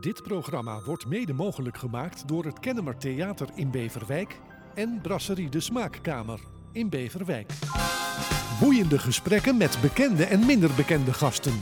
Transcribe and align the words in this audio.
Dit 0.00 0.22
programma 0.22 0.80
wordt 0.84 1.06
mede 1.06 1.32
mogelijk 1.32 1.78
gemaakt 1.78 2.28
door 2.28 2.44
het 2.44 2.60
Kennemer 2.60 2.96
Theater 2.96 3.48
in 3.54 3.70
Beverwijk 3.70 4.40
en 4.74 4.98
Brasserie 5.02 5.48
de 5.48 5.60
Smaakkamer 5.60 6.40
in 6.72 6.88
Beverwijk. 6.88 7.52
Boeiende 8.60 8.98
gesprekken 8.98 9.56
met 9.56 9.78
bekende 9.82 10.24
en 10.24 10.46
minder 10.46 10.70
bekende 10.76 11.12
gasten. 11.12 11.52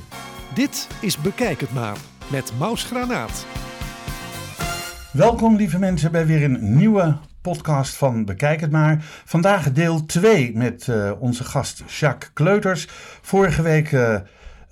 Dit 0.54 0.88
is 1.00 1.18
Bekijk 1.18 1.60
het 1.60 1.72
maar 1.72 1.96
met 2.30 2.52
Maus 2.58 2.84
Granaat. 2.84 3.46
Welkom 5.12 5.56
lieve 5.56 5.78
mensen 5.78 6.12
bij 6.12 6.26
weer 6.26 6.42
een 6.42 6.76
nieuwe 6.76 7.18
podcast 7.40 7.96
van 7.96 8.24
Bekijk 8.24 8.60
het 8.60 8.70
maar. 8.70 8.96
Vandaag 9.24 9.72
deel 9.72 10.06
2 10.06 10.56
met 10.56 10.86
uh, 10.86 11.12
onze 11.18 11.44
gast 11.44 11.82
Jacques 11.86 12.30
Kleuters. 12.32 12.86
Vorige 13.20 13.62
week 13.62 13.92
uh, 13.92 14.18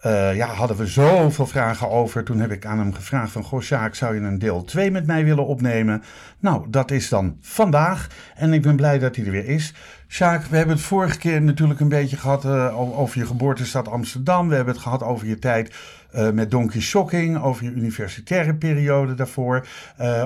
uh, 0.07 0.36
ja, 0.36 0.46
hadden 0.46 0.77
we 0.77 0.86
zoveel 0.86 1.46
vragen 1.46 1.91
over. 1.91 2.25
Toen 2.25 2.41
heb 2.41 2.50
ik 2.50 2.66
aan 2.66 2.79
hem 2.79 2.95
gevraagd 2.95 3.32
van... 3.32 3.43
Goh, 3.43 3.61
Sjaak, 3.61 3.95
zou 3.95 4.14
je 4.14 4.21
een 4.21 4.39
deel 4.39 4.64
2 4.64 4.91
met 4.91 5.07
mij 5.07 5.25
willen 5.25 5.46
opnemen? 5.46 6.03
Nou, 6.39 6.67
dat 6.68 6.90
is 6.90 7.08
dan 7.08 7.36
vandaag. 7.40 8.08
En 8.35 8.53
ik 8.53 8.63
ben 8.63 8.77
blij 8.77 8.99
dat 8.99 9.17
hij 9.17 9.25
er 9.25 9.30
weer 9.30 9.49
is. 9.49 9.75
Sjaak, 10.08 10.44
we 10.44 10.57
hebben 10.57 10.75
het 10.75 10.85
vorige 10.85 11.18
keer 11.18 11.43
natuurlijk 11.43 11.80
een 11.80 11.89
beetje 11.89 12.17
gehad... 12.17 12.44
Uh, 12.44 12.99
over 12.99 13.18
je 13.18 13.27
geboortestad 13.27 13.89
Amsterdam. 13.89 14.49
We 14.49 14.54
hebben 14.54 14.75
het 14.75 14.82
gehad 14.82 15.03
over 15.03 15.27
je 15.27 15.39
tijd 15.39 15.75
uh, 16.14 16.30
met 16.30 16.50
Donkey 16.50 16.80
Shocking. 16.80 17.43
Over 17.43 17.64
je 17.64 17.71
universitaire 17.71 18.55
periode 18.55 19.14
daarvoor. 19.14 19.66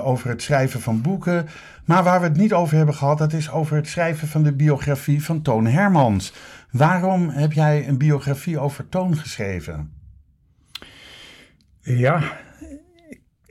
over 0.03 0.29
het 0.29 0.43
schrijven 0.43 0.81
van 0.81 1.01
boeken. 1.01 1.49
Maar 1.85 2.03
waar 2.03 2.21
we 2.21 2.27
het 2.27 2.37
niet 2.37 2.53
over 2.53 2.77
hebben 2.77 2.95
gehad... 2.95 3.19
dat 3.19 3.33
is 3.33 3.51
over 3.51 3.77
het 3.77 3.89
schrijven 3.89 4.29
van 4.29 4.43
de 4.43 4.53
biografie 4.53 5.25
van 5.25 5.43
Toon 5.43 5.67
Hermans... 5.67 6.33
Waarom 6.71 7.29
heb 7.29 7.53
jij 7.53 7.89
een 7.89 7.99
biografie 7.99 8.59
over 8.59 8.89
Toon 8.89 9.17
geschreven? 9.17 9.93
Ja, 11.81 12.23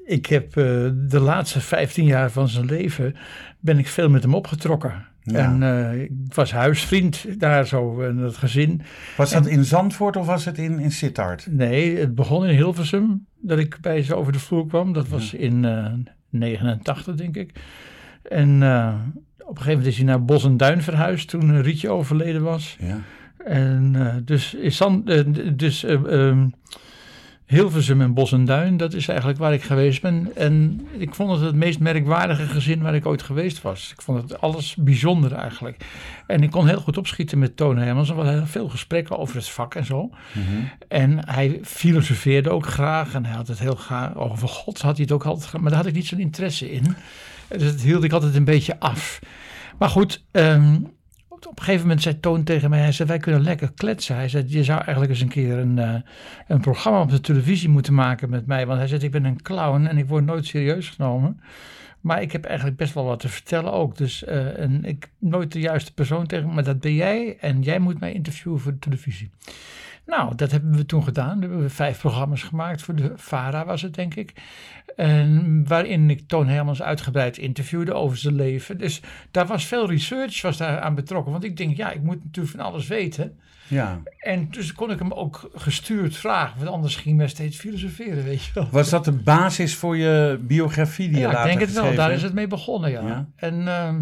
ik 0.06 0.26
heb 0.26 0.48
uh, 0.48 0.64
de 0.94 1.20
laatste 1.20 1.62
15 1.62 2.06
jaar 2.06 2.32
van 2.32 2.48
zijn 2.48 2.66
leven 2.66 3.16
ben 3.60 3.78
ik 3.78 3.88
veel 3.88 4.10
met 4.10 4.24
hem 4.24 4.34
opgetrokken. 4.34 5.06
Ja. 5.22 5.38
En 5.38 5.62
uh, 5.62 6.02
ik 6.02 6.12
was 6.34 6.52
huisvriend 6.52 7.40
daar 7.40 7.68
zo 7.68 8.00
in 8.02 8.18
het 8.18 8.38
gezin. 8.38 8.82
Was 9.18 9.32
dat 9.32 9.46
en, 9.46 9.52
in 9.52 9.64
Zandvoort 9.64 10.16
of 10.16 10.26
was 10.26 10.46
het 10.46 10.58
in, 10.58 10.80
in 10.80 10.92
Sittard? 10.92 11.48
Nee, 11.50 11.98
het 11.98 12.16
begon 12.16 12.46
in 12.46 12.56
Hilversum 12.56 13.26
dat 13.42 13.60
ik 13.60 13.78
bij 13.82 14.04
ze 14.04 14.16
over 14.16 14.32
de 14.32 14.40
vloer 14.40 14.68
kwam. 14.68 14.94
Dat 14.94 15.08
was 15.08 15.32
ja. 15.32 15.38
in 15.38 15.64
uh, 15.64 15.94
89 16.30 17.16
denk 17.16 17.36
ik. 17.36 17.60
En 18.24 18.62
een 19.56 19.64
gegeven 19.64 19.78
moment 19.78 19.88
is 19.88 19.98
hij 19.98 20.06
naar 20.06 20.26
Bos 20.26 20.44
en 20.44 20.58
Duin 20.58 20.82
verhuisd 20.82 21.30
toen 21.30 21.62
Rietje 21.62 21.90
overleden 21.90 22.44
was. 22.44 22.78
Ja. 22.80 23.02
En 23.46 23.94
uh, 23.98 24.16
dus, 24.26 24.54
is 24.54 24.78
dan, 24.78 25.02
uh, 25.06 25.22
dus 25.56 25.84
uh, 25.84 25.92
um, 25.92 26.54
Hilversum 27.48 28.02
en 28.02 28.14
Bos 28.14 28.32
en 28.32 28.46
Duin, 28.46 28.78
dat 28.78 28.94
is 28.94 29.08
eigenlijk 29.08 29.40
waar 29.40 29.54
ik 29.54 29.64
geweest 29.64 30.02
ben. 30.02 30.32
En 30.36 30.82
ik 30.98 31.16
vond 31.16 31.32
het 31.32 31.42
het 31.42 31.56
meest 31.56 31.80
merkwaardige 31.80 32.46
gezin 32.46 32.82
waar 32.82 32.96
ik 32.96 33.06
ooit 33.06 33.22
geweest 33.22 33.62
was. 33.62 33.92
Ik 33.92 34.02
vond 34.02 34.22
het 34.22 34.42
alles 34.42 34.76
bijzonder 34.76 35.32
eigenlijk. 35.32 35.86
En 36.26 36.44
ik 36.44 36.52
kon 36.52 36.68
heel 36.68 36.80
goed 36.80 36.98
opschieten 36.98 37.40
met 37.40 37.58
Toon 37.58 37.78
Hermans. 37.78 38.10
Er 38.10 38.16
waren 38.16 38.48
veel 38.48 38.70
gesprekken 38.70 39.18
over 39.18 39.36
het 39.36 39.50
vak 39.50 39.76
en 39.76 39.86
zo. 39.86 40.10
Mm-hmm. 40.34 40.70
En 40.88 41.30
hij 41.30 41.60
filosofeerde 41.64 42.50
ook 42.50 42.66
graag. 42.66 43.14
En 43.14 43.26
hij 43.26 43.36
had 43.36 43.48
het 43.48 43.60
heel 43.60 43.76
graag 43.76 44.16
over 44.16 44.48
God. 44.48 44.82
Had 44.82 44.96
hij 44.96 45.04
het 45.04 45.12
ook 45.12 45.26
altijd 45.26 45.62
Maar 45.62 45.70
daar 45.70 45.80
had 45.80 45.90
ik 45.90 45.94
niet 45.94 46.08
zo'n 46.08 46.20
interesse 46.20 46.72
in. 46.72 46.96
Dus 47.50 47.72
dat 47.72 47.82
hield 47.82 48.04
ik 48.04 48.12
altijd 48.12 48.36
een 48.36 48.44
beetje 48.44 48.80
af. 48.80 49.20
Maar 49.78 49.90
goed, 49.90 50.24
um, 50.32 50.96
op 51.30 51.58
een 51.60 51.64
gegeven 51.64 51.82
moment 51.82 52.02
zei 52.02 52.20
Toon 52.20 52.44
tegen 52.44 52.70
mij, 52.70 52.80
hij 52.80 52.92
zei, 52.92 53.08
wij 53.08 53.18
kunnen 53.18 53.42
lekker 53.42 53.72
kletsen. 53.76 54.16
Hij 54.16 54.30
zei, 54.30 54.44
je 54.48 54.64
zou 54.64 54.78
eigenlijk 54.78 55.10
eens 55.10 55.22
een 55.22 55.28
keer 55.28 55.58
een, 55.58 55.78
uh, 55.78 55.96
een 56.48 56.62
programma 56.62 57.02
op 57.02 57.10
de 57.10 57.22
televisie 57.22 57.70
moeten 57.70 57.94
maken 57.94 58.30
met 58.30 58.46
mij. 58.46 58.66
Want 58.66 58.80
hij 58.80 58.88
zei, 58.88 59.02
ik 59.02 59.12
ben 59.12 59.26
een 59.26 59.42
clown 59.42 59.86
en 59.86 59.98
ik 59.98 60.08
word 60.08 60.26
nooit 60.26 60.46
serieus 60.46 60.90
genomen. 60.90 61.42
Maar 62.02 62.22
ik 62.22 62.32
heb 62.32 62.46
eigenlijk 62.46 62.78
best 62.78 62.94
wel 62.94 63.06
wat 63.06 63.20
te 63.20 63.30
vertellen 63.30 63.72
ook. 63.72 63.98
Dus 63.98 64.24
uh, 64.24 64.60
en 64.60 64.86
ik 64.86 65.10
nooit 65.20 65.52
de 65.52 65.60
juiste 65.60 65.94
persoon 65.94 66.28
tegen 66.28 66.54
maar 66.54 66.64
dat 66.64 66.80
ben 66.80 66.94
jij. 66.94 67.38
En 67.40 67.62
jij 67.62 67.80
moet 67.80 68.00
mij 68.00 68.14
interviewen 68.14 68.60
voor 68.60 68.72
de 68.72 68.80
televisie. 68.80 69.30
Nou, 70.08 70.36
dat 70.36 70.52
hebben 70.52 70.76
we 70.76 70.86
toen 70.86 71.04
gedaan. 71.04 71.40
We 71.40 71.46
hebben 71.46 71.72
vijf 71.72 72.00
programma's 72.00 72.44
gemaakt 72.44 72.82
voor 72.82 72.96
de 72.96 73.12
VARA 73.16 73.66
was 73.66 73.82
het, 73.82 73.96
denk 73.96 74.16
ik. 74.16 74.34
En 74.96 75.64
waarin 75.68 76.10
ik 76.10 76.28
Toon 76.28 76.48
Hermans 76.48 76.82
uitgebreid 76.82 77.38
interviewde 77.38 77.94
over 77.94 78.18
zijn 78.18 78.36
leven. 78.36 78.78
Dus 78.78 79.02
daar 79.32 79.46
was 79.46 79.66
veel 79.66 79.90
research 79.90 80.42
was 80.42 80.58
daar 80.58 80.80
aan 80.80 80.96
betrokken. 80.96 81.32
Want 81.32 81.44
ik 81.44 81.58
denk, 81.58 81.78
ja, 81.78 81.92
ik 81.92 82.02
moet 82.02 82.24
natuurlijk 82.24 82.56
van 82.56 82.66
alles 82.66 82.88
weten. 82.88 83.40
Ja. 83.68 84.02
En 84.18 84.48
dus 84.52 84.74
kon 84.74 84.92
ik 84.92 85.00
hem 85.00 85.12
ook 85.12 85.50
gestuurd 85.56 86.18
vragen. 86.18 86.58
Want 86.58 86.70
anders 86.70 86.96
ging 86.96 87.18
hij 87.18 87.28
steeds 87.28 87.58
filosoferen, 87.58 88.24
weet 88.24 88.46
je 88.46 88.52
wel. 88.54 88.68
Was 88.72 88.90
dat 88.90 89.06
de 89.06 89.12
basis 89.12 89.76
voor 89.76 89.98
je 89.98 90.40
biografie 90.42 91.10
die 91.10 91.20
ja, 91.20 91.28
je 91.28 91.34
later 91.34 91.52
ik 91.52 91.58
denk 91.58 91.70
het 91.70 91.82
wel. 91.82 91.96
Daar 91.96 92.12
is 92.12 92.24
het 92.24 92.34
mee 92.34 92.48
begonnen, 92.48 92.92
ja. 92.92 93.02
ja. 93.02 93.28
En 93.36 93.62
uh, 93.62 93.94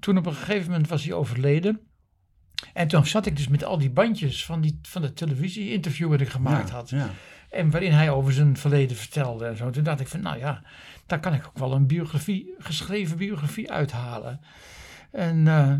toen 0.00 0.18
op 0.18 0.26
een 0.26 0.34
gegeven 0.34 0.70
moment 0.70 0.88
was 0.88 1.04
hij 1.04 1.12
overleden. 1.12 1.80
En 2.76 2.88
toen 2.88 3.06
zat 3.06 3.26
ik 3.26 3.36
dus 3.36 3.48
met 3.48 3.64
al 3.64 3.78
die 3.78 3.90
bandjes 3.90 4.44
van, 4.44 4.60
die, 4.60 4.78
van 4.82 5.02
de 5.02 5.12
televisie-interview 5.12 6.10
dat 6.10 6.20
ik 6.20 6.28
gemaakt 6.28 6.68
ja, 6.68 6.74
had. 6.74 6.90
Ja. 6.90 7.10
En 7.50 7.70
waarin 7.70 7.92
hij 7.92 8.10
over 8.10 8.32
zijn 8.32 8.56
verleden 8.56 8.96
vertelde 8.96 9.46
en 9.46 9.56
zo. 9.56 9.70
Toen 9.70 9.84
dacht 9.84 10.00
ik 10.00 10.08
van, 10.08 10.20
nou 10.20 10.38
ja, 10.38 10.62
daar 11.06 11.20
kan 11.20 11.34
ik 11.34 11.46
ook 11.46 11.58
wel 11.58 11.72
een 11.72 11.86
biografie, 11.86 12.54
geschreven 12.58 13.16
biografie 13.16 13.70
uithalen. 13.70 14.40
En 15.12 15.46
uh, 15.46 15.72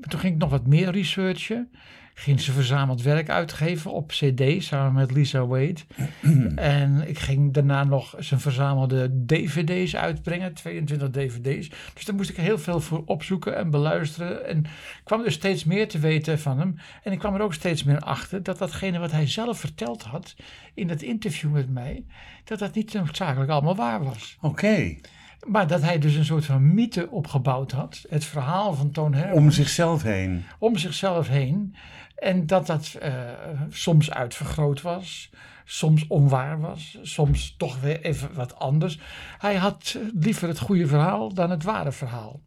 toen 0.00 0.20
ging 0.20 0.34
ik 0.34 0.40
nog 0.40 0.50
wat 0.50 0.66
meer 0.66 0.90
researchen. 0.90 1.70
Ging 2.18 2.40
ze 2.40 2.52
verzameld 2.52 3.02
werk 3.02 3.28
uitgeven 3.28 3.92
op 3.92 4.08
CD 4.08 4.62
samen 4.64 4.92
met 4.92 5.10
Lisa 5.10 5.46
Wade. 5.46 5.80
en 6.56 7.08
ik 7.08 7.18
ging 7.18 7.52
daarna 7.52 7.84
nog 7.84 8.14
zijn 8.18 8.40
verzamelde 8.40 9.24
DVD's 9.26 9.96
uitbrengen, 9.96 10.54
22 10.54 11.10
DVD's. 11.10 11.70
Dus 11.94 12.04
daar 12.04 12.14
moest 12.14 12.30
ik 12.30 12.36
heel 12.36 12.58
veel 12.58 12.80
voor 12.80 13.02
opzoeken 13.06 13.56
en 13.56 13.70
beluisteren. 13.70 14.46
En 14.46 14.58
ik 14.58 15.04
kwam 15.04 15.22
dus 15.22 15.34
steeds 15.34 15.64
meer 15.64 15.88
te 15.88 15.98
weten 15.98 16.38
van 16.38 16.58
hem. 16.58 16.76
En 17.02 17.12
ik 17.12 17.18
kwam 17.18 17.34
er 17.34 17.40
ook 17.40 17.54
steeds 17.54 17.84
meer 17.84 18.00
achter 18.00 18.42
dat 18.42 18.58
datgene 18.58 18.98
wat 18.98 19.12
hij 19.12 19.26
zelf 19.26 19.58
verteld 19.58 20.02
had 20.02 20.36
in 20.74 20.88
het 20.88 21.02
interview 21.02 21.52
met 21.52 21.70
mij, 21.70 22.04
dat 22.44 22.58
dat 22.58 22.74
niet 22.74 22.92
noodzakelijk 22.92 23.50
allemaal 23.50 23.76
waar 23.76 24.04
was. 24.04 24.36
Oké. 24.40 24.46
Okay. 24.46 25.00
Maar 25.46 25.66
dat 25.66 25.82
hij 25.82 25.98
dus 25.98 26.14
een 26.14 26.24
soort 26.24 26.44
van 26.44 26.74
mythe 26.74 27.10
opgebouwd 27.10 27.72
had. 27.72 28.04
Het 28.08 28.24
verhaal 28.24 28.74
van 28.74 28.90
Toon 28.90 29.14
Hermans. 29.14 29.38
Om 29.38 29.50
zichzelf 29.50 30.02
heen. 30.02 30.44
Om 30.58 30.76
zichzelf 30.76 31.28
heen. 31.28 31.74
En 32.16 32.46
dat 32.46 32.66
dat 32.66 32.98
uh, 33.02 33.12
soms 33.70 34.10
uitvergroot 34.10 34.82
was, 34.82 35.30
soms 35.64 36.06
onwaar 36.06 36.60
was, 36.60 36.98
soms 37.02 37.54
toch 37.56 37.80
weer 37.80 38.00
even 38.00 38.34
wat 38.34 38.58
anders. 38.58 38.98
Hij 39.38 39.56
had 39.56 39.98
liever 40.14 40.48
het 40.48 40.58
goede 40.58 40.86
verhaal 40.86 41.34
dan 41.34 41.50
het 41.50 41.62
ware 41.62 41.92
verhaal. 41.92 42.40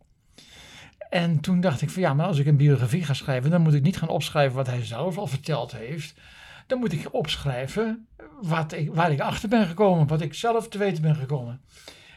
En 1.09 1.39
toen 1.39 1.61
dacht 1.61 1.81
ik 1.81 1.89
van 1.89 2.01
ja, 2.01 2.13
maar 2.13 2.25
als 2.25 2.37
ik 2.37 2.45
een 2.45 2.57
biografie 2.57 3.03
ga 3.03 3.13
schrijven, 3.13 3.51
dan 3.51 3.61
moet 3.61 3.73
ik 3.73 3.81
niet 3.81 3.97
gaan 3.97 4.09
opschrijven 4.09 4.55
wat 4.55 4.67
hij 4.67 4.85
zelf 4.85 5.17
al 5.17 5.27
verteld 5.27 5.71
heeft. 5.71 6.19
Dan 6.67 6.79
moet 6.79 6.93
ik 6.93 7.13
opschrijven 7.13 8.07
wat 8.41 8.71
ik, 8.73 8.93
waar 8.93 9.11
ik 9.11 9.19
achter 9.19 9.49
ben 9.49 9.67
gekomen, 9.67 10.07
wat 10.07 10.21
ik 10.21 10.33
zelf 10.33 10.67
te 10.67 10.77
weten 10.77 11.01
ben 11.01 11.15
gekomen. 11.15 11.61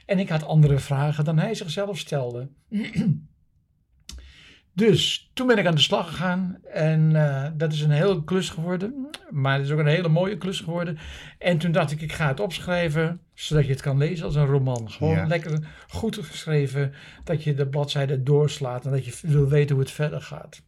En 0.06 0.19
ik 0.19 0.28
had 0.28 0.47
andere 0.47 0.78
vragen 0.78 1.25
dan 1.25 1.38
hij 1.38 1.54
zichzelf 1.54 1.98
stelde. 1.98 2.48
Dus 4.76 5.31
toen 5.34 5.47
ben 5.47 5.59
ik 5.59 5.66
aan 5.66 5.75
de 5.75 5.81
slag 5.81 6.09
gegaan 6.09 6.59
en 6.72 7.10
uh, 7.10 7.47
dat 7.56 7.72
is 7.72 7.81
een 7.81 7.91
hele 7.91 8.25
klus 8.25 8.50
geworden, 8.50 9.10
maar 9.31 9.54
het 9.56 9.64
is 9.64 9.70
ook 9.70 9.78
een 9.78 9.87
hele 9.87 10.09
mooie 10.09 10.38
klus 10.38 10.60
geworden. 10.60 10.98
En 11.38 11.59
toen 11.59 11.72
dacht 11.72 11.91
ik, 11.91 12.00
ik 12.00 12.12
ga 12.12 12.28
het 12.28 12.41
opschrijven, 12.41 13.20
zodat 13.34 13.64
je 13.64 13.70
het 13.70 13.81
kan 13.81 13.98
lezen 13.98 14.25
als 14.25 14.34
een 14.34 14.47
roman. 14.47 14.91
Gewoon 14.91 15.14
ja. 15.14 15.26
lekker 15.26 15.59
goed 15.88 16.16
geschreven, 16.16 16.93
dat 17.25 17.44
je 17.44 17.54
de 17.54 17.66
bladzijde 17.66 18.22
doorslaat 18.22 18.84
en 18.84 18.91
dat 18.91 19.04
je 19.04 19.12
wil 19.22 19.48
weten 19.48 19.75
hoe 19.75 19.84
het 19.84 19.94
verder 19.94 20.20
gaat. 20.20 20.62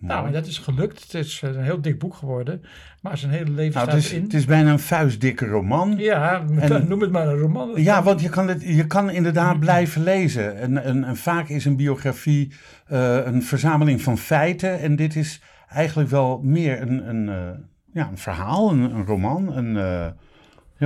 Nou, 0.00 0.26
en 0.26 0.32
dat 0.32 0.46
is 0.46 0.58
gelukt. 0.58 1.02
Het 1.02 1.14
is 1.14 1.42
een 1.44 1.62
heel 1.62 1.80
dik 1.80 1.98
boek 1.98 2.14
geworden, 2.14 2.62
maar 3.02 3.18
zijn 3.18 3.32
hele 3.32 3.50
leven 3.50 3.74
nou, 3.74 3.86
staat 3.86 3.92
het 3.92 4.04
is, 4.04 4.12
in. 4.12 4.22
Het 4.22 4.34
is 4.34 4.44
bijna 4.44 4.72
een 4.72 4.78
vuistdikke 4.78 5.46
roman. 5.46 5.96
Ja, 5.96 6.44
en, 6.58 6.88
noem 6.88 7.00
het 7.00 7.10
maar 7.10 7.28
een 7.28 7.38
roman. 7.38 7.70
Ja, 7.82 8.02
want 8.02 8.20
je 8.20 8.28
kan, 8.28 8.48
het, 8.48 8.62
je 8.62 8.86
kan 8.86 9.10
inderdaad 9.10 9.60
blijven 9.60 10.02
lezen. 10.02 10.56
En, 10.56 10.84
en, 10.84 11.04
en 11.04 11.16
vaak 11.16 11.48
is 11.48 11.64
een 11.64 11.76
biografie 11.76 12.52
uh, 12.92 13.26
een 13.26 13.42
verzameling 13.42 14.02
van 14.02 14.18
feiten. 14.18 14.80
En 14.80 14.96
dit 14.96 15.16
is 15.16 15.42
eigenlijk 15.68 16.10
wel 16.10 16.40
meer 16.42 16.82
een, 16.82 17.08
een, 17.08 17.26
uh, 17.26 17.50
ja, 17.92 18.08
een 18.08 18.18
verhaal, 18.18 18.70
een, 18.70 18.80
een 18.80 19.04
roman, 19.04 19.56
een... 19.56 19.74
Uh, 19.74 20.06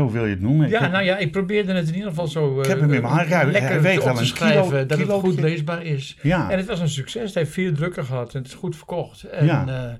hoe 0.00 0.12
wil 0.12 0.24
je 0.24 0.30
het 0.30 0.40
noemen? 0.40 0.68
Ja, 0.68 0.80
heb, 0.80 0.92
nou 0.92 1.04
ja, 1.04 1.18
ik 1.18 1.32
probeerde 1.32 1.72
het 1.72 1.88
in 1.88 1.94
ieder 1.94 2.08
geval 2.08 2.28
zo 2.28 2.60
ik 2.60 2.66
heb 2.66 2.80
hem 2.80 2.92
in 2.92 3.02
mijn 3.02 3.28
uh, 3.28 3.28
lekker 3.28 3.70
hij 3.70 3.80
weet 3.80 4.00
op 4.00 4.16
te 4.16 4.26
schrijven, 4.26 4.64
kilo, 4.64 4.86
dat 4.86 4.98
kilo, 4.98 5.12
het 5.12 5.24
goed 5.24 5.40
leesbaar 5.40 5.84
is. 5.84 6.18
Ja. 6.22 6.50
En 6.50 6.58
het 6.58 6.66
was 6.66 6.80
een 6.80 6.88
succes. 6.88 7.22
Het 7.24 7.34
heeft 7.34 7.52
vier 7.52 7.74
drukken 7.74 8.04
gehad 8.04 8.34
en 8.34 8.38
het 8.38 8.48
is 8.48 8.54
goed 8.54 8.76
verkocht. 8.76 9.22
En, 9.22 9.46
ja. 9.46 9.66
Uh, 9.68 9.92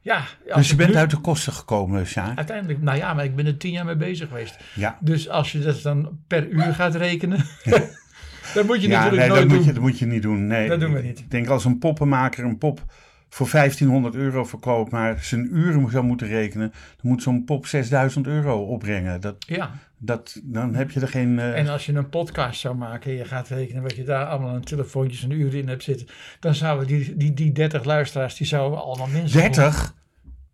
ja, 0.00 0.24
dus 0.54 0.68
je 0.68 0.76
bent 0.76 0.90
nu, 0.90 0.96
uit 0.96 1.10
de 1.10 1.20
kosten 1.20 1.52
gekomen, 1.52 2.06
Sjaak? 2.06 2.36
Uiteindelijk, 2.36 2.82
nou 2.82 2.98
ja, 2.98 3.14
maar 3.14 3.24
ik 3.24 3.36
ben 3.36 3.46
er 3.46 3.56
tien 3.56 3.72
jaar 3.72 3.84
mee 3.84 3.96
bezig 3.96 4.28
geweest. 4.28 4.56
Ja. 4.74 4.98
Dus 5.00 5.28
als 5.28 5.52
je 5.52 5.58
dat 5.58 5.82
dan 5.82 6.18
per 6.26 6.48
uur 6.48 6.74
gaat 6.74 6.94
rekenen... 6.94 7.44
Dat 8.54 8.66
moet 8.66 8.82
je 8.82 8.88
ja, 8.88 9.02
natuurlijk 9.02 9.20
nee, 9.20 9.28
nooit 9.28 9.40
dat 9.40 9.48
doen. 9.48 9.58
Moet 9.58 9.66
je, 9.66 9.72
dat 9.72 9.82
moet 9.82 9.98
je 9.98 10.06
niet 10.06 10.22
doen. 10.22 10.46
Nee, 10.46 10.68
dat 10.68 10.80
doen 10.80 10.92
we 10.92 11.02
niet. 11.02 11.18
Ik 11.18 11.30
denk 11.30 11.48
als 11.48 11.64
een 11.64 11.78
poppenmaker 11.78 12.44
een 12.44 12.58
pop 12.58 12.80
voor 13.34 13.48
1500 13.50 14.14
euro 14.14 14.44
verkoopt, 14.44 14.90
maar 14.90 15.18
zijn 15.20 15.56
uren 15.56 15.90
zou 15.90 16.04
moeten 16.04 16.26
rekenen, 16.26 16.70
dan 16.70 17.10
moet 17.10 17.22
zo'n 17.22 17.44
pop 17.44 17.66
6000 17.66 18.26
euro 18.26 18.64
opbrengen. 18.64 19.20
Dat, 19.20 19.44
Ja, 19.46 19.70
dat, 19.98 20.40
dan 20.42 20.74
heb 20.74 20.90
je 20.90 21.00
er 21.00 21.08
geen. 21.08 21.38
eh, 21.38 21.58
en 21.58 21.68
als 21.68 21.86
je 21.86 21.92
een 21.92 22.08
podcast 22.08 22.60
zou 22.60 22.76
maken 22.76 23.10
en 23.10 23.16
je 23.16 23.24
gaat 23.24 23.48
rekenen 23.48 23.82
wat 23.82 23.96
je 23.96 24.04
daar 24.04 24.26
allemaal 24.26 24.54
aan 24.54 24.60
telefoontjes 24.62 25.22
en 25.22 25.30
uren 25.30 25.58
in 25.60 25.68
hebt 25.68 25.82
zitten, 25.82 26.06
dan 26.40 26.54
zouden 26.54 26.86
die, 26.86 27.16
die, 27.16 27.34
die 27.34 27.52
30 27.52 27.84
luisteraars, 27.84 28.36
die 28.36 28.46
zouden 28.46 28.82
allemaal 28.82 29.06
mensen... 29.06 29.40
30? 29.40 29.94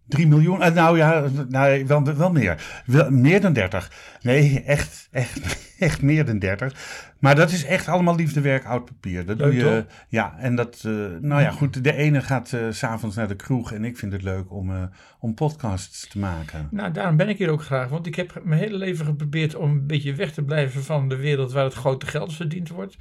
3 0.08 0.26
miljoen? 0.26 0.62
Eh, 0.62 0.74
nou 0.74 0.96
ja, 0.96 1.24
nou, 1.48 1.86
wel, 1.86 2.04
wel 2.16 2.32
meer. 2.32 2.82
Wel, 2.86 3.10
meer 3.10 3.40
dan 3.40 3.52
30. 3.52 3.92
Nee, 4.22 4.62
echt, 4.62 5.08
echt, 5.10 5.40
echt 5.78 6.02
meer 6.02 6.24
dan 6.24 6.38
30. 6.38 7.06
Maar 7.18 7.34
dat 7.34 7.50
is 7.50 7.64
echt 7.64 7.88
allemaal 7.88 8.14
liefdewerk, 8.16 8.64
oud 8.64 8.84
papier. 8.84 9.26
Dat 9.26 9.38
doe 9.38 9.54
je. 9.54 9.84
Ja, 10.08 10.34
en 10.38 10.54
dat. 10.54 10.82
eh, 10.86 10.92
nou 11.20 11.42
ja, 11.42 11.50
goed. 11.50 11.84
De 11.84 11.94
ene 11.94 12.20
gaat 12.22 12.48
s 12.48 12.78
s'avonds 12.78 13.16
naar 13.16 13.28
de 13.28 13.36
kroeg. 13.36 13.72
En 13.72 13.84
ik 13.84 13.98
vind 13.98 14.12
het 14.12 14.22
leuk 14.22 14.52
om, 14.52 14.90
om 15.20 15.34
podcasts 15.34 16.08
te 16.08 16.18
maken. 16.18 16.68
Nou, 16.70 16.92
daarom 16.92 17.16
ben 17.16 17.28
ik 17.28 17.38
hier 17.38 17.50
ook 17.50 17.62
graag. 17.62 17.88
Want 17.88 18.06
ik 18.06 18.14
heb 18.14 18.40
mijn 18.44 18.60
hele 18.60 18.76
leven 18.76 19.04
geprobeerd 19.04 19.54
om 19.54 19.70
een 19.70 19.86
beetje 19.86 20.14
weg 20.14 20.32
te 20.32 20.42
blijven 20.42 20.82
van 20.84 21.08
de 21.08 21.16
wereld 21.16 21.52
waar 21.52 21.64
het 21.64 21.74
grote 21.74 22.06
geld 22.06 22.34
verdiend 22.34 22.68
wordt. 22.68 22.96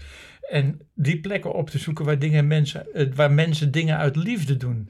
En 0.49 0.79
die 0.95 1.19
plekken 1.19 1.53
op 1.53 1.69
te 1.69 1.77
zoeken 1.77 2.05
waar, 2.05 2.19
dingen 2.19 2.47
mensen, 2.47 2.85
waar 3.15 3.31
mensen 3.31 3.71
dingen 3.71 3.97
uit 3.97 4.15
liefde 4.15 4.57
doen. 4.57 4.89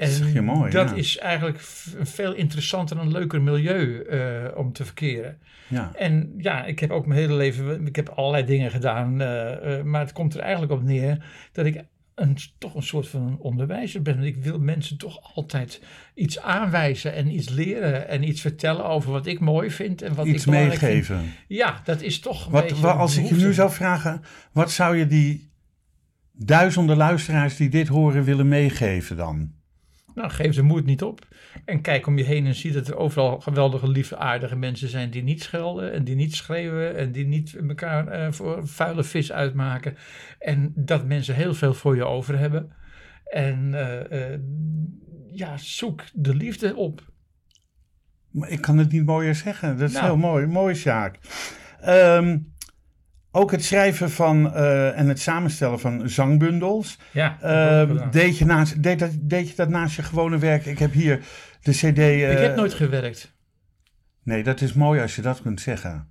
En 0.00 0.10
zeg 0.10 0.32
je 0.32 0.42
mooi, 0.42 0.70
dat 0.70 0.90
ja. 0.90 0.94
is 0.96 1.18
eigenlijk 1.18 1.58
een 1.98 2.06
veel 2.06 2.34
interessanter 2.34 2.98
en 2.98 3.10
leuker 3.12 3.42
milieu 3.42 4.02
eh, 4.02 4.58
om 4.58 4.72
te 4.72 4.84
verkeren. 4.84 5.38
Ja. 5.68 5.90
En 5.94 6.34
ja, 6.36 6.64
ik 6.64 6.78
heb 6.78 6.90
ook 6.90 7.06
mijn 7.06 7.20
hele 7.20 7.34
leven, 7.34 7.86
ik 7.86 7.96
heb 7.96 8.08
allerlei 8.08 8.44
dingen 8.44 8.70
gedaan. 8.70 9.20
eh, 9.20 9.78
eh, 9.78 9.84
maar 9.84 10.00
het 10.00 10.12
komt 10.12 10.34
er 10.34 10.40
eigenlijk 10.40 10.72
op 10.72 10.82
neer 10.82 11.24
dat 11.52 11.66
ik 11.66 11.84
een, 12.14 12.36
toch 12.58 12.74
een 12.74 12.82
soort 12.82 13.08
van 13.08 13.36
onderwijzer 13.40 14.02
ben. 14.02 14.22
Ik 14.22 14.36
wil 14.36 14.58
mensen 14.58 14.98
toch 14.98 15.34
altijd 15.34 15.82
iets 16.14 16.40
aanwijzen 16.40 17.14
en 17.14 17.34
iets 17.34 17.48
leren 17.48 18.08
en 18.08 18.22
iets 18.22 18.40
vertellen 18.40 18.84
over 18.84 19.10
wat 19.12 19.26
ik 19.26 19.40
mooi 19.40 19.70
vind 19.70 20.02
en 20.02 20.14
wat 20.14 20.26
Iets 20.26 20.46
ik 20.46 20.52
vind. 20.52 20.68
meegeven. 20.68 21.20
Ja, 21.48 21.80
dat 21.84 22.00
is 22.02 22.20
toch 22.20 22.46
een 22.46 22.52
Wat, 22.52 22.84
als 22.84 23.16
ik 23.16 23.24
je 23.24 23.34
nu 23.34 23.52
zou 23.52 23.70
vragen, 23.70 24.22
wat 24.52 24.70
zou 24.70 24.96
je 24.96 25.06
die 25.06 25.52
duizenden 26.32 26.96
luisteraars 26.96 27.56
die 27.56 27.68
dit 27.68 27.88
horen 27.88 28.24
willen 28.24 28.48
meegeven 28.48 29.16
dan? 29.16 29.58
Nou, 30.14 30.30
geef 30.30 30.54
de 30.54 30.62
moed 30.62 30.84
niet 30.84 31.02
op. 31.02 31.26
En 31.64 31.80
kijk 31.80 32.06
om 32.06 32.18
je 32.18 32.24
heen 32.24 32.46
en 32.46 32.54
zie 32.54 32.72
dat 32.72 32.88
er 32.88 32.96
overal 32.96 33.40
geweldige, 33.40 33.88
lieve, 33.88 34.16
aardige 34.16 34.56
mensen 34.56 34.88
zijn 34.88 35.10
die 35.10 35.22
niet 35.22 35.42
schelden 35.42 35.92
en 35.92 36.04
die 36.04 36.14
niet 36.14 36.34
schreeuwen 36.34 36.96
en 36.96 37.12
die 37.12 37.26
niet 37.26 37.56
elkaar 37.68 38.08
eh, 38.08 38.32
voor 38.32 38.68
vuile 38.68 39.04
vis 39.04 39.32
uitmaken. 39.32 39.96
En 40.38 40.72
dat 40.74 41.04
mensen 41.06 41.34
heel 41.34 41.54
veel 41.54 41.74
voor 41.74 41.96
je 41.96 42.04
over 42.04 42.38
hebben. 42.38 42.72
En 43.24 43.74
eh, 43.74 44.32
eh, 44.32 44.40
ja, 45.32 45.56
zoek 45.56 46.02
de 46.12 46.34
liefde 46.34 46.76
op. 46.76 47.08
Maar 48.30 48.48
ik 48.48 48.60
kan 48.60 48.78
het 48.78 48.92
niet 48.92 49.04
mooier 49.06 49.34
zeggen. 49.34 49.78
Dat 49.78 49.88
is 49.88 49.94
Nou. 49.94 50.06
heel 50.06 50.16
mooi. 50.16 50.46
Mooi, 50.46 50.74
Sjaak. 50.74 51.18
Ehm, 51.80 52.38
ook 53.32 53.50
het 53.50 53.64
schrijven 53.64 54.10
van 54.10 54.54
eh, 54.54 54.98
en 54.98 55.08
het 55.08 55.20
samenstellen 55.20 55.80
van 55.80 56.08
zangbundels. 56.08 56.98
Ja, 57.12 57.38
Ehm, 57.40 58.10
deed, 58.10 58.38
je 58.38 58.44
naast, 58.44 58.82
deed, 58.82 58.98
dat, 58.98 59.10
deed 59.20 59.48
je 59.48 59.54
dat 59.56 59.68
naast 59.68 59.96
je 59.96 60.02
gewone 60.02 60.38
werk? 60.38 60.66
Ik 60.66 60.78
heb 60.78 60.92
hier 60.92 61.20
de 61.62 61.70
cd... 61.72 61.98
eh, 61.98 62.32
ik 62.32 62.38
heb 62.38 62.56
nooit 62.56 62.74
gewerkt. 62.74 63.34
Nee, 64.22 64.42
dat 64.42 64.60
is 64.60 64.72
mooi 64.72 65.00
als 65.00 65.16
je 65.16 65.22
dat 65.22 65.42
kunt 65.42 65.60
zeggen. 65.60 66.08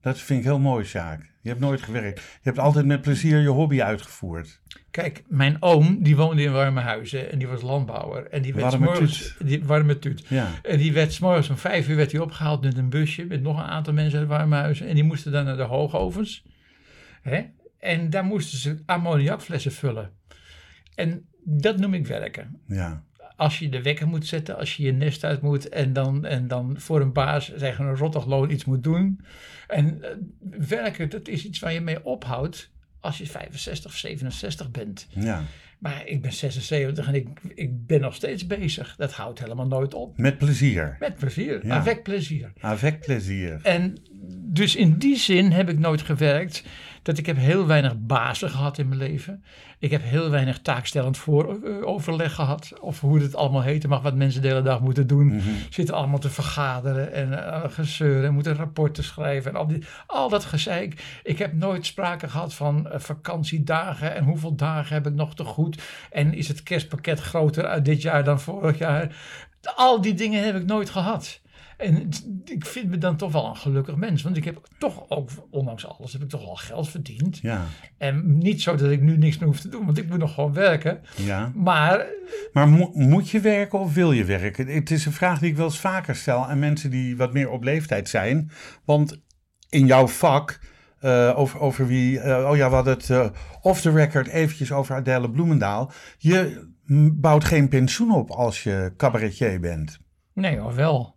Dat 0.00 0.18
vind 0.18 0.38
ik 0.38 0.44
heel 0.44 0.58
mooi, 0.58 0.84
Sjaak. 0.84 1.30
Je 1.42 1.48
hebt 1.48 1.60
nooit 1.60 1.82
gewerkt. 1.82 2.18
Je 2.20 2.24
hebt 2.42 2.58
altijd 2.58 2.86
met 2.86 3.00
plezier 3.00 3.38
je 3.40 3.48
hobby 3.48 3.82
uitgevoerd. 3.82 4.60
Kijk, 4.90 5.24
mijn 5.28 5.56
oom 5.62 6.02
die 6.02 6.16
woonde 6.16 6.42
in 6.42 6.52
warme 6.52 6.80
huizen 6.80 7.30
en 7.32 7.38
die 7.38 7.48
was 7.48 7.62
landbouwer. 7.62 8.26
En 8.26 8.42
die 8.42 8.54
werd 8.54 8.70
Warme 8.70 8.86
s'morgens- 8.86 9.36
Die, 9.44 9.64
warme 9.64 9.98
tuut. 9.98 10.24
Ja. 10.28 10.48
En 10.62 10.78
die 10.78 10.92
werd 10.92 11.12
's 11.12 11.18
morgens 11.18 11.48
om 11.50 11.56
vijf 11.56 11.88
uur 11.88 11.96
werd 11.96 12.12
hij 12.12 12.20
opgehaald 12.20 12.62
met 12.62 12.76
een 12.76 12.88
busje 12.88 13.24
met 13.24 13.42
nog 13.42 13.58
een 13.58 13.64
aantal 13.64 13.92
mensen 13.92 14.18
uit 14.18 14.28
Warmhuizen. 14.28 14.88
En 14.88 14.94
die 14.94 15.04
moesten 15.04 15.32
dan 15.32 15.44
naar 15.44 15.56
de 15.56 15.62
hoogovens. 15.62 16.44
Hè? 17.22 17.42
En 17.78 18.10
daar 18.10 18.24
moesten 18.24 18.58
ze 18.58 18.82
ammoniakflessen 18.86 19.72
vullen. 19.72 20.10
En 20.94 21.28
dat 21.44 21.78
noem 21.78 21.94
ik 21.94 22.06
werken. 22.06 22.60
Ja. 22.66 23.04
Als 23.38 23.58
je 23.58 23.68
de 23.68 23.82
wekker 23.82 24.08
moet 24.08 24.26
zetten, 24.26 24.56
als 24.58 24.76
je 24.76 24.82
je 24.82 24.92
nest 24.92 25.24
uit 25.24 25.40
moet 25.42 25.68
en 25.68 25.92
dan, 25.92 26.24
en 26.24 26.48
dan 26.48 26.74
voor 26.80 27.00
een 27.00 27.12
baas 27.12 27.54
zeggen 27.56 27.86
een 27.86 27.96
rottig 27.96 28.26
loon 28.26 28.50
iets 28.50 28.64
moet 28.64 28.82
doen. 28.82 29.20
En 29.68 30.02
eh, 30.02 30.10
werken, 30.68 31.10
dat 31.10 31.28
is 31.28 31.44
iets 31.46 31.58
waar 31.58 31.72
je 31.72 31.80
mee 31.80 32.04
ophoudt 32.04 32.70
als 33.00 33.18
je 33.18 33.26
65 33.26 33.90
of 33.90 33.96
67 33.96 34.70
bent. 34.70 35.06
ja. 35.10 35.42
Maar 35.78 36.06
ik 36.06 36.22
ben 36.22 36.32
76 36.32 37.06
en 37.06 37.14
ik, 37.14 37.28
ik 37.54 37.86
ben 37.86 38.00
nog 38.00 38.14
steeds 38.14 38.46
bezig. 38.46 38.94
Dat 38.96 39.12
houdt 39.12 39.38
helemaal 39.38 39.66
nooit 39.66 39.94
op. 39.94 40.18
Met 40.18 40.38
plezier. 40.38 40.96
Met 40.98 41.14
plezier, 41.14 41.66
Ja. 41.66 41.74
avec 41.76 42.02
plezier. 42.02 42.52
Avec 42.60 43.00
plezier. 43.00 43.60
En 43.62 43.96
dus 44.32 44.76
in 44.76 44.98
die 44.98 45.16
zin 45.16 45.50
heb 45.52 45.68
ik 45.68 45.78
nooit 45.78 46.02
gewerkt. 46.02 46.62
Dat 47.02 47.18
ik 47.18 47.26
heb 47.26 47.36
heel 47.36 47.66
weinig 47.66 47.94
bazen 47.98 48.50
gehad 48.50 48.78
in 48.78 48.88
mijn 48.88 49.00
leven. 49.00 49.44
Ik 49.78 49.90
heb 49.90 50.02
heel 50.02 50.30
weinig 50.30 50.58
taakstellend 50.58 51.18
voor, 51.18 51.64
eh, 51.64 51.86
overleg 51.86 52.34
gehad. 52.34 52.72
Of 52.80 53.00
hoe 53.00 53.20
het 53.20 53.34
allemaal 53.34 53.62
heten 53.62 53.88
mag, 53.88 54.02
wat 54.02 54.14
mensen 54.14 54.42
de 54.42 54.48
hele 54.48 54.62
dag 54.62 54.80
moeten 54.80 55.06
doen. 55.06 55.26
Mhm. 55.26 55.48
Zitten 55.70 55.94
allemaal 55.94 56.18
te 56.18 56.30
vergaderen 56.30 57.12
en 57.12 57.28
uh, 57.28 57.64
gezeuren 57.68 58.24
en 58.24 58.34
moeten 58.34 58.54
rapporten 58.54 59.04
schrijven. 59.04 59.50
En 59.50 59.56
al, 59.56 59.66
die, 59.66 59.84
al 60.06 60.28
dat 60.28 60.44
gezeik. 60.44 61.20
Ik 61.22 61.38
heb 61.38 61.52
nooit 61.52 61.86
sprake 61.86 62.28
gehad 62.28 62.54
van 62.54 62.88
eh, 62.88 62.98
vakantiedagen 62.98 64.14
en 64.14 64.24
hoeveel 64.24 64.54
dagen 64.54 64.94
heb 64.94 65.06
ik 65.06 65.14
nog 65.14 65.34
te 65.34 65.44
goed. 65.44 65.82
En 66.10 66.34
is 66.34 66.48
het 66.48 66.62
kerstpakket 66.62 67.20
groter 67.20 67.66
uit 67.66 67.84
dit 67.84 68.02
jaar 68.02 68.24
dan 68.24 68.40
vorig 68.40 68.78
jaar. 68.78 69.16
Al 69.76 70.00
die 70.00 70.14
dingen 70.14 70.44
heb 70.44 70.56
ik 70.56 70.66
nooit 70.66 70.90
gehad. 70.90 71.40
En 71.78 72.08
ik 72.44 72.66
vind 72.66 72.88
me 72.90 72.98
dan 72.98 73.16
toch 73.16 73.32
wel 73.32 73.46
een 73.46 73.56
gelukkig 73.56 73.96
mens. 73.96 74.22
Want 74.22 74.36
ik 74.36 74.44
heb 74.44 74.68
toch 74.78 75.04
ook, 75.10 75.28
ondanks 75.50 75.86
alles, 75.86 76.12
heb 76.12 76.22
ik 76.22 76.28
toch 76.28 76.46
al 76.46 76.54
geld 76.56 76.88
verdiend. 76.88 77.38
Ja. 77.38 77.64
En 77.98 78.38
niet 78.38 78.62
zo 78.62 78.74
dat 78.76 78.90
ik 78.90 79.00
nu 79.00 79.16
niks 79.16 79.38
meer 79.38 79.48
hoef 79.48 79.60
te 79.60 79.68
doen, 79.68 79.84
want 79.84 79.98
ik 79.98 80.08
moet 80.08 80.18
nog 80.18 80.34
gewoon 80.34 80.52
werken. 80.52 81.00
ja. 81.16 81.52
Maar 81.54 82.06
Maar 82.52 82.68
mo- 82.68 82.90
moet 82.94 83.28
je 83.28 83.40
werken 83.40 83.78
of 83.78 83.94
wil 83.94 84.12
je 84.12 84.24
werken? 84.24 84.66
Het 84.66 84.90
is 84.90 85.06
een 85.06 85.12
vraag 85.12 85.38
die 85.38 85.50
ik 85.50 85.56
wel 85.56 85.64
eens 85.66 85.78
vaker 85.80 86.14
stel 86.16 86.46
aan 86.46 86.58
mensen 86.58 86.90
die 86.90 87.16
wat 87.16 87.32
meer 87.32 87.50
op 87.50 87.62
leeftijd 87.62 88.08
zijn. 88.08 88.50
Want 88.84 89.20
in 89.68 89.86
jouw 89.86 90.06
vak, 90.06 90.60
eh, 90.98 91.32
over, 91.36 91.60
over 91.60 91.86
wie... 91.86 92.20
eh, 92.20 92.50
oh 92.50 92.56
ja, 92.56 92.68
we 92.68 92.74
hadden 92.74 92.94
het 92.94 93.10
eh, 93.10 93.28
off 93.60 93.80
the 93.80 93.90
record 93.90 94.26
eventjes 94.26 94.72
over 94.72 94.94
Adele 94.94 95.30
Bloemendaal. 95.30 95.92
Je 96.18 96.66
bouwt 97.14 97.44
geen 97.44 97.68
pensioen 97.68 98.12
op 98.14 98.30
als 98.30 98.62
je 98.62 98.92
cabaretier 98.96 99.60
bent. 99.60 99.98
nee, 100.34 100.64
ofwel. 100.64 101.16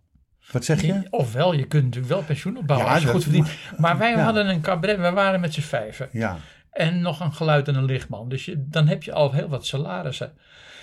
Wat 0.50 0.64
zeg 0.64 0.82
je? 0.82 1.02
Ofwel, 1.10 1.52
je 1.52 1.66
kunt 1.66 1.84
natuurlijk 1.84 2.12
wel 2.12 2.22
pensioen 2.22 2.56
opbouwen 2.56 2.88
Ja, 2.88 2.94
als 2.94 3.02
je 3.02 3.08
goed 3.08 3.22
verdient. 3.22 3.48
Maar 3.76 3.98
wij 3.98 4.10
ja. 4.10 4.22
hadden 4.22 4.48
een 4.48 4.60
cabaret, 4.60 4.96
we 5.00 5.10
waren 5.10 5.40
met 5.40 5.54
z'n 5.54 5.60
vijven. 5.60 6.08
Ja, 6.12 6.38
En 6.70 7.00
nog 7.00 7.20
een 7.20 7.32
geluid 7.32 7.68
en 7.68 7.74
een 7.74 7.84
lichtman. 7.84 8.28
Dus 8.28 8.44
je, 8.44 8.64
dan 8.68 8.88
heb 8.88 9.02
je 9.02 9.12
al 9.12 9.32
heel 9.32 9.48
wat 9.48 9.66
salarissen. 9.66 10.32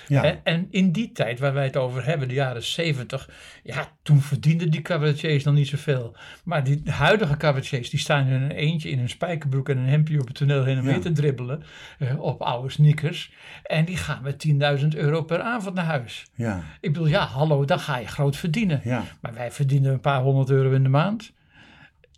Ja. 0.09 0.21
Hè? 0.21 0.29
En 0.43 0.67
in 0.71 0.91
die 0.91 1.11
tijd 1.11 1.39
waar 1.39 1.53
wij 1.53 1.63
het 1.65 1.77
over 1.77 2.05
hebben, 2.05 2.27
de 2.27 2.33
jaren 2.33 2.63
70, 2.63 3.29
ja, 3.63 3.87
toen 4.03 4.21
verdienden 4.21 4.71
die 4.71 4.81
cabaretiers 4.81 5.43
nog 5.43 5.53
niet 5.53 5.67
zoveel. 5.67 6.15
Maar 6.43 6.63
die 6.63 6.81
huidige 6.85 7.37
cabaretiers, 7.37 7.89
die 7.89 7.99
staan 7.99 8.27
in 8.27 8.33
een 8.41 8.51
eentje 8.51 8.89
in 8.89 8.99
een 8.99 9.09
spijkerbroek 9.09 9.69
en 9.69 9.77
een 9.77 9.85
hemdje 9.87 10.19
op 10.19 10.27
het 10.27 10.35
toneel 10.35 10.63
heen 10.63 10.77
en 10.77 10.83
Ja. 10.83 10.89
weer 10.89 11.01
te 11.01 11.11
dribbelen 11.11 11.63
eh, 11.99 12.19
op 12.21 12.41
oude 12.41 12.69
sneakers. 12.69 13.31
En 13.63 13.85
die 13.85 13.97
gaan 13.97 14.23
met 14.23 14.47
10.000 14.81 14.87
euro 14.95 15.23
per 15.23 15.41
avond 15.41 15.75
naar 15.75 15.85
huis. 15.85 16.25
ja, 16.35 16.63
Ik 16.81 16.93
bedoel, 16.93 17.07
ja, 17.07 17.25
hallo, 17.25 17.65
dan 17.65 17.79
ga 17.79 17.97
je 17.97 18.07
groot 18.07 18.35
verdienen. 18.37 18.81
ja. 18.83 19.03
Maar 19.21 19.33
wij 19.33 19.51
verdienen 19.51 19.91
een 19.93 19.99
paar 19.99 20.21
honderd 20.21 20.49
euro 20.49 20.71
in 20.71 20.83
de 20.83 20.89
maand. 20.89 21.31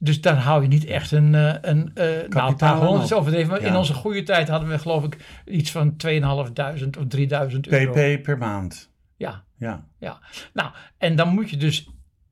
Dus 0.03 0.21
daar 0.21 0.37
hou 0.37 0.61
je 0.61 0.67
niet 0.67 0.85
echt 0.85 1.11
een, 1.11 1.35
eh, 1.35 1.53
een 1.61 1.91
eh, 1.93 2.05
nou, 2.05 2.23
een 2.23 2.29
paar 2.29 2.41
Kapitaal 2.41 2.81
aan 2.81 2.87
honderd 2.87 3.13
overdreven. 3.13 3.49
Maar 3.49 3.61
in 3.61 3.75
onze 3.75 3.93
goede 3.93 4.23
tijd 4.23 4.47
hadden 4.47 4.69
we 4.69 4.79
geloof 4.79 5.03
ik 5.03 5.17
iets 5.45 5.71
van 5.71 5.95
2.500 5.95 6.97
of 6.97 7.05
3.000 7.07 7.67
euro. 7.67 7.91
PP 7.91 8.23
per 8.23 8.37
maand. 8.37 8.89
Ja, 9.15 9.43
Ja, 9.57 9.87
ja. 9.97 10.19
Nou, 10.53 10.71
en 10.97 11.15
dan 11.15 11.29
moet 11.29 11.49
je 11.49 11.57
dus 11.57 11.89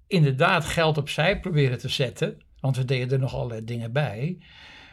inderdaad 0.07 0.65
geld 0.65 0.97
opzij 0.97 1.39
proberen 1.39 1.77
te 1.77 1.89
zetten. 1.89 2.41
Want 2.59 2.77
we 2.77 2.85
deden 2.85 3.11
er 3.11 3.19
nog 3.19 3.33
allerlei 3.33 3.63
dingen 3.63 3.91
bij. 3.91 4.37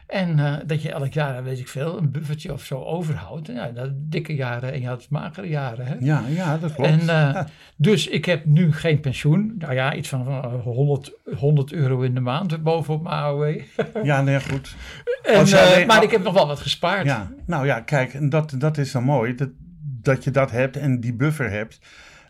En 0.06 0.38
eh, 0.38 0.54
dat 0.66 0.82
je 0.82 0.92
elk 0.92 1.12
jaar, 1.12 1.44
weet 1.44 1.58
ik 1.58 1.68
veel, 1.68 1.98
een 1.98 2.10
buffertje 2.10 2.52
of 2.52 2.64
zo 2.64 2.82
overhoudt. 2.82 3.46
Ja, 3.46 3.68
dat 3.70 3.90
dikke 3.94 4.34
jaren 4.34 4.72
en 4.72 4.80
je 4.80 4.86
had 4.86 5.06
magere 5.10 5.48
jaren. 5.48 5.86
Hè? 5.86 5.94
ja, 6.00 6.22
ja 6.28 6.58
dat 6.58 6.74
klopt. 6.74 6.90
En, 6.90 7.00
eh, 7.00 7.06
Ja. 7.06 7.46
Dus 7.78 8.06
ik 8.08 8.24
heb 8.24 8.44
nu 8.44 8.72
geen 8.72 9.00
pensioen. 9.00 9.54
Nou 9.58 9.74
ja, 9.74 9.94
iets 9.94 10.08
van 10.08 10.26
eh, 10.28 10.44
100, 10.62 11.12
100 11.36 11.72
euro 11.72 12.00
in 12.00 12.14
de 12.14 12.20
maand 12.20 12.62
bovenop 12.62 13.02
mijn 13.02 13.14
AOW. 13.14 13.60
Ja, 14.02 14.22
nee, 14.22 14.40
goed. 14.40 14.74
En, 15.22 15.38
Als 15.38 15.50
je 15.50 15.56
eh, 15.56 15.72
alleen- 15.72 15.86
maar 15.86 16.02
ik 16.02 16.10
heb 16.10 16.22
nog 16.22 16.34
wel 16.34 16.46
wat 16.46 16.60
gespaard. 16.60 17.04
Ja, 17.06 17.30
nou 17.46 17.66
ja, 17.66 17.80
kijk, 17.80 18.30
dat, 18.30 18.54
dat 18.58 18.78
is 18.78 18.92
dan 18.92 19.02
mooi, 19.02 19.34
dat, 19.34 19.48
dat 20.02 20.24
je 20.24 20.30
dat 20.30 20.50
hebt 20.50 20.76
en 20.76 21.00
die 21.00 21.14
buffer 21.14 21.50
hebt. 21.50 21.80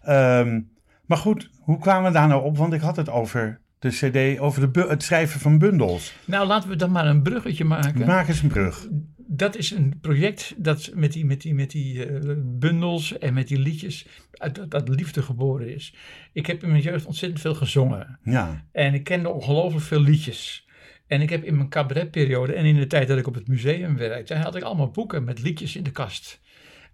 Ehm, 0.02 0.60
maar 1.06 1.18
goed, 1.18 1.50
hoe 1.60 1.78
kwamen 1.78 2.12
we 2.12 2.18
daar 2.18 2.28
nou 2.28 2.44
op? 2.44 2.56
Want 2.56 2.72
ik 2.72 2.80
had 2.80 2.96
het 2.96 3.08
over 3.10 3.60
de 3.78 3.88
cd, 3.88 4.38
over 4.38 4.72
de 4.72 4.80
het 4.80 5.02
schrijven 5.02 5.40
van 5.40 5.58
bundels. 5.58 6.14
Nou, 6.24 6.46
laten 6.46 6.68
we 6.68 6.76
dan 6.76 6.90
maar 6.90 7.06
een 7.06 7.22
bruggetje 7.22 7.64
maken. 7.64 8.06
Maak 8.06 8.28
eens 8.28 8.42
een 8.42 8.48
brug. 8.48 8.86
dat 9.16 9.56
is 9.56 9.70
een 9.70 9.98
project 10.00 10.54
dat 10.56 10.90
met 10.94 11.12
die, 11.12 11.24
met 11.24 11.40
die, 11.40 11.54
met 11.54 11.70
die 11.70 12.06
eh, 12.06 12.34
bundels 12.42 13.18
en 13.18 13.34
met 13.34 13.48
die 13.48 13.58
liedjes 13.58 14.06
uit, 14.30 14.60
uit, 14.60 14.74
uit 14.74 14.88
liefde 14.88 15.22
geboren 15.22 15.74
is. 15.74 15.94
Ik 16.32 16.46
heb 16.46 16.62
in 16.62 16.70
mijn 16.70 16.82
jeugd 16.82 17.06
ontzettend 17.06 17.40
veel 17.40 17.54
gezongen. 17.54 18.18
Ja, 18.22 18.64
En 18.72 18.94
ik 18.94 19.04
kende 19.04 19.28
ongelooflijk 19.28 19.84
veel 19.84 20.00
liedjes. 20.00 20.66
En 21.06 21.20
ik 21.20 21.30
heb 21.30 21.44
in 21.44 21.56
mijn 21.56 21.68
cabaretperiode 21.68 22.52
en 22.52 22.64
in 22.64 22.76
de 22.76 22.86
tijd 22.86 23.08
dat 23.08 23.18
ik 23.18 23.26
op 23.26 23.34
het 23.34 23.48
museum 23.48 23.96
werkte, 23.96 24.34
had 24.34 24.56
ik 24.56 24.62
allemaal 24.62 24.90
boeken 24.90 25.24
met 25.24 25.42
liedjes 25.42 25.76
in 25.76 25.82
de 25.82 25.90
kast. 25.90 26.40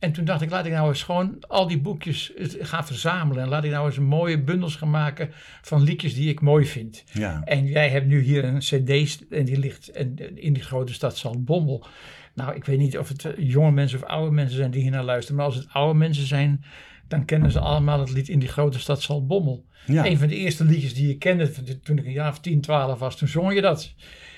En 0.03 0.13
toen 0.13 0.25
dacht 0.25 0.43
ik, 0.43 0.51
laat 0.51 0.67
ik 0.67 0.73
nou 0.73 0.89
eens 0.89 1.03
gewoon 1.03 1.37
al 1.49 1.67
die 1.67 1.81
boekjes 1.81 2.35
eh, 2.35 2.49
gaan 2.61 2.87
verzamelen. 2.87 3.43
En 3.43 3.49
laat 3.49 3.65
ik 3.65 3.71
nou 3.71 3.87
eens 3.87 3.99
mooie 3.99 4.43
bundels 4.43 4.77
gaan 4.77 4.91
maken 4.91 5.31
van 5.63 5.83
liedjes 5.83 6.15
die 6.15 6.29
ik 6.29 6.41
mooi 6.41 6.67
vind. 6.67 7.05
ja. 7.13 7.43
En 7.45 7.67
jij 7.67 7.89
hebt 7.89 8.07
nu 8.07 8.21
hier 8.21 8.45
een 8.45 8.59
cd 8.59 9.19
en 9.31 9.45
die 9.45 9.59
ligt 9.59 9.89
in 9.89 10.39
in 10.39 10.53
die 10.53 10.63
grote 10.63 10.93
stad 10.93 11.17
Zaltbommel. 11.17 11.87
Nou, 12.35 12.55
ik 12.55 12.65
weet 12.65 12.79
niet 12.79 12.99
of 12.99 13.09
het 13.09 13.25
eh, 13.25 13.33
jonge 13.49 13.71
mensen 13.71 13.99
of 14.03 14.05
oude 14.05 14.31
mensen 14.31 14.57
zijn 14.57 14.71
die 14.71 14.83
hier 14.83 14.91
naar 14.91 15.05
luisteren. 15.05 15.37
Maar 15.37 15.47
als 15.47 15.57
het 15.57 15.69
oude 15.73 15.99
mensen 15.99 16.27
zijn, 16.27 16.65
dan 17.09 17.25
kennen 17.25 17.51
ze 17.51 17.61
allemaal 17.61 18.01
het 18.01 18.11
lied 18.13 18.29
in 18.29 18.39
die 18.39 18.49
grote 18.49 18.79
stad 18.79 19.03
Zaltbommel. 19.03 19.65
ja. 19.87 20.07
Een 20.07 20.19
van 20.19 20.29
de 20.29 20.37
eerste 20.37 20.65
liedjes 20.65 20.95
die 20.95 21.07
je 21.09 21.19
kende 21.19 21.51
toen 21.83 21.99
ik 21.99 22.05
een 22.05 22.13
jaar 22.13 22.31
of 22.31 22.41
10, 22.41 22.61
12 22.61 22.99
was, 22.99 23.17
toen 23.17 23.29
zong 23.29 23.55
je 23.55 23.61
dat. 23.61 23.95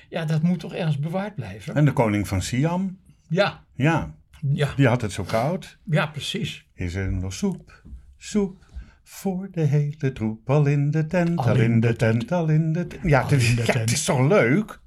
Ja, 0.08 0.24
dat 0.24 0.42
moet 0.42 0.60
toch 0.60 0.74
ergens 0.74 0.98
bewaard 0.98 1.34
blijven? 1.34 1.74
En 1.74 1.84
de 1.84 1.92
koning 1.92 2.28
van 2.28 2.42
Siam, 2.42 2.98
Ja, 3.28 3.64
ja, 3.74 4.14
ja, 4.40 4.68
die 4.76 4.86
had 4.86 5.00
het 5.00 5.12
zo 5.12 5.22
koud. 5.22 5.78
ja, 5.84 6.06
precies. 6.06 6.66
Is 6.74 6.94
er 6.94 7.12
nog 7.12 7.32
soep, 7.32 7.82
soep 8.16 8.64
voor 9.02 9.48
de 9.50 9.60
hele 9.60 10.12
troep? 10.12 10.50
Al 10.50 10.66
in 10.66 10.90
de 10.90 11.06
tent, 11.06 11.38
al, 11.38 11.44
Al 11.48 11.56
in 11.56 11.80
de 11.80 11.96
tent, 11.96 12.32
al 12.32 12.48
in 12.48 12.72
de 12.72 12.86
tent. 12.86 13.02
Ja, 13.02 13.22
het 13.22 13.32
is, 13.32 13.48
in 13.48 13.56
de 13.56 13.60
ja, 13.60 13.66
tent. 13.72 13.78
het 13.78 13.90
is 13.90 14.04
toch 14.04 14.28
leuk? 14.28 14.80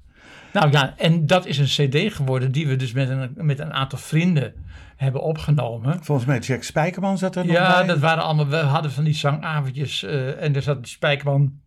Nou 0.52 0.70
ja, 0.70 0.94
en 0.96 1.26
dat 1.26 1.46
is 1.46 1.58
een 1.58 1.88
cd 1.88 2.14
geworden 2.14 2.52
die 2.52 2.66
we 2.66 2.76
dus 2.76 2.92
met 2.92 3.08
een, 3.08 3.32
met 3.34 3.58
een 3.58 3.72
aantal 3.72 3.98
vrienden 3.98 4.54
hebben 4.96 5.22
opgenomen. 5.22 6.04
Volgens 6.04 6.26
mij 6.26 6.38
Jack 6.38 6.62
Spijkerman 6.62 7.18
zat 7.18 7.36
er 7.36 7.46
nog 7.46 7.54
Ja, 7.54 7.76
bij. 7.78 7.86
dat 7.86 7.98
waren 7.98 8.22
allemaal, 8.24 8.48
we 8.48 8.56
hadden 8.56 8.92
van 8.92 9.04
die 9.04 9.14
zangavondjes 9.14 10.02
eh, 10.02 10.42
en 10.42 10.54
er 10.54 10.62
zat 10.62 10.88
Spijkerman 10.88 11.60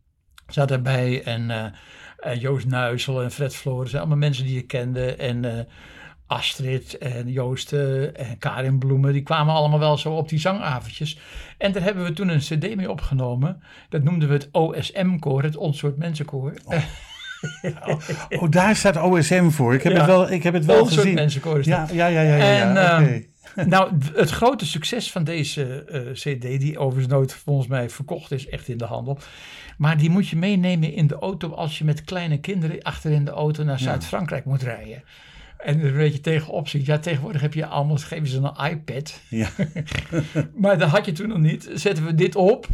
zat 0.47 0.71
erbij 0.71 1.23
en 1.23 1.49
eh, 1.51 2.41
Joost 2.41 2.67
Nuisel 2.67 3.21
en 3.23 3.31
Fred 3.31 3.55
Floris, 3.55 3.95
allemaal 3.95 4.17
mensen 4.17 4.43
die 4.45 4.53
je 4.53 4.65
kende 4.65 5.15
en 5.15 5.67
Astrid 6.31 6.97
en 6.97 7.31
Joost 7.31 7.73
eh, 7.73 8.01
en 8.03 8.37
Karin 8.39 8.77
Bloemen, 8.77 9.13
die 9.13 9.21
kwamen 9.23 9.53
allemaal 9.53 9.79
wel 9.79 9.97
zo 9.97 10.11
op 10.11 10.29
die 10.29 10.39
zangavondjes. 10.39 11.17
En 11.57 11.71
daar 11.71 11.83
hebben 11.83 12.03
we 12.03 12.13
toen 12.13 12.29
een 12.29 12.39
cd 12.39 12.75
mee 12.75 12.91
opgenomen, 12.91 13.61
dat 13.89 14.03
noemden 14.03 14.27
we 14.27 14.33
het 14.33 14.49
OSM-koor, 14.51 15.43
het 15.43 15.55
Onsoort 15.55 15.97
Mensenkoor. 15.97 16.53
Oh, 18.39 18.49
daar 18.49 18.75
staat 18.75 18.97
OSM 18.97 19.49
voor. 19.49 19.73
Ik 19.73 19.83
heb 19.83 19.91
Ja. 19.93 19.97
het 19.97 20.07
wel, 20.07 20.31
ik 20.31 20.43
heb 20.43 20.53
het 20.53 20.65
wel 20.65 20.85
gezien. 20.85 21.13
Mensenkoor 21.13 21.59
is. 21.59 21.65
Ja, 21.65 21.87
ja, 21.91 22.07
ja, 22.07 22.21
ja. 22.21 22.35
ja, 22.35 22.67
En, 22.67 22.73
ja, 22.73 22.99
ehm. 23.01 23.21
Nou, 23.69 23.91
het 24.13 24.29
grote 24.29 24.65
succes 24.65 25.11
van 25.11 25.23
deze 25.23 25.83
eh, 25.83 26.11
CD, 26.11 26.41
die 26.59 26.79
overigens 26.79 27.13
nooit 27.13 27.33
volgens 27.33 27.67
mij 27.67 27.89
verkocht 27.89 28.31
is, 28.31 28.47
echt 28.47 28.67
in 28.67 28.77
de 28.77 28.85
handel. 28.85 29.17
Maar 29.77 29.97
die 29.97 30.09
moet 30.09 30.27
je 30.27 30.35
meenemen 30.35 30.93
in 30.93 31.07
de 31.07 31.15
auto 31.15 31.53
als 31.53 31.77
je 31.77 31.83
met 31.83 32.03
kleine 32.03 32.39
kinderen 32.39 32.81
achter 32.81 33.11
in 33.11 33.25
de 33.25 33.31
auto 33.31 33.63
naar 33.63 33.79
Zuid-Frankrijk 33.79 34.45
moet 34.45 34.61
rijden. 34.61 35.03
En 35.63 35.79
er 35.79 35.85
een 35.85 35.97
beetje 35.97 36.19
tegenop 36.21 36.67
ziet. 36.67 36.85
Ja, 36.85 36.99
tegenwoordig 36.99 37.41
heb 37.41 37.53
je 37.53 37.65
allemaal, 37.65 37.97
geven 37.97 38.27
ze 38.27 38.37
een 38.37 38.71
iPad. 38.71 39.19
Ja. 39.29 39.47
Maar 40.61 40.77
dat 40.77 40.89
had 40.89 41.05
je 41.05 41.11
toen 41.11 41.27
nog 41.27 41.37
niet. 41.37 41.69
Zetten 41.73 42.05
we 42.05 42.15
dit 42.15 42.35
op. 42.35 42.67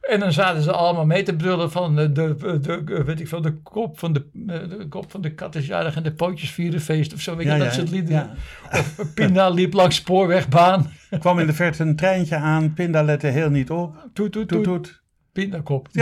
En 0.00 0.20
dan 0.20 0.32
zaten 0.32 0.62
ze 0.62 0.72
allemaal 0.72 1.06
mee 1.06 1.22
te 1.22 1.36
brullen 1.36 1.70
van 1.70 1.96
de, 1.96 2.12
de, 2.12 3.02
weet 3.06 3.20
ik 3.20 3.28
veel, 3.28 3.40
de 3.40 3.52
kop 3.62 3.98
van 3.98 4.12
de, 4.12 4.26
eh, 4.46 4.78
de 4.78 4.86
kop 4.88 5.10
van 5.10 5.20
de 5.20 5.34
kat 5.34 5.54
is 5.54 5.66
jarig 5.66 5.96
en 5.96 6.02
de 6.02 6.12
pootjes 6.12 6.50
vieren 6.50 6.80
feest 6.80 7.12
of 7.14 7.20
zo. 7.20 7.36
Weet 7.36 7.46
Ja, 7.46 7.52
je, 7.54 7.58
ja, 7.58 7.64
dat 7.64 7.74
soort 7.74 7.90
liederen. 7.90 8.30
ja. 8.70 8.78
Of 8.78 9.14
Pinda 9.14 9.48
liep 9.48 9.72
langs 9.72 9.96
spoorbaan. 9.96 10.90
Er 11.10 11.18
kwam 11.24 11.38
in 11.38 11.46
de 11.46 11.52
verte 11.52 11.82
een 11.82 11.96
treintje 11.96 12.36
aan. 12.36 12.72
Pinda 12.74 13.02
lette 13.02 13.26
heel 13.26 13.50
niet 13.50 13.70
op. 13.70 14.08
Toet, 14.12 14.32
toet, 14.32 14.48
Toet, 14.48 14.64
toet. 14.64 15.02
Pindakop. 15.32 15.88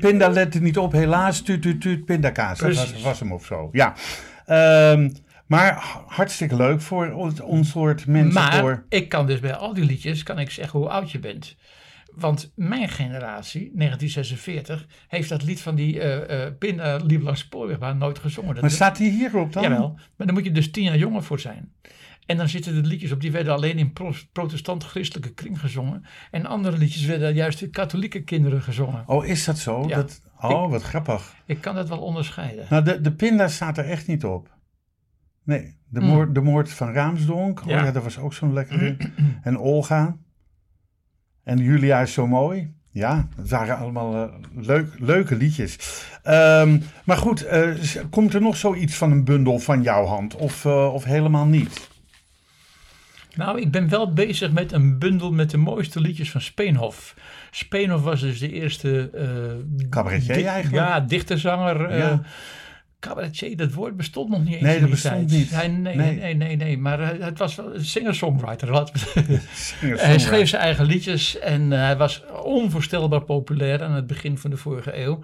Pinda 0.00 0.28
lette 0.28 0.60
niet 0.60 0.78
op, 0.78 0.92
helaas. 0.92 1.40
Tuut, 1.40 1.62
tuut, 1.62 1.80
tuut. 1.80 2.04
Pindakaas. 2.04 2.58
Dat 2.58 2.74
was, 2.74 3.02
was 3.02 3.20
hem 3.20 3.32
of 3.32 3.44
zo. 3.44 3.68
Ja. 3.72 3.94
Ehm, 4.46 5.10
maar 5.46 5.84
hartstikke 6.06 6.56
leuk 6.56 6.80
voor 6.80 7.10
ons, 7.10 7.40
ons 7.40 7.70
soort 7.70 8.06
mensen. 8.06 8.32
Maar 8.32 8.60
voor. 8.60 8.84
ik 8.88 9.08
kan 9.08 9.26
dus 9.26 9.40
bij 9.40 9.54
al 9.54 9.74
die 9.74 9.84
liedjes 9.84 10.22
kan 10.22 10.38
ik 10.38 10.50
zeggen 10.50 10.78
hoe 10.78 10.88
oud 10.88 11.10
je 11.10 11.18
bent. 11.18 11.56
Want 12.14 12.52
mijn 12.54 12.88
generatie, 12.88 13.70
1946, 13.74 14.86
heeft 15.08 15.28
dat 15.28 15.42
lied 15.42 15.60
van 15.60 15.74
die 15.74 16.00
eh 16.00 16.46
eh 16.46 16.52
Pinda 16.58 16.96
liep 16.96 17.22
langs 17.22 17.40
spoorbaan 17.40 17.98
nooit 17.98 18.18
gezongen. 18.18 18.52
Dat 18.52 18.62
Maar 18.62 18.70
staat 18.70 18.98
hij 18.98 19.08
hierop 19.08 19.52
dan? 19.52 19.62
Jawel, 19.62 19.94
maar 20.16 20.26
daar 20.26 20.36
moet 20.36 20.44
je 20.44 20.52
dus 20.52 20.70
tien 20.70 20.84
jaar 20.84 20.96
jonger 20.96 21.22
voor 21.22 21.40
zijn. 21.40 21.72
En 22.26 22.36
dan 22.36 22.48
zitten 22.48 22.82
de 22.82 22.88
liedjes 22.88 23.12
op, 23.12 23.20
die 23.20 23.32
werden 23.32 23.52
alleen 23.52 23.78
in 23.78 23.92
pro- 23.92 24.12
protestant-christelijke 24.32 25.32
kring 25.34 25.60
gezongen. 25.60 26.04
En 26.30 26.46
andere 26.46 26.78
liedjes 26.78 27.04
werden 27.04 27.34
juist 27.34 27.62
in 27.62 27.70
katholieke 27.70 28.22
kinderen 28.22 28.62
gezongen. 28.62 29.02
Oh, 29.06 29.26
is 29.26 29.44
dat 29.44 29.58
zo? 29.58 29.84
Ja. 29.88 29.96
Dat, 29.96 30.20
oh, 30.40 30.70
wat 30.70 30.82
grappig. 30.82 31.34
Ik 31.46 31.60
kan 31.60 31.74
dat 31.74 31.88
wel 31.88 31.98
onderscheiden. 32.00 32.66
Nou, 32.70 32.84
de, 32.84 33.00
de 33.00 33.12
pinda 33.12 33.48
staat 33.48 33.78
er 33.78 33.84
echt 33.84 34.06
niet 34.06 34.24
op. 34.24 34.56
Nee, 35.44 35.76
de, 35.88 36.00
Mm. 36.00 36.06
moord, 36.06 36.34
de 36.34 36.40
moord 36.40 36.72
van 36.72 36.92
Raamsdonk. 36.92 37.60
Oh 37.60 37.66
Ja. 37.66 37.84
ja, 37.84 37.90
dat 37.92 38.02
was 38.02 38.18
ook 38.18 38.34
zo'n 38.34 38.52
lekkere. 38.52 38.96
en 39.42 39.58
Olga. 39.58 40.16
En 41.44 41.58
Julia 41.58 42.00
is 42.00 42.12
zo 42.12 42.26
mooi. 42.26 42.74
Ja, 42.90 43.28
het 43.36 43.48
waren 43.48 43.76
allemaal 43.78 44.14
eh, 44.28 44.34
leuk, 44.54 44.94
leuke 44.98 45.36
liedjes. 45.36 46.04
Ehm, 46.22 46.78
maar 47.04 47.16
goed, 47.16 47.42
eh, 47.44 47.68
komt 48.10 48.34
er 48.34 48.40
nog 48.40 48.56
zoiets 48.56 48.94
van 48.96 49.10
een 49.10 49.24
bundel 49.24 49.58
van 49.58 49.82
jouw 49.82 50.04
hand? 50.04 50.34
Of, 50.36 50.64
eh, 50.64 50.94
of 50.94 51.04
helemaal 51.04 51.46
niet? 51.46 51.90
Nou, 53.36 53.60
ik 53.60 53.70
ben 53.70 53.88
wel 53.88 54.12
bezig 54.12 54.52
met 54.52 54.72
een 54.72 54.98
bundel 54.98 55.32
met 55.32 55.50
de 55.50 55.56
mooiste 55.56 56.00
liedjes 56.00 56.30
van 56.30 56.40
Speenhof. 56.40 57.14
Speenhof 57.50 58.02
was 58.02 58.20
dus 58.20 58.38
de 58.38 58.52
eerste... 58.52 59.10
eh, 59.14 59.88
Cabaretier 59.90 60.46
eigenlijk? 60.46 60.86
Ja, 60.86 61.00
dichterzanger. 61.00 61.84
eh, 61.88 61.98
Ja. 61.98 62.22
Cabaretier, 63.02 63.56
dat 63.56 63.72
woord 63.72 63.96
bestond 63.96 64.28
nog 64.30 64.44
niet 64.44 64.52
eens 64.52 64.62
Nee, 64.62 64.74
in 64.74 64.80
dat 64.80 64.90
bestond 64.90 65.30
niet. 65.30 65.50
Hij, 65.50 65.68
nee, 65.68 65.96
Nee. 65.96 66.06
nee, 66.16 66.34
nee, 66.34 66.34
nee, 66.34 66.56
nee. 66.56 66.78
Maar 66.78 67.00
eh, 67.00 67.24
het 67.26 67.38
was 67.38 67.54
wel 67.54 67.74
een 67.74 67.84
singer-songwriter. 67.84 68.70
Hij 69.80 70.18
schreef 70.18 70.48
zijn 70.48 70.62
eigen 70.62 70.84
liedjes 70.84 71.38
en 71.38 71.72
eh, 71.72 71.78
hij 71.78 71.96
was 71.96 72.22
onvoorstelbaar 72.44 73.24
populair 73.24 73.82
aan 73.82 73.92
het 73.92 74.06
begin 74.06 74.38
van 74.38 74.50
de 74.50 74.56
vorige 74.56 74.98
eeuw. 74.98 75.20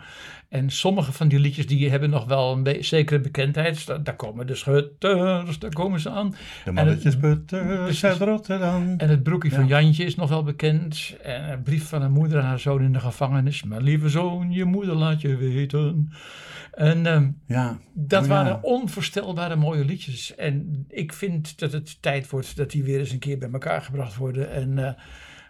En 0.49 0.71
sommige 0.71 1.13
van 1.13 1.29
die 1.29 1.39
liedjes 1.39 1.67
die 1.67 1.91
hebben 1.91 2.11
nog 2.11 2.25
wel 2.25 2.53
een 2.53 2.63
be- 2.63 2.79
zekere 2.81 3.21
bekendheid. 3.21 3.87
Daar, 4.05 4.17
komen 4.17 4.47
de 4.47 4.55
schutters, 4.55 5.59
daar 5.59 5.73
komen 5.73 6.01
ze 6.01 6.11
aan. 6.11 6.35
De 6.65 6.73
mannetjesputters 6.73 7.63
Precies. 7.83 8.05
uit 8.05 8.19
Rotterdam. 8.19 8.95
En 8.97 9.09
het 9.09 9.23
broekje 9.23 9.51
van 9.51 9.67
Ja. 9.69 9.81
Jantje 9.81 10.05
is 10.05 10.15
nog 10.15 10.29
wel 10.29 10.43
bekend. 10.43 11.17
En 11.23 11.53
een 11.53 11.63
brief 11.63 11.89
van 11.89 12.03
een 12.03 12.13
moeder 12.13 12.39
aan 12.39 12.45
haar 12.47 12.59
zoon 12.59 12.83
in 12.83 12.93
de 12.93 13.01
gevangenis. 13.01 13.63
Mijn 13.63 13.83
lieve 13.83 14.09
zoon, 14.09 14.53
je 14.53 14.65
moeder 14.65 14.95
laat 14.95 15.21
je 15.21 15.37
weten. 15.37 16.13
En 16.79 17.07
ehm, 17.07 17.31
Ja, 17.47 17.79
dat 17.95 18.23
Oh 18.23 18.29
ja. 18.29 18.35
waren 18.35 18.63
onvoorstelbare 18.63 19.57
mooie 19.57 19.85
liedjes. 19.85 20.35
En 20.35 20.85
ik 20.89 21.13
vind 21.13 21.59
dat 21.59 21.73
het 21.73 22.03
tijd 22.03 22.31
wordt 22.31 22.57
dat 22.57 22.71
die 22.71 22.85
weer 22.85 22.99
eens 22.99 23.11
een 23.11 23.19
keer 23.19 23.39
bij 23.39 23.51
elkaar 23.53 23.83
gebracht 23.83 24.17
worden. 24.17 24.51
En, 24.51 24.79
eh, 24.87 24.93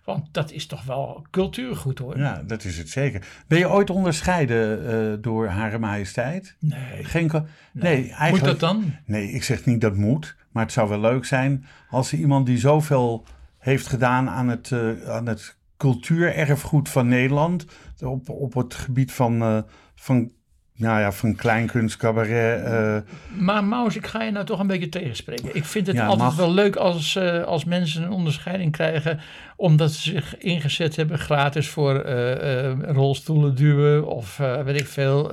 want 0.04 0.28
dat 0.32 0.52
is 0.52 0.66
toch 0.66 0.84
wel 0.84 1.26
cultuurgoed 1.30 1.98
hoor. 1.98 2.18
ja, 2.18 2.42
dat 2.46 2.64
is 2.64 2.78
het 2.78 2.88
zeker. 2.88 3.26
Ben 3.46 3.58
je 3.58 3.70
ooit 3.70 3.90
onderscheiden 3.90 4.86
eh, 4.88 5.18
door 5.22 5.46
Hare 5.46 5.78
Majesteit? 5.78 6.56
Nee. 6.60 7.04
Geen, 7.04 7.28
ko- 7.28 7.46
nee, 7.72 7.94
eigenlijk, 8.10 8.30
Moet 8.30 8.44
dat 8.44 8.60
dan? 8.60 8.94
Nee, 9.04 9.30
ik 9.30 9.42
zeg 9.42 9.64
niet 9.64 9.80
dat 9.80 9.96
moet, 9.96 10.36
maar 10.52 10.62
het 10.62 10.72
zou 10.72 10.88
wel 10.88 11.00
leuk 11.00 11.24
zijn 11.24 11.64
als 11.90 12.12
er 12.12 12.18
iemand 12.18 12.46
die 12.46 12.58
zoveel 12.58 13.24
heeft 13.58 13.86
gedaan 13.86 14.28
aan 14.28 14.48
het, 14.48 14.72
eh, 14.72 15.08
aan 15.08 15.26
het 15.26 15.56
cultuurerfgoed 15.76 16.88
van 16.88 17.08
Nederland, 17.08 17.66
op, 18.00 18.28
op 18.28 18.54
het 18.54 18.74
gebied 18.74 19.12
van, 19.12 19.64
van, 19.94 20.32
nou 20.78 21.00
ja, 21.00 21.12
van 21.12 21.34
kleinkunst, 21.34 21.96
cabaret. 21.96 22.64
eh, 22.64 22.96
Maar 23.38 23.64
Maus, 23.64 23.96
ik 23.96 24.06
ga 24.06 24.22
je 24.22 24.30
nou 24.30 24.44
toch 24.46 24.60
een 24.60 24.66
beetje 24.66 24.88
tegenspreken. 24.88 25.50
Ik 25.56 25.64
vind 25.64 25.86
het 25.86 25.96
Ja, 25.96 26.06
altijd 26.06 26.28
mag. 26.28 26.36
wel 26.36 26.52
leuk 26.54 26.76
als, 26.76 27.16
eh, 27.16 27.42
als 27.44 27.64
mensen 27.64 28.02
een 28.02 28.10
onderscheiding 28.10 28.72
krijgen. 28.72 29.20
omdat 29.56 29.92
ze 29.92 30.10
zich 30.10 30.38
ingezet 30.38 30.96
hebben 30.96 31.18
gratis 31.18 31.68
voor 31.68 31.94
eh, 32.00 32.72
rolstoelen 32.80 33.54
duwen. 33.54 34.06
of 34.06 34.36
weet 34.64 34.80
ik 34.80 34.86
veel. 34.86 35.30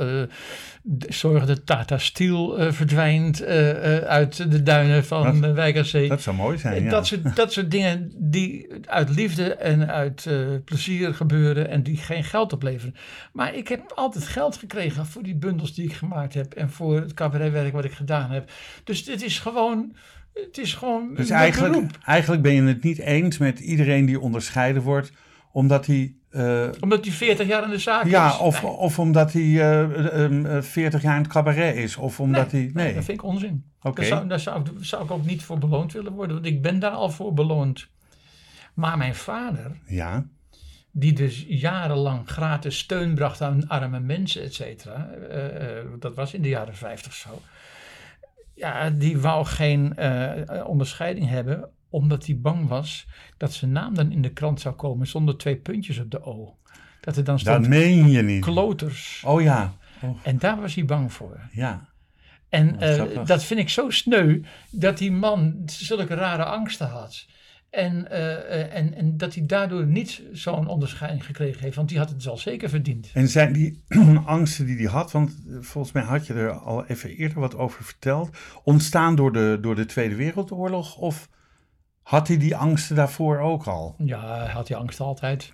Zorgen 1.09 1.47
dat 1.47 1.65
Tata 1.65 1.97
Steel 1.97 2.57
eh, 2.59 2.71
verdwijnt 2.71 3.41
eh, 3.41 3.97
eh, 3.97 4.03
uit 4.03 4.51
de 4.51 4.63
duinen 4.63 5.05
van 5.05 5.41
Dat- 5.41 5.53
Wijk 5.53 5.77
aan 5.77 5.85
Zee. 5.85 6.07
dat 6.09 6.21
zou 6.21 6.35
mooi 6.35 6.57
zijn. 6.57 6.83
Ja. 6.83 6.89
Dat, 6.89 7.07
soort, 7.07 7.35
dat 7.35 7.53
soort 7.53 7.71
dingen 7.71 8.11
die 8.17 8.67
uit 8.85 9.09
liefde 9.15 9.53
en 9.55 9.87
uit 9.91 10.29
plezier 10.65 11.13
gebeuren 11.13 11.69
en 11.69 11.83
die 11.83 11.97
geen 11.97 12.23
geld 12.23 12.53
opleveren. 12.53 12.95
Maar 13.33 13.55
ik 13.55 13.67
heb 13.67 13.91
altijd 13.95 14.27
geld 14.27 14.57
gekregen 14.57 15.05
voor 15.05 15.23
die 15.23 15.35
bundels 15.35 15.73
die 15.73 15.85
ik 15.85 15.93
gemaakt 15.93 16.33
heb 16.33 16.53
en 16.53 16.69
voor 16.69 16.95
het 17.01 17.13
cabaretwerk 17.13 17.73
wat 17.73 17.85
ik 17.85 17.91
gedaan 17.93 18.31
heb. 18.31 18.49
Dus 18.83 19.03
dit 19.05 19.23
is 19.23 19.39
gewoon, 19.39 19.95
het 20.33 20.57
is 20.57 20.73
gewoon 20.73 21.13
Dus 21.15 21.29
eigenlijk, 21.29 21.73
beroep. 21.73 21.97
eigenlijk 22.05 22.41
ben 22.41 22.53
je 22.53 22.61
het 22.61 22.83
niet 22.83 22.99
eens 22.99 23.37
met 23.37 23.59
iedereen 23.59 24.05
die 24.05 24.19
onderscheiden 24.19 24.81
wordt, 24.81 25.11
omdat 25.51 25.85
hij 25.85 26.13
eh, 26.35 26.67
Omdat 26.79 27.05
hij 27.05 27.13
40 27.13 27.47
jaar 27.47 27.63
in 27.63 27.69
de 27.69 27.77
zaak 27.79 28.05
ja, 28.05 28.27
is. 28.33 28.37
of, 28.37 28.61
Nee, 28.61 28.71
of 28.71 28.99
omdat 28.99 29.33
hij 29.33 29.41
eh, 29.41 30.23
ehm, 30.23 30.45
eh, 30.45 30.61
40 30.61 31.01
jaar 31.01 31.15
in 31.15 31.21
het 31.23 31.31
cabaret 31.31 31.75
is. 31.75 31.95
Of 31.95 32.19
omdat 32.19 32.51
nee, 32.51 32.61
hij. 32.63 32.71
nee, 32.73 32.85
Nee, 32.85 32.93
dat 32.95 33.03
vind 33.03 33.17
ik 33.17 33.23
onzin. 33.23 33.65
oké. 33.81 33.95
Daar, 34.01 34.05
zou, 34.09 34.27
daar 34.27 34.39
zou, 34.39 34.59
ik- 34.61 34.71
zou 34.85 35.03
ik 35.03 35.11
ook 35.11 35.25
niet 35.25 35.43
voor 35.43 35.57
beloond 35.57 35.93
willen 35.93 36.11
worden, 36.11 36.35
want 36.35 36.47
ik 36.47 36.61
ben 36.61 36.79
daar 36.79 36.91
al 36.91 37.09
voor 37.09 37.33
beloond. 37.33 37.87
Maar 38.73 38.97
mijn 38.97 39.15
vader, 39.15 39.71
Ja, 39.87 40.25
die 40.91 41.13
dus 41.13 41.45
jarenlang 41.47 42.29
gratis 42.29 42.77
steun 42.77 43.15
bracht 43.15 43.41
aan 43.41 43.67
arme 43.67 43.99
mensen, 43.99 44.43
et 44.43 44.53
cetera. 44.53 45.09
eh, 45.29 45.77
eh, 45.79 45.85
dat 45.99 46.15
was 46.15 46.33
in 46.33 46.41
de 46.41 46.49
jaren 46.49 46.75
50 46.75 47.13
zo. 47.13 47.41
Ja, 48.55 48.89
die 48.89 49.17
wou 49.17 49.45
geen 49.45 49.95
eh, 49.97 50.67
onderscheiding 50.67 51.29
hebben, 51.29 51.69
omdat 51.95 52.25
hij 52.25 52.37
bang 52.39 52.67
was 52.67 53.07
dat 53.37 53.53
zijn 53.53 53.71
naam 53.71 53.93
dan 53.95 54.11
in 54.11 54.21
de 54.21 54.33
krant 54.33 54.61
zou 54.61 54.75
komen 54.75 55.07
zonder 55.07 55.37
twee 55.37 55.55
puntjes 55.55 55.99
op 55.99 56.11
de 56.11 56.23
O. 56.23 56.57
Dat 57.01 57.17
er 57.17 57.23
dan 57.23 57.35
dat 57.35 57.45
stond 57.45 57.67
meen 57.67 58.09
je 58.09 58.21
niet. 58.21 58.41
kloters. 58.43 59.23
Oh 59.25 59.41
ja, 59.41 59.73
oh, 60.01 60.17
En 60.23 60.37
daar 60.37 60.61
was 60.61 60.75
hij 60.75 60.85
bang 60.85 61.13
voor. 61.13 61.39
ja. 61.51 61.93
En 62.49 62.71
Wat 62.71 62.81
eh, 62.81 62.93
grappig. 62.93 63.23
dat 63.23 63.43
vind 63.43 63.59
ik 63.59 63.69
zo 63.69 63.89
sneu 63.89 64.41
dat 64.71 64.97
die 64.97 65.11
man 65.11 65.61
zulke 65.65 66.13
rare 66.15 66.45
angsten 66.45 66.87
had. 66.87 67.25
En, 67.69 68.11
eh, 68.11 68.61
eh, 68.61 68.75
en, 68.75 68.93
en 68.93 69.17
dat 69.17 69.33
hij 69.35 69.45
daardoor 69.45 69.85
niet 69.85 70.21
zo'n 70.31 70.67
onderscheiding 70.67 71.25
gekregen 71.25 71.61
heeft, 71.61 71.75
want 71.75 71.89
die 71.89 71.97
had 71.97 72.09
het 72.09 72.23
wel 72.23 72.37
zeker 72.37 72.69
verdiend. 72.69 73.09
En 73.13 73.27
zijn 73.27 73.53
die 73.53 73.83
angsten 74.25 74.65
die 74.65 74.75
hij 74.75 74.85
had, 74.85 75.11
want 75.11 75.29
eh, 75.47 75.55
volgens 75.61 75.93
mij 75.93 76.03
had 76.03 76.27
je 76.27 76.33
er 76.33 76.51
al 76.51 76.85
even 76.85 77.09
eerder 77.09 77.39
wat 77.39 77.55
over 77.55 77.83
verteld, 77.83 78.29
ontstaan 78.63 79.15
door 79.15 79.31
de, 79.33 79.57
door 79.61 79.75
de 79.75 79.85
Tweede 79.85 80.15
Wereldoorlog? 80.15 80.97
Of 80.97 81.29
had 82.05 82.27
hij 82.27 82.37
die 82.37 82.55
angsten 82.55 82.95
daarvoor 82.95 83.39
ook 83.39 83.65
al? 83.65 83.95
Ja, 83.97 84.37
hij 84.37 84.51
had 84.51 84.67
die 84.67 84.75
angst 84.75 84.99
altijd. 84.99 85.53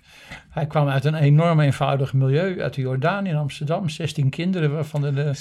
Hij 0.50 0.66
kwam 0.66 0.88
uit 0.88 1.04
een 1.04 1.14
enorm 1.14 1.60
eenvoudig 1.60 2.12
milieu, 2.12 2.62
uit 2.62 2.74
de 2.74 2.80
Jordaan 2.80 3.26
in 3.26 3.36
Amsterdam. 3.36 3.88
16 3.88 4.30
kinderen, 4.30 4.72
waarvan 4.72 5.04
er 5.04 5.14
de 5.14 5.32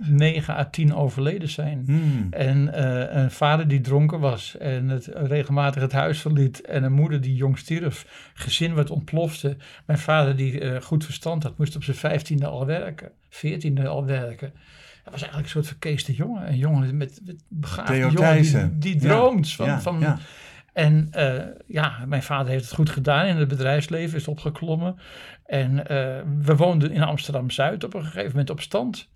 9 0.00 0.54
à 0.54 0.64
10 0.70 0.94
overleden 0.94 1.48
zijn. 1.48 1.82
Hmm. 1.86 2.26
En 2.30 2.72
eh, 2.72 3.22
een 3.22 3.30
vader 3.30 3.68
die 3.68 3.80
dronken 3.80 4.20
was 4.20 4.56
en 4.56 4.88
het, 4.88 5.06
regelmatig 5.12 5.82
het 5.82 5.92
huis 5.92 6.20
verliet. 6.20 6.60
En 6.60 6.82
een 6.82 6.92
moeder 6.92 7.20
die 7.20 7.34
jong 7.34 7.58
stierf. 7.58 8.30
Gezin 8.34 8.74
wat 8.74 8.90
ontplofte. 8.90 9.56
Mijn 9.86 9.98
vader 9.98 10.36
die 10.36 10.60
eh, 10.60 10.82
goed 10.82 11.04
verstand 11.04 11.42
had, 11.42 11.58
moest 11.58 11.76
op 11.76 11.84
zijn 11.84 11.96
vijftiende 11.96 12.46
al 12.46 12.66
werken. 12.66 13.10
Veertiende 13.28 13.88
al 13.88 14.04
werken. 14.04 14.52
Hij 15.06 15.14
was 15.14 15.22
eigenlijk 15.24 15.54
een 15.54 15.62
soort 15.62 15.66
verkeeste 15.66 16.14
jongen. 16.14 16.48
Een 16.48 16.56
jongen 16.56 16.96
met, 16.96 17.20
met 17.24 17.42
jongen 18.12 18.78
die, 18.78 18.92
die 18.92 18.96
droomt. 19.00 19.52
Van, 19.52 19.80
van. 19.82 20.18
En 20.72 21.08
eh, 21.10 21.44
ja, 21.66 22.04
mijn 22.06 22.22
vader 22.22 22.52
heeft 22.52 22.64
het 22.64 22.74
goed 22.74 22.90
gedaan 22.90 23.26
in 23.26 23.36
het 23.36 23.48
bedrijfsleven, 23.48 24.18
is 24.18 24.28
opgeklommen. 24.28 24.96
En 25.44 25.86
eh, 25.86 26.22
we 26.38 26.56
woonden 26.56 26.92
in 26.92 27.02
Amsterdam-Zuid 27.02 27.84
op 27.84 27.94
een 27.94 28.04
gegeven 28.04 28.30
moment 28.30 28.50
op 28.50 28.60
stand. 28.60 29.08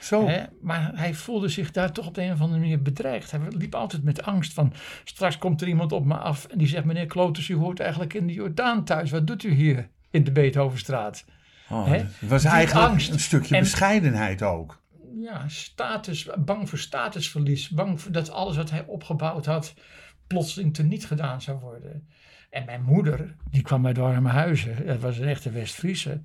Zo, 0.00 0.28
Hè? 0.28 0.42
Maar 0.60 0.90
hij 0.94 1.14
voelde 1.14 1.48
zich 1.48 1.70
daar 1.70 1.92
toch 1.92 2.06
op 2.06 2.14
de 2.14 2.22
een 2.22 2.32
of 2.32 2.40
andere 2.40 2.60
manier 2.60 2.82
bedreigd. 2.82 3.30
Hij 3.30 3.40
liep 3.50 3.74
altijd 3.74 4.02
met 4.02 4.22
angst 4.22 4.52
van, 4.52 4.72
straks 5.04 5.38
komt 5.38 5.60
er 5.60 5.68
iemand 5.68 5.92
op 5.92 6.04
me 6.04 6.16
af 6.16 6.44
en 6.44 6.58
die 6.58 6.66
zegt, 6.68 6.84
meneer 6.84 7.06
Klotus, 7.06 7.48
u 7.48 7.54
hoort 7.54 7.80
eigenlijk 7.80 8.14
in 8.14 8.26
de 8.26 8.32
Jordaan 8.32 8.84
thuis. 8.84 9.10
Wat 9.10 9.26
doet 9.26 9.42
u 9.42 9.50
hier 9.52 9.88
in 10.10 10.24
de 10.24 10.32
Beethovenstraat? 10.32 11.24
oh, 11.70 11.86
het 11.90 12.06
was 12.20 12.42
Die 12.42 12.50
eigenlijk 12.50 12.88
angst. 12.88 13.12
een 13.12 13.20
stukje 13.20 13.54
En- 13.54 13.60
bescheidenheid 13.60 14.42
ook. 14.42 14.77
Ja, 15.20 15.48
status, 15.48 16.28
bang 16.38 16.68
voor 16.68 16.78
statusverlies. 16.78 17.68
Bang 17.68 18.00
voor 18.00 18.12
dat 18.12 18.30
alles 18.30 18.56
wat 18.56 18.70
hij 18.70 18.84
opgebouwd 18.86 19.46
had 19.46 19.74
plotseling 20.26 20.74
teniet 20.74 21.06
gedaan 21.06 21.40
zou 21.42 21.58
worden. 21.58 22.08
En 22.50 22.64
mijn 22.64 22.82
moeder, 22.82 23.34
die 23.50 23.62
kwam 23.62 23.86
uit 23.86 23.96
warme 23.96 24.28
huizen. 24.28 24.86
Dat 24.86 25.00
was 25.00 25.18
een 25.18 25.28
echte 25.28 25.50
West-Friese. 25.50 26.20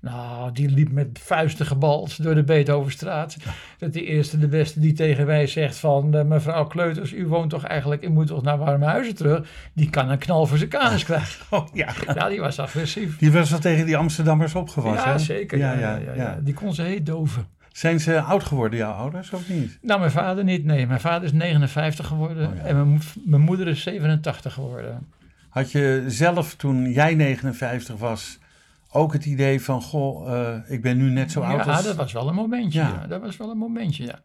Nou, 0.00 0.52
die 0.52 0.68
liep 0.70 0.90
met 0.92 1.18
vuisten 1.18 1.66
gebald 1.66 2.22
door 2.22 2.34
de 2.34 2.44
Beethovenstraat. 2.44 3.36
Dat 3.78 3.92
de 3.92 4.04
eerste, 4.04 4.38
de 4.38 4.48
beste 4.48 4.80
die 4.80 4.92
tegen 4.92 5.26
mij 5.26 5.46
zegt 5.46 5.76
van... 5.76 6.14
eh, 6.14 6.24
mevrouw 6.24 6.66
Kleuters, 6.66 7.12
u 7.12 7.26
woont 7.26 7.50
toch 7.50 7.64
eigenlijk... 7.64 8.04
u 8.04 8.08
moet 8.08 8.26
toch 8.26 8.42
naar 8.42 8.58
warme 8.58 8.84
huizen 8.84 9.14
terug? 9.14 9.48
Die 9.74 9.90
kan 9.90 10.10
een 10.10 10.18
knal 10.18 10.46
voor 10.46 10.58
zijn 10.58 10.70
kanus 10.70 11.04
krijgen. 11.10 11.44
Oh 11.50 11.66
ja, 11.72 11.94
Ja, 12.14 12.28
die 12.28 12.40
was 12.40 12.58
agressief. 12.58 13.18
die 13.18 13.32
was 13.32 13.50
wel 13.50 13.58
tegen 13.58 13.86
die 13.86 13.96
Amsterdammers 13.96 14.54
opgewassen. 14.54 15.06
Ja, 15.06 15.12
hè? 15.12 15.18
zeker. 15.18 15.58
Ja, 15.58 15.72
Ja, 15.72 15.78
ja, 15.78 15.96
ja, 15.96 16.04
ja, 16.04 16.14
ja. 16.14 16.38
Die 16.42 16.54
kon 16.54 16.74
ze 16.74 16.82
heet 16.82 17.06
doven. 17.06 17.46
Zijn 17.78 18.00
ze 18.00 18.20
oud 18.20 18.44
geworden, 18.44 18.78
jouw 18.78 18.92
ouders, 18.92 19.30
of 19.30 19.48
niet? 19.48 19.78
Nou, 19.82 20.00
mijn 20.00 20.12
vader 20.12 20.44
niet. 20.44 20.64
Nee, 20.64 20.86
mijn 20.86 21.00
vader 21.00 21.24
is 21.24 21.32
59 21.32 22.06
geworden 22.06 22.48
Oh 22.48 22.56
ja. 22.56 22.62
en 22.62 22.76
mijn, 22.76 22.88
mo- 22.88 22.98
mijn 23.24 23.42
moeder 23.42 23.68
is 23.68 23.82
87 23.82 24.52
geworden. 24.52 25.06
Had 25.48 25.72
je 25.72 26.04
zelf, 26.06 26.54
toen 26.54 26.90
jij 26.92 27.14
59 27.14 27.96
was, 27.96 28.38
ook 28.90 29.12
het 29.12 29.24
idee 29.24 29.62
van, 29.62 29.82
goh, 29.82 30.32
eh, 30.32 30.70
ik 30.70 30.82
ben 30.82 30.96
nu 30.96 31.10
net 31.10 31.32
zo 31.32 31.40
oud 31.40 31.64
ja, 31.64 31.72
als... 31.72 31.84
dat 31.84 31.96
was 31.96 32.12
wel 32.12 32.28
een 32.28 32.34
momentje. 32.34 32.80
Ja. 32.80 32.88
Ja. 32.88 33.06
dat 33.06 33.20
was 33.20 33.36
wel 33.36 33.50
een 33.50 33.58
momentje, 33.58 34.04
ja. 34.04 34.18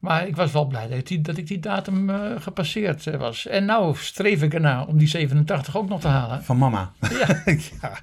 Maar 0.00 0.26
ik 0.26 0.36
was 0.36 0.52
wel 0.52 0.66
blij 0.66 0.88
dat 0.88 0.98
ik 0.98 1.06
die, 1.06 1.20
dat 1.20 1.36
ik 1.36 1.46
die 1.46 1.58
datum 1.58 2.10
eh, 2.10 2.30
gepasseerd 2.38 3.06
eh, 3.06 3.16
was. 3.18 3.46
En 3.46 3.64
nou 3.64 3.96
streef 3.96 4.42
ik 4.42 4.54
ernaar 4.54 4.86
om 4.86 4.98
die 4.98 5.08
87 5.08 5.76
ook 5.76 5.88
nog 5.88 6.00
te 6.00 6.08
halen. 6.08 6.44
Van 6.44 6.58
mama. 6.58 6.92
Ja, 7.00 7.42
ja. 7.80 7.98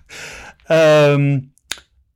Ehm, 0.65 1.39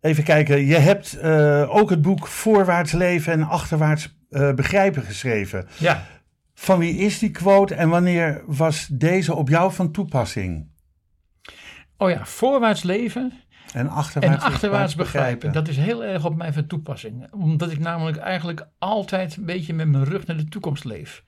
even 0.01 0.23
kijken, 0.23 0.65
je 0.65 0.77
hebt 0.77 1.13
eh, 1.13 1.75
ook 1.75 1.89
het 1.89 2.01
boek 2.01 2.27
Voorwaarts 2.27 2.91
leven 2.91 3.33
en 3.33 3.43
Achterwaarts 3.43 4.17
eh, 4.29 4.53
begrijpen 4.53 5.03
geschreven. 5.03 5.67
ja. 5.77 6.05
Van 6.53 6.79
wie 6.79 6.95
is 6.97 7.19
die 7.19 7.31
quote 7.31 7.75
en 7.75 7.89
wanneer 7.89 8.43
was 8.45 8.87
deze 8.91 9.35
op 9.35 9.49
jou 9.49 9.73
van 9.73 9.91
toepassing? 9.91 10.67
Oh 11.97 12.09
ja, 12.09 12.25
voorwaarts 12.25 12.83
leven 12.83 13.33
En 13.73 13.89
achterwaarts, 13.89 14.43
en 14.43 14.51
achterwaarts 14.51 14.95
begrijpen. 14.95 15.51
Dat 15.51 15.67
is 15.67 15.77
heel 15.77 16.03
erg 16.03 16.25
op 16.25 16.35
mij 16.35 16.53
van 16.53 16.67
toepassing. 16.67 17.33
Omdat 17.33 17.71
ik 17.71 17.79
namelijk 17.79 18.17
eigenlijk 18.17 18.67
altijd 18.79 19.35
een 19.35 19.45
beetje 19.45 19.73
met 19.73 19.87
mijn 19.87 20.03
rug 20.03 20.25
naar 20.25 20.37
de 20.37 20.47
toekomst 20.47 20.83
leef. 20.83 21.23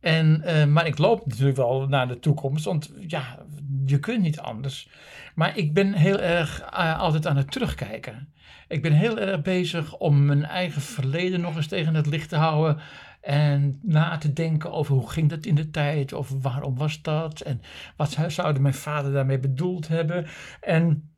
En, 0.00 0.42
eh, 0.42 0.64
maar 0.64 0.86
ik 0.86 0.98
loop 0.98 1.26
natuurlijk 1.26 1.56
wel 1.56 1.86
naar 1.88 2.08
de 2.08 2.18
toekomst, 2.18 2.64
want 2.64 2.92
ja, 3.06 3.38
je 3.86 3.98
kunt 3.98 4.22
niet 4.22 4.40
anders. 4.40 4.88
Maar 5.34 5.56
ik 5.56 5.74
ben 5.74 5.92
heel 5.92 6.20
erg 6.20 6.60
eh, 6.60 6.98
altijd 6.98 7.26
aan 7.26 7.36
het 7.36 7.50
terugkijken. 7.50 8.32
Ik 8.68 8.82
ben 8.82 8.92
heel 8.92 9.18
erg 9.18 9.42
bezig 9.42 9.96
om 9.96 10.24
mijn 10.24 10.44
eigen 10.44 10.82
verleden 10.82 11.40
nog 11.40 11.56
eens 11.56 11.66
tegen 11.66 11.94
het 11.94 12.06
licht 12.06 12.28
te 12.28 12.36
houden. 12.36 12.80
En 13.20 13.78
na 13.82 14.18
te 14.18 14.32
denken 14.32 14.72
over 14.72 14.94
hoe 14.94 15.10
ging 15.10 15.28
dat 15.28 15.46
in 15.46 15.54
de 15.54 15.70
tijd, 15.70 16.12
of 16.12 16.30
waarom 16.42 16.76
was 16.76 17.02
dat, 17.02 17.40
en 17.40 17.60
wat 17.96 18.10
zou- 18.10 18.30
zou 18.30 18.60
mijn 18.60 18.74
vader 18.74 19.12
daarmee 19.12 19.38
bedoeld 19.38 19.88
hebben. 19.88 20.26
En 20.60 21.10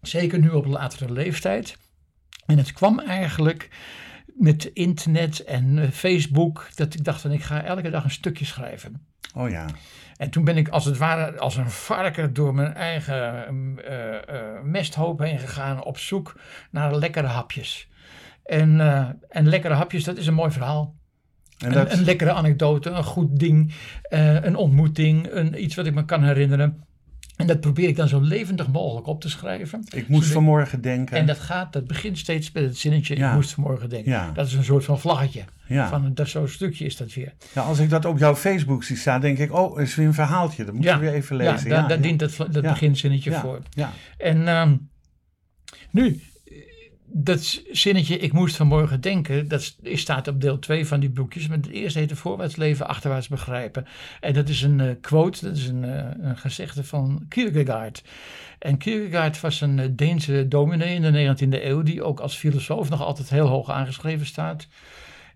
zeker 0.00 0.38
nu 0.38 0.48
op 0.48 0.66
latere 0.66 1.12
leeftijd. 1.12 1.76
En 2.46 2.58
het 2.58 2.72
kwam 2.72 2.98
eigenlijk 2.98 3.70
met 4.34 4.64
internet 4.64 5.44
en 5.44 5.78
eh, 5.78 5.90
Facebook, 5.90 6.68
dat 6.74 6.94
ik 6.94 7.04
dacht 7.04 7.20
van 7.20 7.32
ik 7.32 7.42
ga 7.42 7.64
elke 7.64 7.90
dag 7.90 8.04
een 8.04 8.10
stukje 8.10 8.44
schrijven. 8.44 9.06
Oh 9.34 9.50
ja, 9.50 9.66
En 10.16 10.30
toen 10.30 10.44
ben 10.44 10.56
ik 10.56 10.68
als 10.68 10.84
het 10.84 10.96
ware 10.96 11.38
als 11.38 11.56
een 11.56 11.70
varken 11.70 12.32
door 12.32 12.54
mijn 12.54 12.74
eigen 12.74 13.54
mm, 13.54 13.78
eh, 13.78 14.14
eh, 14.14 14.62
mesthoop 14.62 15.18
heen 15.18 15.38
gegaan 15.38 15.84
op 15.84 15.98
zoek 15.98 16.40
naar 16.70 16.96
lekkere 16.96 17.26
hapjes. 17.26 17.90
En, 18.44 18.80
en 19.28 19.48
lekkere 19.48 19.74
hapjes, 19.74 20.04
dat 20.04 20.16
is 20.16 20.26
een 20.26 20.34
mooi 20.34 20.50
verhaal. 20.50 20.94
en 21.58 21.72
dat, 21.72 21.92
Een, 21.92 21.98
een 21.98 22.04
lekkere 22.04 22.32
anekdote, 22.32 22.90
een 22.90 23.04
goed 23.04 23.38
ding, 23.38 23.74
een 24.08 24.56
ontmoeting, 24.56 25.32
een, 25.32 25.62
iets 25.62 25.74
wat 25.74 25.86
ik 25.86 25.94
me 25.94 26.04
kan 26.04 26.24
herinneren. 26.24 26.86
En 27.42 27.48
dat 27.48 27.60
probeer 27.60 27.88
ik 27.88 27.96
dan 27.96 28.08
zo 28.08 28.20
levendig 28.20 28.68
mogelijk 28.68 29.06
op 29.06 29.20
te 29.20 29.28
schrijven. 29.30 29.84
ik 29.94 30.08
moest 30.08 30.20
Zodat- 30.22 30.32
vanmorgen 30.42 30.80
denken. 30.80 31.16
En 31.16 31.26
dat 31.26 31.38
gaat, 31.38 31.72
dat 31.72 31.86
begint 31.86 32.18
steeds 32.18 32.52
met 32.52 32.62
het 32.64 32.78
zinnetje, 32.78 33.16
Ja. 33.16 33.28
ik 33.28 33.34
moest 33.34 33.52
vanmorgen 33.52 33.88
denken. 33.88 34.10
Ja. 34.12 34.30
Dat 34.34 34.46
is 34.46 34.52
een 34.54 34.64
soort 34.64 34.84
van 34.84 35.00
vlaggetje. 35.00 35.44
ja. 35.66 35.88
Van, 35.88 36.14
dat 36.14 36.28
zo'n 36.28 36.48
stukje 36.48 36.84
is 36.84 36.96
dat 36.96 37.12
weer. 37.14 37.32
ja, 37.54 37.62
als 37.62 37.78
ik 37.78 37.90
dat 37.90 38.04
op 38.04 38.18
jouw 38.18 38.36
Facebook 38.36 38.84
zie 38.84 38.96
staan, 38.96 39.20
denk 39.20 39.38
ik, 39.38 39.52
oh, 39.52 39.80
is 39.80 39.94
weer 39.94 40.06
een 40.06 40.14
verhaaltje. 40.14 40.64
Dat 40.64 40.74
moet 40.74 40.84
je 40.84 40.98
weer 40.98 41.12
even 41.12 41.36
lezen. 41.36 41.68
Ja, 41.70 41.76
daar, 41.78 41.88
daar 41.88 42.00
dient 42.00 42.18
dat, 42.18 42.36
dat 42.36 42.62
beginzinnetje 42.62 43.32
voor. 43.32 43.58
Ja, 43.70 43.92
En 44.18 44.48
ehm, 44.48 44.76
nu, 45.90 46.20
dat 47.14 47.62
zinnetje, 47.70 48.18
ik 48.18 48.32
moest 48.32 48.56
vanmorgen 48.56 49.00
denken, 49.00 49.48
dat 49.48 49.76
staat 49.82 50.28
op 50.28 50.40
deel 50.40 50.58
2 50.58 50.86
van 50.86 51.00
die 51.00 51.10
boekjes. 51.10 51.48
Maar 51.48 51.56
het 51.56 51.68
eerste 51.68 51.98
heet 51.98 52.12
voorwaarts 52.12 52.56
leven, 52.56 52.88
achterwaarts 52.88 53.28
begrijpen. 53.28 53.86
En 54.20 54.32
dat 54.32 54.48
is 54.48 54.62
een 54.62 54.80
eh, 54.80 54.94
quote, 55.00 55.44
dat 55.44 55.56
is 55.56 55.68
een, 55.68 55.84
eh, 55.84 56.06
een 56.20 56.36
gezegde 56.36 56.84
van 56.84 57.24
Kierkegaard. 57.28 58.04
En 58.58 58.78
Kierkegaard 58.78 59.40
was 59.40 59.60
een 59.60 59.78
eh, 59.78 59.88
Deense 59.90 60.48
dominee 60.48 60.94
in 60.94 61.02
de 61.02 61.12
19e 61.12 61.64
eeuw, 61.64 61.82
die 61.82 62.02
ook 62.02 62.20
als 62.20 62.36
filosoof 62.36 62.90
nog 62.90 63.02
altijd 63.02 63.30
heel 63.30 63.46
hoog 63.46 63.70
aangeschreven 63.70 64.26
staat. 64.26 64.66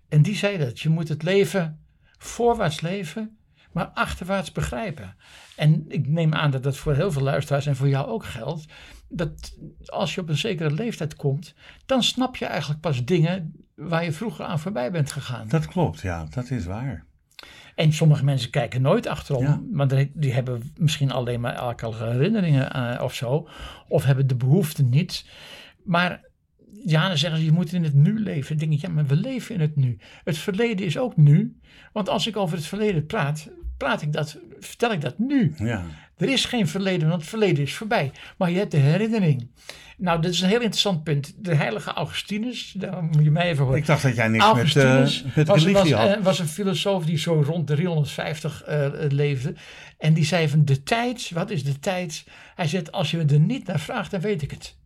En 0.09 0.23
die 0.23 0.37
zei 0.37 0.59
dat, 0.59 0.81
je 0.81 0.89
moet 0.89 1.09
het 1.09 1.23
leven 1.23 1.81
voorwaarts 2.19 2.81
leven, 2.81 3.37
maar 3.73 3.87
achterwaarts 3.87 4.53
begrijpen. 4.53 5.17
En 5.57 5.85
ik 5.89 6.09
neem 6.09 6.35
aan 6.35 6.51
dat 6.51 6.63
dat 6.63 6.77
voor 6.77 6.95
heel 6.95 7.13
veel 7.13 7.23
luisteraars 7.23 7.67
en 7.67 7.77
voor 7.77 7.89
jou 7.89 8.09
ook 8.09 8.25
geldt. 8.25 8.67
Dat 9.09 9.59
als 9.87 10.15
je 10.15 10.21
op 10.21 10.29
een 10.29 10.37
zekere 10.37 10.71
leeftijd 10.71 11.17
komt, 11.17 11.55
dan 11.87 12.03
snap 12.03 12.37
je 12.37 12.45
eigenlijk 12.47 12.81
pas 12.81 13.05
dingen 13.05 13.53
waar 13.75 14.05
je 14.05 14.13
vroeger 14.13 14.45
aan 14.45 14.59
voorbij 14.61 14.91
bent 14.91 15.13
gegaan. 15.13 15.49
dat 15.49 15.67
klopt. 15.67 16.01
Ja, 16.01 16.27
dat 16.31 16.51
is 16.51 16.65
waar. 16.65 17.05
En 17.75 17.93
sommige 17.93 18.25
mensen 18.25 18.51
kijken 18.51 18.83
nooit 18.83 19.07
achterom, 19.07 19.43
Ja. 19.43 19.61
want 19.73 19.95
die- 20.15 20.33
hebben 20.33 20.73
misschien 20.79 21.11
alleen 21.11 21.41
maar 21.41 21.55
alcoholische 21.57 22.05
herinneringen 22.13 22.73
eh, 22.73 23.03
of 23.03 23.15
zo, 23.15 23.49
of 23.89 24.05
hebben 24.05 24.27
de 24.27 24.35
behoefte 24.37 24.83
niet. 24.83 25.27
Maar 25.85 26.21
ja, 26.85 27.09
dan 27.09 27.19
zeggen 27.19 27.39
ze, 27.39 27.45
je 27.45 27.53
moet 27.53 27.73
in 27.73 27.85
het 27.85 27.95
nu 27.95 28.21
leven. 28.21 28.49
Dan 28.59 28.69
denk 28.69 28.81
ik, 28.81 28.87
ja, 28.87 28.95
maar 28.95 29.07
we 29.07 29.17
leven 29.17 29.55
in 29.55 29.61
het 29.61 29.77
nu. 29.77 29.99
Het 30.25 30.39
verleden 30.39 30.87
is 30.87 30.99
ook 30.99 31.17
nu, 31.17 31.59
want 31.93 32.09
als 32.09 32.27
ik 32.27 32.37
over 32.37 32.57
het 32.57 32.67
verleden 32.67 33.07
praat, 33.07 33.49
praat 33.77 34.03
ik 34.03 34.13
dat, 34.13 34.39
vertel 34.61 34.93
ik 34.93 35.01
dat 35.01 35.19
nu. 35.19 35.55
Ja. 35.59 35.85
Er 36.17 36.29
is 36.29 36.45
geen 36.45 36.69
verleden, 36.69 37.09
want 37.09 37.21
het 37.21 37.31
verleden 37.31 37.63
is 37.65 37.75
voorbij. 37.75 38.11
Maar 38.39 38.51
je 38.51 38.59
hebt 38.59 38.71
de 38.71 38.77
herinnering. 38.77 39.51
Nou, 39.99 40.21
dit 40.23 40.33
is 40.33 40.41
een 40.41 40.49
heel 40.49 40.61
interessant 40.61 41.03
punt. 41.05 41.35
De 41.39 41.55
heilige 41.55 41.91
Augustinus, 41.93 42.73
daar 42.77 43.03
moet 43.03 43.25
je 43.25 43.31
mij 43.31 43.49
even 43.51 43.65
horen. 43.65 43.79
Ik 43.79 43.87
dacht 43.87 44.03
dat 44.03 44.15
jij 44.17 44.29
niks 44.29 44.53
met, 44.53 44.77
eh, 44.77 45.35
met 45.35 45.47
was, 45.49 45.65
religie 45.65 45.73
was, 45.95 46.03
had. 46.07 46.17
eh, 46.17 46.23
was 46.23 46.39
een 46.39 46.49
filosoof 46.49 47.05
die 47.05 47.19
zo 47.19 47.43
rond 47.47 47.67
350 47.67 48.63
eh, 48.63 48.87
leefde. 49.09 49.55
En 49.99 50.15
die 50.15 50.25
zei 50.25 50.49
van 50.49 50.65
de 50.65 50.83
tijd, 50.83 51.31
wat 51.31 51.51
is 51.51 51.65
de 51.65 51.79
tijd? 51.79 52.25
Hij 52.55 52.69
zegt, 52.69 52.93
als 52.93 53.11
je 53.11 53.25
er 53.25 53.41
niet 53.41 53.67
naar 53.67 53.81
vraagt, 53.81 54.11
dan 54.11 54.21
weet 54.21 54.43
ik 54.43 54.51
het. 54.51 54.77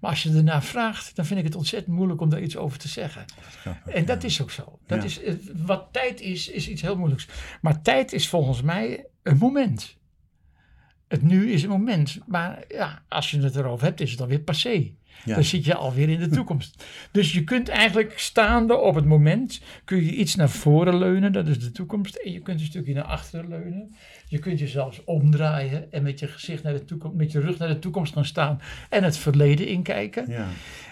Maar 0.00 0.10
als 0.10 0.22
je 0.22 0.32
ernaar 0.34 0.62
vraagt, 0.62 1.16
dan 1.16 1.24
vind 1.26 1.38
ik 1.38 1.44
het 1.46 1.54
ontzettend 1.56 1.96
moeilijk 1.96 2.20
om 2.20 2.28
daar 2.30 2.42
iets 2.42 2.56
over 2.56 2.78
te 2.78 2.88
zeggen. 2.88 3.24
En 3.86 4.04
dat 4.04 4.24
is 4.24 4.42
ook 4.42 4.50
zo. 4.50 4.78
Dat 4.86 4.98
Ja. 4.98 5.04
is, 5.04 5.20
wat 5.66 5.88
tijd 5.92 6.20
is, 6.20 6.48
is 6.48 6.68
iets 6.68 6.82
heel 6.82 6.96
moeilijks. 6.96 7.26
Maar 7.60 7.82
tijd 7.82 8.12
is 8.12 8.28
volgens 8.28 8.62
mij 8.62 9.06
een 9.22 9.36
moment. 9.38 9.96
Het 11.08 11.22
nu 11.22 11.52
is 11.52 11.62
een 11.62 11.68
moment. 11.68 12.18
Maar 12.26 12.64
ja, 12.68 13.02
als 13.08 13.30
je 13.30 13.40
het 13.40 13.56
erover 13.56 13.86
hebt, 13.86 14.00
is 14.00 14.10
het 14.10 14.20
alweer 14.20 14.40
passé. 14.40 14.90
Ja. 15.24 15.34
Dan 15.34 15.44
zit 15.44 15.64
je 15.64 15.74
alweer 15.74 16.08
in 16.08 16.18
de 16.18 16.28
toekomst. 16.28 16.84
Dus 17.12 17.32
je 17.32 17.44
kunt 17.44 17.68
eigenlijk 17.68 18.18
staande 18.18 18.76
op 18.76 18.94
het 18.94 19.04
moment, 19.04 19.60
kun 19.84 20.04
je 20.04 20.14
iets 20.14 20.34
naar 20.34 20.50
voren 20.50 20.98
leunen, 20.98 21.32
dat 21.32 21.46
is 21.46 21.60
de 21.60 21.70
toekomst. 21.70 22.14
En 22.14 22.32
je 22.32 22.40
kunt 22.40 22.60
een 22.60 22.66
stukje 22.66 22.94
naar 22.94 23.04
achteren 23.04 23.48
leunen. 23.48 23.94
Je 24.28 24.38
kunt 24.38 24.58
je 24.58 24.68
zelfs 24.68 25.04
omdraaien 25.04 25.92
en 25.92 26.02
met 26.02 26.18
je 26.18 26.26
gezicht 26.26 26.62
naar 26.62 26.72
de 26.72 26.84
toekomst, 26.84 27.16
met 27.16 27.32
je 27.32 27.40
rug 27.40 27.58
naar 27.58 27.68
de 27.68 27.78
toekomst 27.78 28.12
gaan 28.12 28.24
staan 28.24 28.60
en 28.88 29.04
het 29.04 29.16
verleden 29.16 29.66
inkijken. 29.66 30.30
Ja. 30.30 30.46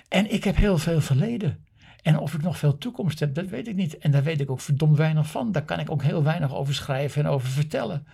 En 0.08 0.32
ik 0.32 0.44
heb 0.44 0.56
heel 0.56 0.78
veel 0.78 1.00
verleden. 1.00 1.64
En 2.06 2.18
of 2.18 2.34
ik 2.34 2.42
nog 2.42 2.58
veel 2.58 2.78
toekomst 2.78 3.20
heb, 3.20 3.34
dat 3.34 3.46
weet 3.46 3.68
ik 3.68 3.74
niet. 3.74 3.98
En 3.98 4.10
daar 4.10 4.22
weet 4.22 4.40
ik 4.40 4.50
ook 4.50 4.60
verdomd 4.60 4.96
weinig 4.96 5.26
van. 5.26 5.52
Daar 5.52 5.64
kan 5.64 5.80
ik 5.80 5.90
ook 5.90 6.02
heel 6.02 6.22
weinig 6.22 6.54
over 6.54 6.74
schrijven 6.74 7.24
en 7.24 7.30
over 7.30 7.48
vertellen. 7.48 8.06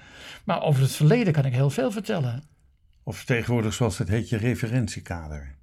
Maar 0.44 0.62
over 0.62 0.82
het 0.82 0.92
verleden 0.92 1.32
kan 1.32 1.44
ik 1.44 1.52
heel 1.52 1.70
veel 1.70 1.90
vertellen. 1.90 2.42
Of 3.02 3.24
tegenwoordig 3.24 3.72
zoals 3.72 3.98
het 3.98 4.08
heet, 4.08 4.28
je 4.28 4.36
referentiekader. 4.36 5.54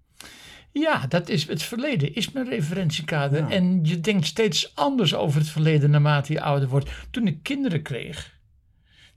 Ja, 0.72 1.08
dat 1.08 1.30
is 1.30 1.48
het 1.48 1.64
verleden, 1.64 2.16
is 2.16 2.32
mijn 2.32 2.50
referentiekader. 2.50 3.40
Ja. 3.40 3.50
En 3.50 3.80
je 3.84 4.00
denkt 4.00 4.26
steeds 4.26 4.76
anders 4.76 5.16
over 5.16 5.40
het 5.40 5.50
verleden 5.50 5.90
naarmate 5.90 6.34
je 6.34 6.42
ouder 6.42 6.70
wordt. 6.70 6.90
Toen 7.12 7.28
ik 7.28 7.44
kinderen 7.44 7.82
kreeg, 7.82 8.39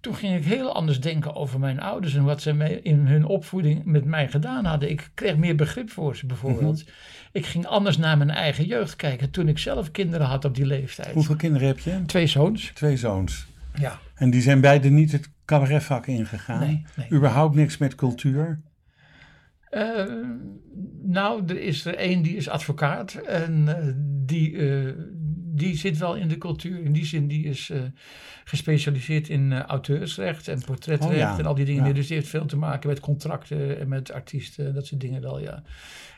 toen 0.02 0.14
ging 0.14 0.36
ik 0.36 0.44
heel 0.44 0.74
anders 0.74 1.00
denken 1.00 1.34
over 1.34 1.60
mijn 1.60 1.80
ouders 1.80 2.14
en 2.14 2.24
wat 2.24 2.42
ze 2.42 2.80
in 2.82 3.06
hun 3.06 3.24
opvoeding 3.24 3.84
met 3.84 4.04
mij 4.04 4.28
gedaan 4.28 4.64
hadden. 4.64 4.90
Ik 4.90 5.10
kreeg 5.14 5.36
meer 5.36 5.54
begrip 5.54 5.90
voor 5.90 6.16
ze 6.16 6.26
bijvoorbeeld. 6.26 6.84
Ik 7.32 7.46
ging 7.46 7.66
anders 7.66 7.96
naar 7.96 8.18
mijn 8.18 8.30
eigen 8.30 8.64
jeugd 8.64 8.96
kijken 8.96 9.30
toen 9.30 9.48
ik 9.48 9.58
zelf 9.58 9.90
kinderen 9.90 10.26
had 10.26 10.44
op 10.44 10.54
die 10.54 10.66
leeftijd. 10.66 11.14
Hoeveel 11.14 11.36
kinderen 11.36 11.66
heb 11.66 11.78
je? 11.78 12.02
Twee 12.06 12.26
zoons. 12.26 12.70
Twee 12.74 12.96
zoons. 12.96 13.46
Ja. 13.74 13.98
En 14.14 14.30
die 14.30 14.42
zijn 14.42 14.60
beide 14.60 14.88
niet 14.88 15.12
het 15.12 15.30
cabaretvak 15.44 16.06
ingegaan? 16.06 16.60
Nee, 16.60 16.84
nee. 16.96 17.12
Überhaupt 17.12 17.54
niks 17.54 17.78
met 17.78 17.94
cultuur? 17.94 18.60
Eh, 19.70 20.04
nou, 21.02 21.42
er 21.46 21.60
is 21.60 21.84
er 21.84 21.94
één 21.94 22.22
die 22.22 22.36
is 22.36 22.48
advocaat 22.48 23.14
en 23.14 23.68
eh, 23.68 23.92
die, 24.24 24.56
eh, 24.56 24.92
die 25.54 25.76
zit 25.76 25.98
wel 25.98 26.14
in 26.14 26.28
de 26.28 26.38
cultuur. 26.38 26.82
In 26.82 26.92
die 26.92 27.04
zin, 27.04 27.26
die 27.26 27.44
is 27.44 27.70
eh, 27.70 27.80
gespecialiseerd 28.44 29.28
in 29.28 29.52
eh, 29.52 29.60
auteursrecht 29.60 30.48
en 30.48 30.62
portretrecht 30.64 31.12
Oh 31.12 31.16
ja, 31.16 31.38
en 31.38 31.46
al 31.46 31.54
die 31.54 31.64
dingen 31.64 31.86
ja. 31.86 31.92
Dus 31.92 32.06
die 32.06 32.16
heeft 32.16 32.28
veel 32.28 32.46
te 32.46 32.56
maken 32.56 32.88
met 32.88 33.00
contracten 33.00 33.80
en 33.80 33.88
met 33.88 34.12
artiesten, 34.12 34.74
dat 34.74 34.86
soort 34.86 35.00
dingen 35.00 35.22
wel, 35.22 35.40
ja. 35.40 35.62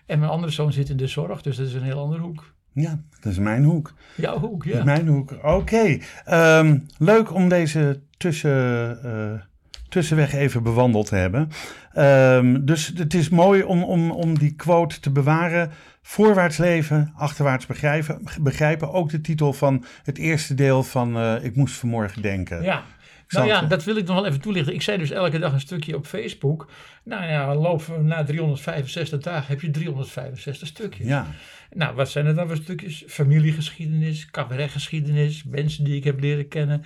En 0.07 0.19
mijn 0.19 0.31
andere 0.31 0.53
zoon 0.53 0.73
zit 0.73 0.89
in 0.89 0.97
de 0.97 1.07
zorg, 1.07 1.43
dus 1.43 1.57
dat 1.57 1.67
is 1.67 1.75
een 1.75 1.83
heel 1.83 2.01
andere 2.01 2.23
hoek. 2.23 2.55
Ja, 2.73 3.01
dat 3.21 3.33
is 3.33 3.39
mijn 3.39 3.65
hoek. 3.65 3.95
Jouw 4.17 4.39
hoek, 4.39 4.65
ja. 4.65 4.85
mijn 4.85 5.07
hoek. 5.07 5.37
Oké. 5.43 5.99
Ehm, 6.25 6.79
leuk 6.99 7.35
om 7.35 7.49
deze 7.49 8.01
tussen, 8.17 9.03
eh, 9.05 9.41
tussenweg 9.89 10.33
even 10.33 10.63
bewandeld 10.63 11.07
te 11.07 11.17
hebben. 11.17 11.49
Ehm, 11.93 12.65
dus 12.65 12.93
het 12.97 13.15
is 13.15 13.29
mooi 13.29 13.63
om, 13.63 13.83
om, 13.83 14.11
om 14.11 14.39
die 14.39 14.55
quote 14.55 15.01
te 15.01 15.11
bewaren. 15.11 15.71
Voorwaarts 16.07 16.57
leven, 16.57 17.13
achterwaarts 17.17 17.67
begrijpen. 17.67 18.23
begrijpen. 18.41 18.93
Ook 18.93 19.11
de 19.11 19.21
titel 19.21 19.53
van 19.53 19.85
het 20.03 20.19
eerste 20.19 20.55
deel 20.55 20.83
van 20.83 21.17
eh, 21.17 21.45
Ik 21.45 21.57
moest 21.57 21.75
vanmorgen 21.75 22.23
denken. 22.23 22.63
Ja. 22.63 22.85
Nou 23.29 23.47
ja, 23.47 23.63
dat 23.63 23.85
wil 23.85 23.97
ik 23.97 24.07
nog 24.07 24.15
wel 24.15 24.27
even 24.27 24.41
toelichten. 24.41 24.75
Ik 24.75 24.83
zei 24.83 24.99
dus 24.99 25.11
elke 25.11 25.39
dag 25.39 25.53
een 25.53 25.61
stukje 25.61 25.97
op 25.97 26.07
Facebook. 26.07 26.71
Nou 27.05 27.25
ja, 27.25 27.55
lopen 27.55 27.97
we 27.97 28.03
na 28.03 28.25
365 28.25 29.21
dagen 29.21 29.47
heb 29.47 29.61
je 29.61 29.71
365 29.71 30.69
stukjes. 30.69 31.07
Ja. 31.07 31.27
Nou, 31.73 31.95
wat 31.95 32.11
zijn 32.11 32.27
er 32.27 32.35
dan 32.35 32.47
voor 32.47 32.57
stukjes? 32.57 33.05
Familiegeschiedenis, 33.07 34.31
cabaretgeschiedenis, 34.31 35.45
mensen 35.45 35.85
die 35.85 35.97
ik 35.97 36.05
heb 36.05 36.21
leren 36.21 36.49
kennen, 36.49 36.85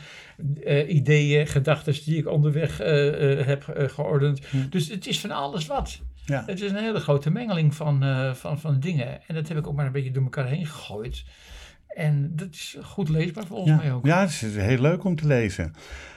eh, 0.64 0.94
ideeën, 0.94 1.46
gedachten 1.46 1.94
die 2.04 2.18
ik 2.18 2.28
onderweg 2.28 2.80
eh, 2.80 3.46
heb 3.46 3.64
geordend. 3.76 4.40
Dus 4.70 4.88
het 4.88 5.06
is 5.06 5.20
van 5.20 5.30
alles 5.30 5.66
wat. 5.66 6.00
Ja. 6.28 6.42
Het 6.46 6.60
is 6.60 6.70
een 6.70 6.76
hele 6.76 7.00
grote 7.00 7.30
mengeling 7.30 7.74
van, 7.74 8.02
eh, 8.02 8.34
van, 8.34 8.60
van 8.60 8.80
dingen. 8.80 9.20
En 9.26 9.34
dat 9.34 9.48
heb 9.48 9.58
ik 9.58 9.66
ook 9.66 9.74
maar 9.74 9.86
een 9.86 9.92
beetje 9.92 10.10
door 10.10 10.22
elkaar 10.22 10.46
heen 10.46 10.66
gegooid. 10.66 11.24
En 11.88 12.36
dat 12.36 12.48
is 12.50 12.76
goed 12.82 13.08
leesbaar 13.08 13.46
volgens 13.46 13.76
mij 13.76 13.92
ook. 13.92 14.06
ja, 14.06 14.20
het 14.20 14.30
is 14.30 14.56
heel 14.56 14.80
leuk 14.80 15.04
om 15.04 15.16
te 15.16 15.26
lezen. 15.26 15.74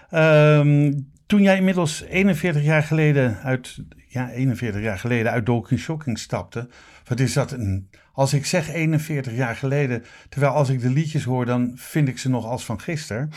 Ehm, 0.09 0.93
toen 1.25 1.41
jij 1.41 1.57
inmiddels 1.57 2.01
41 2.01 2.63
jaar 2.63 2.83
geleden 2.83 3.37
uit, 3.43 3.77
ja, 4.07 4.29
41 4.29 4.81
jaar 4.81 4.99
geleden 4.99 5.31
uit 5.31 5.45
Dolken 5.45 5.77
Shocking 5.77 6.19
stapte, 6.19 6.69
wat 7.07 7.19
is 7.19 7.33
dat 7.33 7.51
een, 7.51 7.89
als 8.13 8.33
ik 8.33 8.45
zeg 8.45 8.69
41 8.69 9.33
jaar 9.33 9.55
geleden, 9.55 10.03
terwijl 10.29 10.53
als 10.53 10.69
ik 10.69 10.81
de 10.81 10.89
liedjes 10.89 11.23
hoor, 11.23 11.45
dan 11.45 11.71
vind 11.75 12.07
ik 12.07 12.17
ze 12.17 12.29
nog 12.29 12.45
als 12.45 12.65
van 12.65 12.81
gisteren, 12.81 13.29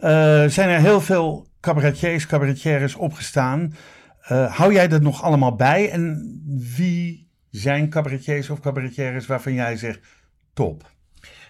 eh, 0.00 0.44
zijn 0.46 0.68
er 0.68 0.80
heel 0.80 1.00
veel 1.00 1.46
cabaretiers, 1.60 2.26
cabaretières 2.26 2.94
opgestaan. 2.94 3.74
Eh, 4.22 4.56
hou 4.56 4.72
jij 4.72 4.88
dat 4.88 5.02
nog 5.02 5.22
allemaal 5.22 5.54
bij? 5.56 5.90
En 5.90 6.40
wie 6.76 7.28
zijn 7.50 7.88
cabaretiers 7.88 8.50
of 8.50 8.60
cabaretières 8.60 9.26
waarvan 9.26 9.52
jij 9.52 9.76
zegt, 9.76 10.00
top? 10.52 10.90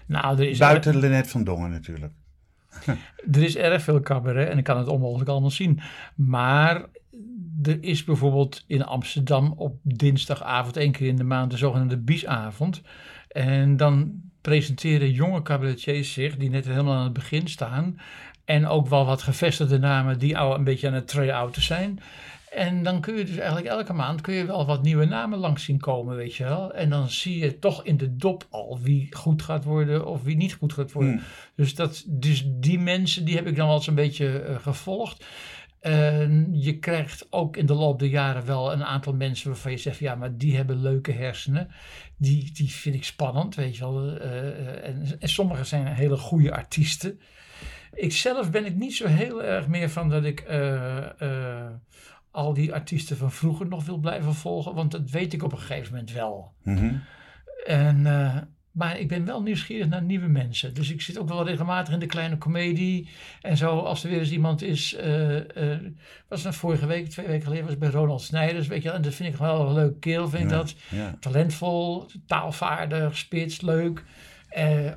Nou, 0.05 0.37
er 0.39 0.49
is, 0.49 0.57
Buiten 0.57 0.99
Lennet 0.99 1.29
van 1.29 1.43
Dongen 1.43 1.69
natuurlijk. 1.69 2.13
er 3.35 3.43
is 3.43 3.57
erg 3.57 3.81
veel 3.81 3.99
cabaret 3.99 4.49
en 4.49 4.57
ik 4.57 4.63
kan 4.63 4.77
het 4.77 4.87
onmogelijk 4.87 5.29
allemaal 5.29 5.51
zien. 5.51 5.79
Maar 6.15 6.85
er 7.63 7.83
is 7.83 8.03
bijvoorbeeld 8.03 8.63
in 8.67 8.83
Amsterdam 8.83 9.53
op 9.57 9.79
dinsdagavond, 9.83 10.77
één 10.77 10.91
keer 10.91 11.07
in 11.07 11.15
de 11.15 11.23
maand, 11.23 11.51
de 11.51 11.57
zogenaamde 11.57 11.97
biesavond. 11.97 12.81
En 13.27 13.77
dan 13.77 14.21
presenteren 14.41 15.11
jonge 15.11 15.41
cabaretiers 15.41 16.13
zich, 16.13 16.37
die 16.37 16.49
net 16.49 16.65
helemaal 16.65 16.95
aan 16.95 17.03
het 17.03 17.13
begin 17.13 17.47
staan. 17.47 17.99
En 18.45 18.67
ook 18.67 18.87
wel 18.87 19.05
wat 19.05 19.21
gevestigde 19.21 19.79
namen 19.79 20.19
die 20.19 20.37
al 20.37 20.55
een 20.55 20.63
beetje 20.63 20.87
aan 20.87 20.93
het 20.93 21.07
try-outen 21.07 21.61
zijn. 21.61 21.99
En 22.55 22.83
dan 22.83 23.01
kun 23.01 23.15
je 23.15 23.25
dus 23.25 23.37
eigenlijk 23.37 23.67
elke 23.67 23.93
maand 23.93 24.21
kun 24.21 24.33
je 24.33 24.45
wel 24.45 24.65
wat 24.65 24.83
nieuwe 24.83 25.05
namen 25.05 25.39
langs 25.39 25.63
zien 25.63 25.79
komen, 25.79 26.15
weet 26.15 26.35
je 26.35 26.43
wel. 26.43 26.73
En 26.73 26.89
dan 26.89 27.09
zie 27.09 27.39
je 27.39 27.59
toch 27.59 27.83
in 27.83 27.97
de 27.97 28.15
dop 28.15 28.47
al 28.49 28.79
wie 28.81 29.15
goed 29.15 29.41
gaat 29.41 29.63
worden 29.63 30.05
of 30.05 30.23
wie 30.23 30.35
niet 30.35 30.53
goed 30.53 30.73
gaat 30.73 30.91
worden. 30.91 31.11
Hmm. 31.11 31.23
Dus, 31.55 31.75
dat, 31.75 32.03
dus 32.07 32.43
die 32.47 32.79
mensen, 32.79 33.25
die 33.25 33.35
heb 33.35 33.47
ik 33.47 33.55
dan 33.55 33.67
wel 33.67 33.75
eens 33.75 33.87
een 33.87 33.95
beetje 33.95 34.39
eh, 34.39 34.55
gevolgd. 34.55 35.25
En 35.79 36.49
je 36.51 36.79
krijgt 36.79 37.27
ook 37.29 37.57
in 37.57 37.65
de 37.65 37.73
loop 37.73 37.99
der 37.99 38.07
jaren 38.07 38.45
wel 38.45 38.73
een 38.73 38.83
aantal 38.83 39.13
mensen 39.13 39.49
waarvan 39.49 39.71
je 39.71 39.77
zegt, 39.77 39.99
ja, 39.99 40.15
maar 40.15 40.37
die 40.37 40.55
hebben 40.55 40.81
leuke 40.81 41.11
hersenen. 41.11 41.67
Die, 42.17 42.51
die 42.53 42.71
vind 42.71 42.95
ik 42.95 43.03
spannend, 43.03 43.55
weet 43.55 43.75
je 43.75 43.81
wel. 43.81 44.17
Eh, 44.17 44.47
eh, 44.47 44.87
en, 44.87 45.05
en 45.19 45.29
sommigen 45.29 45.65
zijn 45.65 45.87
hele 45.87 46.17
goede 46.17 46.51
artiesten. 46.51 47.19
Ik 47.93 48.11
zelf 48.11 48.51
ben 48.51 48.65
ik 48.65 48.75
niet 48.75 48.95
zo 48.95 49.07
heel 49.07 49.43
erg 49.43 49.67
meer 49.67 49.89
van 49.89 50.09
dat 50.09 50.23
ik 50.23 50.43
al 52.33 52.53
die 52.53 52.73
artiesten 52.73 53.17
van 53.17 53.31
vroeger 53.31 53.67
nog 53.67 53.85
wil 53.85 53.97
blijven 53.97 54.33
volgen. 54.33 54.73
Want 54.75 54.91
dat 54.91 55.09
weet 55.09 55.33
ik 55.33 55.43
op 55.43 55.51
een 55.51 55.57
gegeven 55.57 55.91
moment 55.93 56.11
wel. 56.11 56.53
Mhm. 56.63 56.93
En, 57.65 58.05
eh, 58.05 58.37
maar 58.71 58.99
ik 58.99 59.07
ben 59.07 59.25
wel 59.25 59.41
nieuwsgierig 59.41 59.87
naar 59.87 60.01
nieuwe 60.03 60.27
mensen. 60.27 60.73
Dus 60.73 60.91
ik 60.91 61.01
zit 61.01 61.17
ook 61.19 61.27
wel 61.27 61.45
regelmatig 61.45 61.93
in 61.93 61.99
de 61.99 62.05
kleine 62.05 62.37
komedie. 62.37 63.09
En 63.41 63.57
zo, 63.57 63.79
als 63.79 64.03
er 64.03 64.09
weer 64.09 64.19
eens 64.19 64.31
iemand 64.31 64.61
is. 64.61 64.95
eh, 64.95 65.37
was 66.27 66.43
het 66.43 66.55
vorige 66.55 66.85
week, 66.85 67.09
twee 67.09 67.27
weken 67.27 67.43
geleden, 67.43 67.65
was 67.65 67.77
bij 67.77 67.89
Ronald 67.89 68.21
Snijders. 68.21 68.67
Weet 68.67 68.81
je, 68.81 68.87
wel, 68.87 68.97
en 68.97 69.03
dat 69.03 69.13
vind 69.13 69.33
ik 69.33 69.39
wel 69.39 69.67
een 69.67 69.73
leuk 69.73 69.99
kerel, 69.99 70.29
vind 70.29 70.43
ik 70.43 70.49
Ja, 70.49 70.55
dat. 70.55 70.75
ja. 70.89 71.15
Talentvol, 71.19 72.05
taalvaardig, 72.25 73.17
spits, 73.17 73.61
leuk. 73.61 74.03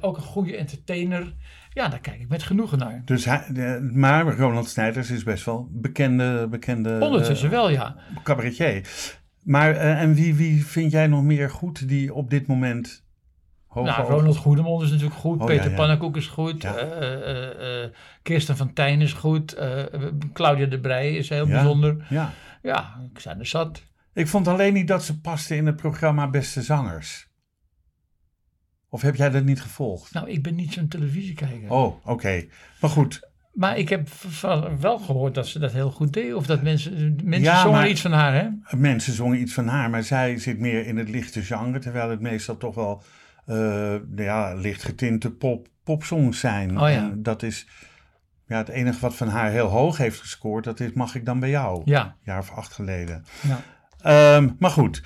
Ook 0.01 0.16
een 0.16 0.22
goede 0.22 0.57
entertainer. 0.57 1.33
Ja, 1.77 1.89
daar 1.89 2.01
kijk 2.01 2.21
ik 2.21 2.29
met 2.29 2.43
genoegen 2.43 2.79
naar. 2.79 3.03
Dus 3.05 3.25
hij, 3.25 3.45
de- 3.53 3.91
maar 3.93 4.37
Ronald 4.37 4.69
Snijders 4.69 5.11
is 5.11 5.23
best 5.23 5.45
wel 5.45 5.69
bekende, 5.71 6.47
bekende 6.51 6.99
Ondertussen 7.01 7.47
eh, 7.47 7.53
wel, 7.53 7.71
ja. 7.71 7.97
cabaretier. 8.23 8.89
Maar 9.43 9.71
eh, 9.77 10.01
en 10.01 10.15
wie, 10.15 10.35
wie 10.35 10.67
vind 10.67 10.91
jij 10.93 11.07
nog 11.07 11.23
meer 11.23 11.51
goed 11.51 11.89
die 11.89 12.15
op 12.15 12.31
dit 12.31 12.47
moment 12.47 13.05
Nou. 13.75 14.09
Ronald 14.12 14.37
Goedemond 14.37 14.83
is 14.83 14.91
natuurlijk 14.91 15.17
goed. 15.17 15.41
Oh, 15.41 15.47
Peter 15.47 15.65
ja, 15.65 15.71
ja. 15.71 15.77
Pannenkoek 15.77 16.17
is 16.17 16.27
goed. 16.27 16.62
Ja. 16.62 16.75
eh, 16.77 17.89
Kirsten 18.23 18.57
van 18.57 18.73
Tijn 18.73 19.01
is 19.01 19.12
goed. 19.12 19.57
Claudia 20.33 20.67
de 20.67 20.81
Brij 20.81 21.17
is 21.17 21.29
heel 21.29 21.47
bijzonder. 21.47 22.07
Ja. 22.09 22.33
Ja, 22.62 23.01
ik 23.15 23.21
zijn 23.21 23.39
er 23.39 23.47
zat. 23.47 23.83
Ik 24.12 24.29
vond 24.29 24.49
alleen 24.49 24.73
niet 24.73 24.89
dat 24.89 25.05
ze 25.05 25.21
paste 25.21 25.57
in 25.57 25.67
het 25.67 25.77
programma 25.77 26.29
Beste 26.31 26.62
Zangers. 26.62 27.26
Of 28.97 29.03
heb 29.03 29.17
jij 29.17 29.31
dat 29.31 29.45
niet 29.45 29.61
gevolgd? 29.61 30.13
Nou, 30.13 30.31
ik 30.31 30.43
ben 30.43 30.55
niet 30.55 30.73
zo'n 30.73 30.89
televisiekijker. 30.89 31.71
Oh, 31.71 32.07
oké. 32.07 32.45
Maar 32.81 32.91
goed, 32.91 33.31
Maar 33.53 33.79
ik 33.79 33.89
heb 33.89 34.09
wel 34.81 34.99
gehoord 34.99 35.35
dat 35.35 35.47
ze 35.47 35.59
dat 35.59 35.73
heel 35.73 35.91
goed 35.91 36.13
deed. 36.13 36.35
Of 36.35 36.47
dat 36.47 36.63
mensen, 36.63 37.21
mensen 37.25 37.53
Ja, 37.53 37.63
zongen 37.63 37.79
maar- 37.79 37.89
iets 37.89 38.01
van 38.01 38.13
haar, 38.13 38.35
hè? 38.35 38.77
mensen 38.77 39.13
zongen 39.13 39.41
iets 39.41 39.53
van 39.55 39.67
haar, 39.69 39.91
maar 39.91 40.03
zij 40.03 40.39
zit 40.39 40.59
meer 40.59 40.87
in 40.87 40.97
het 40.97 41.09
lichte 41.09 41.43
genre, 41.43 41.79
terwijl 41.79 42.11
het 42.11 42.21
meestal 42.21 42.57
toch 42.57 42.75
wel 42.75 43.03
nou 43.47 44.23
ja, 44.23 44.55
licht 44.55 44.83
getinte 44.83 45.31
pop, 45.31 45.69
popsongs 45.85 46.41
zijn. 46.41 46.81
Oh 46.81 46.89
ja. 46.91 46.97
En 46.97 47.23
dat 47.23 47.43
is 47.43 47.67
ja, 48.47 48.57
het 48.57 48.69
enige 48.69 49.01
wat 49.01 49.15
van 49.17 49.29
haar 49.29 49.51
heel 49.51 49.67
hoog 49.69 49.97
heeft 49.97 50.21
gescoord, 50.21 50.65
dat 50.65 50.81
is 50.81 50.93
Mag 50.93 51.15
ik 51.15 51.25
dan 51.25 51.41
bij 51.41 51.51
jou? 51.51 51.83
Ja. 51.85 52.05
Een 52.05 52.13
jaar 52.23 52.39
of 52.39 52.51
acht 52.51 52.73
geleden. 52.73 53.25
ja. 53.43 53.61
Ehm, 54.01 54.49
maar 54.59 54.71
goed, 54.71 55.03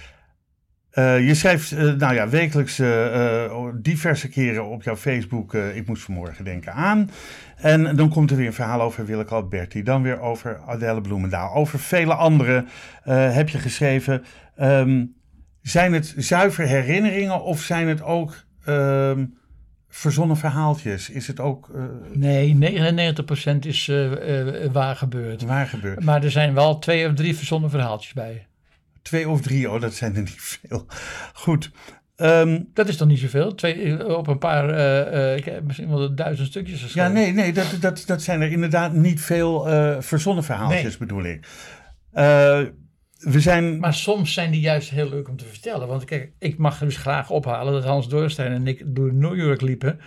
Eh, 0.90 1.26
je 1.26 1.34
schrijft 1.34 1.72
eh, 1.72 1.92
nou 1.92 2.14
ja, 2.14 2.28
wekelijks 2.28 2.78
eh, 2.78 3.66
diverse 3.74 4.28
keren 4.28 4.66
op 4.66 4.82
jouw 4.82 4.96
Facebook, 4.96 5.54
ik 5.54 5.86
moest 5.86 6.02
vanmorgen 6.02 6.44
denken 6.44 6.72
aan. 6.72 7.10
En 7.56 7.96
dan 7.96 8.08
komt 8.08 8.30
er 8.30 8.36
weer 8.36 8.46
een 8.46 8.52
verhaal 8.52 8.80
over 8.80 9.06
Willeke 9.06 9.34
Alberti, 9.34 9.82
dan 9.82 10.02
weer 10.02 10.20
over 10.20 10.60
Adele 10.66 11.00
Bloemendaal, 11.00 11.54
over 11.54 11.78
vele 11.78 12.14
anderen 12.14 12.68
heb 13.04 13.48
je 13.48 13.58
geschreven. 13.58 14.24
Ehm, 14.56 15.04
zijn 15.62 15.92
het 15.92 16.14
zuiver 16.16 16.66
herinneringen 16.66 17.42
of 17.42 17.60
zijn 17.60 17.88
het 17.88 18.02
ook 18.02 18.44
ehm, 18.64 19.26
verzonnen 19.88 20.36
verhaaltjes? 20.36 21.10
Is 21.10 21.26
het 21.26 21.40
ook 21.40 21.70
Nee, 22.12 22.54
99% 22.54 23.66
is 23.66 23.90
waar 24.72 24.96
gebeurd. 24.96 25.42
waar 25.42 25.66
gebeurd? 25.66 26.04
Maar 26.04 26.24
er 26.24 26.30
zijn 26.30 26.54
wel 26.54 26.78
twee 26.78 27.08
of 27.08 27.14
drie 27.14 27.36
verzonnen 27.36 27.70
verhaaltjes 27.70 28.12
bij. 28.12 28.46
Twee 29.02 29.28
of 29.28 29.40
drie, 29.40 29.70
oh 29.70 29.80
dat 29.80 29.94
zijn 29.94 30.14
er 30.14 30.20
niet 30.22 30.34
veel. 30.40 30.86
Goed. 31.32 31.70
Ehm, 32.16 32.60
Dat 32.74 32.88
is 32.88 32.96
toch 32.96 33.08
niet 33.08 33.18
zoveel? 33.18 33.54
Twee, 33.54 33.96
eh, 33.96 34.16
op 34.16 34.26
een 34.26 34.38
paar, 34.38 34.70
eh, 34.70 35.30
eh, 35.32 35.36
ik 35.38 35.44
heb 35.44 35.64
misschien 35.64 35.88
wel 35.88 36.14
duizend 36.14 36.48
stukjes 36.48 36.78
Ja, 36.80 36.84
geschreven. 36.84 37.12
nee, 37.12 37.32
nee 37.32 37.52
dat, 37.52 37.76
dat, 37.80 38.02
dat 38.06 38.22
zijn 38.22 38.40
er 38.40 38.50
inderdaad 38.52 38.92
niet 38.92 39.20
veel 39.20 39.68
eh, 39.68 39.96
verzonnen 40.00 40.44
verhaaltjes, 40.44 40.82
Nee. 40.82 40.96
bedoel 40.98 41.24
ik. 41.24 41.46
We 43.20 43.40
zijn. 43.40 43.78
Maar 43.78 43.94
soms 43.94 44.32
zijn 44.34 44.50
die 44.50 44.60
juist 44.60 44.90
heel 44.90 45.08
leuk 45.08 45.28
om 45.28 45.36
te 45.36 45.44
vertellen. 45.44 45.88
Want 45.88 46.04
kijk, 46.04 46.32
ik 46.38 46.58
mag 46.58 46.78
dus 46.78 46.96
graag 46.96 47.30
ophalen 47.30 47.72
dat 47.72 47.84
Hans 47.84 48.08
Dorstein 48.08 48.52
en 48.52 48.66
ik 48.66 48.82
door 48.86 49.14
New 49.14 49.36
York 49.36 49.60
liepen. 49.60 50.00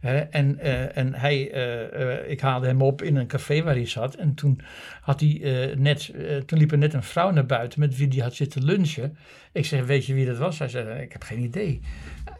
En 0.00 0.58
eh, 0.58 0.96
en 0.96 1.14
hij, 1.14 1.50
eh, 1.50 2.02
eh, 2.02 2.30
ik 2.30 2.40
haalde 2.40 2.66
hem 2.66 2.82
op 2.82 3.02
in 3.02 3.16
een 3.16 3.26
café 3.26 3.62
waar 3.62 3.74
hij 3.74 3.86
zat. 3.86 4.14
En 4.14 4.34
toen, 4.34 4.60
had 5.00 5.20
hij, 5.20 5.74
net, 5.78 6.12
toen 6.46 6.58
liep 6.58 6.72
er 6.72 6.78
net 6.78 6.94
een 6.94 7.02
vrouw 7.02 7.30
naar 7.30 7.46
buiten 7.46 7.80
met 7.80 7.96
wie 7.96 8.08
hij 8.08 8.18
had 8.18 8.34
zitten 8.34 8.64
lunchen. 8.64 9.16
Ik 9.52 9.66
zeg, 9.66 9.84
weet 9.84 10.06
je 10.06 10.14
wie 10.14 10.26
dat 10.26 10.38
was? 10.38 10.58
Hij 10.58 10.68
zei, 10.68 11.02
ik 11.02 11.12
heb 11.12 11.22
geen 11.22 11.40
idee. 11.40 11.80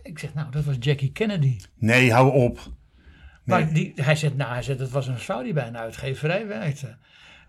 Ik 0.02 0.18
zeg, 0.18 0.34
nou, 0.34 0.50
dat 0.50 0.64
was 0.64 0.76
Jackie 0.78 1.12
Kennedy. 1.12 1.56
Nee, 1.78 2.12
hou 2.12 2.32
op. 2.32 2.56
Nee. 2.56 2.68
Maar 3.44 3.72
die, 3.72 3.92
hij 3.94 4.16
zegt, 4.16 4.36
nou, 4.36 4.52
hij 4.52 4.62
zegt, 4.62 4.78
het 4.78 4.90
was 4.90 5.06
een 5.06 5.18
vrouw 5.18 5.42
die 5.42 5.52
bij 5.52 5.66
een 5.66 5.78
uitgeverij 5.78 6.46
werkte. 6.46 6.96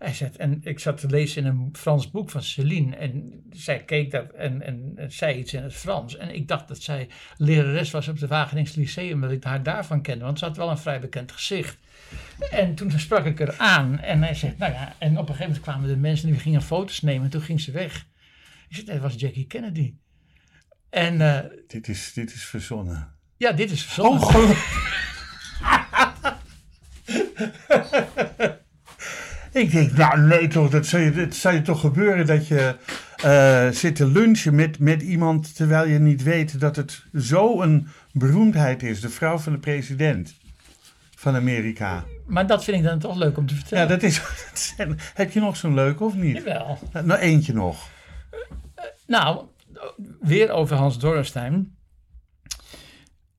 Hij 0.02 0.14
zegt, 0.14 0.38
en 0.38 0.60
ik 0.64 0.80
zat 0.80 0.98
te 1.00 1.08
lezen 1.08 1.44
in 1.46 1.50
een 1.50 1.70
Frans 1.74 2.12
boek 2.12 2.30
van 2.30 2.44
Celine. 2.44 2.96
En 2.96 3.44
zij 3.52 3.84
keek 3.84 4.12
dat 4.12 4.32
en, 4.32 4.62
en, 4.62 4.94
en 4.96 5.12
zei 5.12 5.38
iets 5.38 5.54
in 5.54 5.64
het 5.64 5.74
Frans. 5.74 6.18
En 6.18 6.36
ik 6.36 6.48
dacht 6.48 6.68
dat 6.68 6.82
zij 6.82 7.10
lerares 7.38 7.92
was 7.92 8.08
op 8.08 8.20
de 8.20 8.28
Wageningse 8.28 8.80
Lyceum, 8.80 9.22
dat 9.22 9.32
ik 9.32 9.44
haar 9.44 9.64
daarvan 9.64 10.02
kende. 10.02 10.24
Want 10.26 10.40
ze 10.40 10.46
had 10.46 10.58
wel 10.58 10.70
een 10.70 10.78
vrij 10.78 11.00
bekend 11.00 11.32
gezicht. 11.32 11.78
En 12.52 12.76
toen 12.76 12.92
sprak 13.00 13.26
ik 13.26 13.40
haar 13.40 13.58
aan. 13.58 14.00
En 14.00 14.24
hij 14.24 14.34
zegt, 14.36 14.58
nou 14.58 14.72
ja, 14.72 14.96
en 14.98 15.12
op 15.12 15.18
een 15.18 15.26
gegeven 15.26 15.46
moment 15.46 15.62
kwamen 15.64 15.88
de 15.90 15.98
mensen 15.98 16.28
die 16.28 16.40
gingen 16.40 16.62
foto's 16.62 17.02
nemen. 17.02 17.24
En 17.24 17.30
toen 17.30 17.42
ging 17.42 17.62
ze 17.62 17.72
weg. 17.72 18.08
Ik 18.70 18.76
zeg, 18.76 18.86
dat 18.86 19.00
was 19.00 19.14
Jackie 19.18 19.48
Kennedy. 19.48 19.94
En 20.90 21.22
eh, 21.22 21.50
Dit, 21.68 21.88
is, 21.88 22.14
dit 22.14 22.34
is 22.34 22.46
verzonnen. 22.46 23.16
ja, 23.38 23.52
dit 23.52 23.72
is 23.72 23.84
verzonnen. 23.84 24.22
Oh, 24.22 24.30
gelukkig. 24.32 24.90
Ik 29.52 29.72
denk, 29.72 29.92
nou 29.92 30.20
nee 30.20 30.48
toch, 30.48 30.70
dat 30.70 30.86
zou 30.86 31.04
je, 31.04 31.12
dat 31.12 31.36
zou 31.36 31.56
je 31.56 31.62
toch 31.62 31.80
gebeuren 31.80 32.26
dat 32.26 32.48
je 32.48 32.76
eh, 33.18 33.70
zit 33.70 33.96
te 33.96 34.08
lunchen 34.08 34.56
met, 34.56 34.80
met 34.80 35.02
iemand 35.02 35.56
terwijl 35.56 35.88
je 35.88 36.00
niet 36.00 36.24
weet 36.24 36.60
dat 36.60 36.76
het 36.76 37.04
zo 37.16 37.62
een 37.62 37.88
beroemdheid 38.12 38.84
is. 38.84 39.02
De 39.02 39.10
vrouw 39.10 39.38
van 39.38 39.54
de 39.54 39.60
president 39.60 40.34
van 41.16 41.36
Amerika. 41.36 42.04
Maar 42.26 42.48
dat 42.48 42.64
vind 42.64 42.78
ik 42.78 42.84
dan 42.84 43.00
toch 43.00 43.16
leuk 43.16 43.38
om 43.38 43.48
te 43.48 43.56
vertellen. 43.56 43.84
Ja, 43.84 43.90
dat 43.90 44.04
is. 44.04 44.22
heb 45.14 45.32
je 45.32 45.40
nog 45.40 45.58
zo'n 45.58 45.74
leuke 45.74 46.04
of 46.04 46.16
niet? 46.16 46.36
Jawel. 46.36 46.80
Nou, 47.04 47.20
eentje 47.20 47.54
nog. 47.54 47.90
Nou, 49.08 49.46
weer 50.20 50.52
over 50.52 50.76
Hans 50.76 51.00
Dorrestein. 51.00 51.76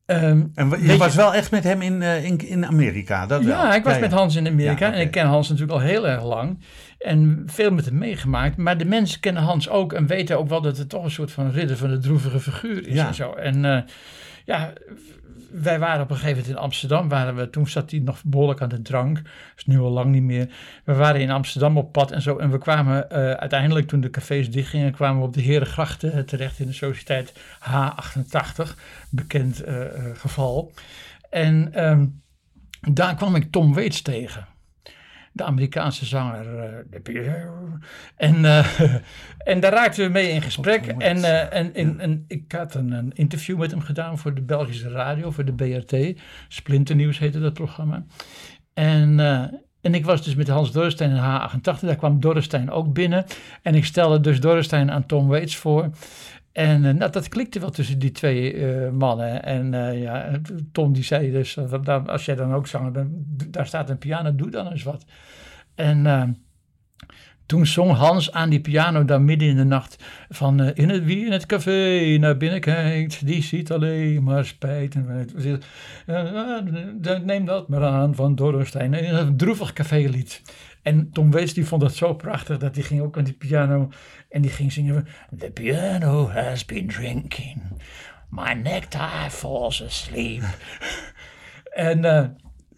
Ehm, 0.07 0.43
En 0.55 0.71
je 0.81 0.97
was 0.97 1.13
je- 1.13 1.19
wel 1.19 1.35
echt 1.35 1.51
met 1.51 1.65
hem 1.65 1.83
in, 1.83 2.03
eh, 2.03 2.25
in, 2.25 2.39
in 2.49 2.67
Amerika, 2.67 3.27
dat 3.27 3.43
wel. 3.45 3.57
ja, 3.57 3.75
ik 3.75 3.85
was 3.85 3.95
Ja, 3.95 4.01
met. 4.01 4.13
Hans 4.13 4.37
in 4.37 4.47
Amerika 4.47 4.87
Ja, 4.87 4.93
en 4.93 5.01
ik 5.01 5.11
ken 5.11 5.27
Hans 5.27 5.49
natuurlijk 5.49 5.79
al 5.81 5.87
heel 5.87 6.09
erg 6.09 6.25
lang. 6.25 6.59
En 6.99 7.43
veel 7.47 7.71
met 7.71 7.85
hem 7.85 7.99
meegemaakt. 7.99 8.57
Maar 8.57 8.79
de 8.79 8.85
mensen 8.85 9.21
kennen 9.21 9.43
Hans 9.43 9.69
ook 9.69 9.93
en 9.93 10.07
weten 10.07 10.39
ook 10.39 10.49
wel 10.49 10.61
dat 10.61 10.77
het 10.79 10.89
toch 10.89 11.05
een 11.05 11.11
soort 11.11 11.31
van 11.33 11.51
ridder 11.51 11.77
van 11.77 11.91
de 11.91 11.99
droevige 11.99 12.41
figuur 12.41 12.87
is 12.89 12.95
Ja. 12.95 13.07
en 13.07 13.15
zo. 13.15 13.33
En 13.33 13.65
eh, 13.65 13.79
ja, 14.45 14.73
wij 15.53 15.79
waren 15.79 16.03
op 16.03 16.11
een 16.11 16.17
gegeven 16.17 16.37
moment 16.37 16.57
in 16.57 16.63
Amsterdam. 16.63 17.09
Waren 17.09 17.37
we, 17.37 17.51
toen 17.51 17.69
zat 17.69 17.91
hij 17.91 18.01
nog 18.01 18.23
behoorlijk 18.25 18.61
aan 18.61 18.69
de 18.69 18.83
drank. 18.83 19.23
Is 19.57 19.65
nu 19.65 19.79
al 19.79 19.91
lang 19.91 20.11
niet 20.11 20.23
meer. 20.23 20.49
We 20.85 20.95
waren 20.95 21.21
in 21.21 21.31
Amsterdam 21.31 21.77
op 21.77 21.93
pad 21.93 22.11
en 22.11 22.23
zo. 22.23 22.39
En 22.39 22.51
we 22.51 22.59
kwamen 22.59 23.11
eh, 23.11 23.31
uiteindelijk, 23.31 23.89
toen 23.89 24.01
de 24.01 24.11
cafés 24.11 24.51
dichtgingen, 24.51 24.93
kwamen 24.93 25.21
we 25.21 25.27
op 25.27 25.35
de 25.35 25.43
Herengrachten 25.43 26.13
eh, 26.13 26.23
terecht 26.23 26.59
in 26.59 26.67
de 26.67 26.73
sociëteit 26.73 27.33
H88. 27.61 28.75
Bekend 29.11 29.63
eh, 29.63 29.77
geval. 30.15 30.73
En 31.31 31.75
ehm, 31.75 32.07
daar 32.81 33.15
kwam 33.15 33.35
ik 33.35 33.51
Tom 33.51 33.75
Waits 33.75 34.03
tegen. 34.03 34.47
De 35.33 35.45
Amerikaanse 35.45 36.05
zanger. 36.05 36.59
eh, 36.59 38.29
en, 38.29 38.45
eh, 38.45 38.81
en 39.53 39.61
daar 39.61 39.73
raakten 39.73 40.05
we 40.05 40.11
mee 40.11 40.31
in 40.31 40.43
gesprek. 40.43 40.87
En, 40.87 41.25
eh, 41.25 41.59
en, 41.59 41.75
en, 41.75 42.01
en 42.01 42.25
ik 42.29 42.53
had 42.53 42.75
een, 42.75 42.93
een 42.93 43.13
interview 43.15 43.59
met 43.59 43.71
hem 43.71 43.81
gedaan 43.81 44.19
voor 44.19 44.35
de 44.35 44.43
Belgische 44.43 44.91
radio, 44.91 45.31
voor 45.31 45.45
de 45.45 45.53
BRT. 45.53 46.21
Splinternieuws 46.49 47.19
heette 47.19 47.41
dat 47.41 47.55
programma. 47.55 48.05
En, 48.75 49.21
en 49.81 49.95
ik 49.95 50.05
was 50.05 50.25
dus 50.25 50.35
met 50.35 50.49
Hans 50.49 50.73
Dorrestein 50.73 51.11
in 51.11 51.17
H88. 51.17 51.81
Daar 51.81 51.97
kwam 51.97 52.21
Dorrestein 52.21 52.71
ook 52.71 52.93
binnen. 52.93 53.25
En 53.63 53.75
ik 53.75 53.85
stelde 53.85 54.21
dus 54.21 54.41
Dorrestein 54.41 54.91
aan 54.91 55.07
Tom 55.07 55.29
Waits 55.29 55.57
voor. 55.57 55.91
En 56.53 56.81
nou, 56.81 57.11
dat 57.11 57.29
klikte 57.29 57.61
wel 57.61 57.71
tussen 57.71 57.99
die 57.99 58.11
twee 58.11 58.55
eh, 58.55 58.91
mannen. 58.91 59.43
En 59.43 59.75
eh, 59.75 60.03
ja, 60.03 60.41
Tom 60.73 60.93
die 60.93 61.05
zei 61.05 61.31
dus, 61.31 61.59
als 62.07 62.25
jij 62.25 62.35
dan 62.35 62.55
ook 62.55 62.67
zanger 62.67 62.91
bent, 62.91 63.11
daar 63.53 63.67
staat 63.67 63.91
een 63.91 63.99
piano, 63.99 64.35
doe 64.35 64.51
dan 64.51 64.71
eens 64.71 64.83
wat. 64.83 65.05
En 65.75 66.07
toen 67.47 67.67
zong 67.67 67.91
Hans 67.91 68.33
aan 68.33 68.51
die 68.51 68.61
piano 68.61 69.05
dan 69.05 69.25
midden 69.25 69.49
in 69.49 69.57
de 69.57 69.65
nacht 69.65 70.05
van 70.29 70.61
in 70.61 70.89
het, 70.89 71.05
wie 71.05 71.27
in 71.27 71.33
het 71.33 71.47
café 71.47 72.17
naar 72.19 72.37
binnen 72.37 72.61
kijkt, 72.61 73.27
die 73.27 73.43
ziet 73.43 73.73
alleen 73.73 74.23
maar 74.23 74.45
spijt. 74.45 74.95
En, 74.95 75.29
neem 77.25 77.45
dat 77.45 77.69
maar 77.69 77.85
aan 77.85 78.15
van 78.15 78.35
Dorrestein. 78.35 79.15
Een 79.15 79.37
droevig 79.37 79.73
cafélied. 79.73 80.43
En 80.83 81.11
Tom 81.13 81.31
Waits 81.31 81.55
die 81.55 81.67
vond 81.67 81.83
dat 81.83 81.95
zo 81.95 82.15
prachtig 82.15 82.59
dat 82.59 82.75
hij 82.75 82.85
ging 82.85 83.01
ook 83.01 83.19
aan 83.19 83.25
die 83.25 83.33
piano 83.33 83.89
en 84.33 84.43
die 84.43 84.51
ging 84.51 84.73
zingen 84.73 85.07
The 85.39 85.51
piano 85.51 86.29
has 86.29 86.65
been 86.65 86.87
drinking, 86.87 87.63
my 88.31 88.53
necktie 88.53 89.31
falls 89.31 89.83
asleep. 89.83 90.43
en 91.91 92.05
eh, 92.05 92.25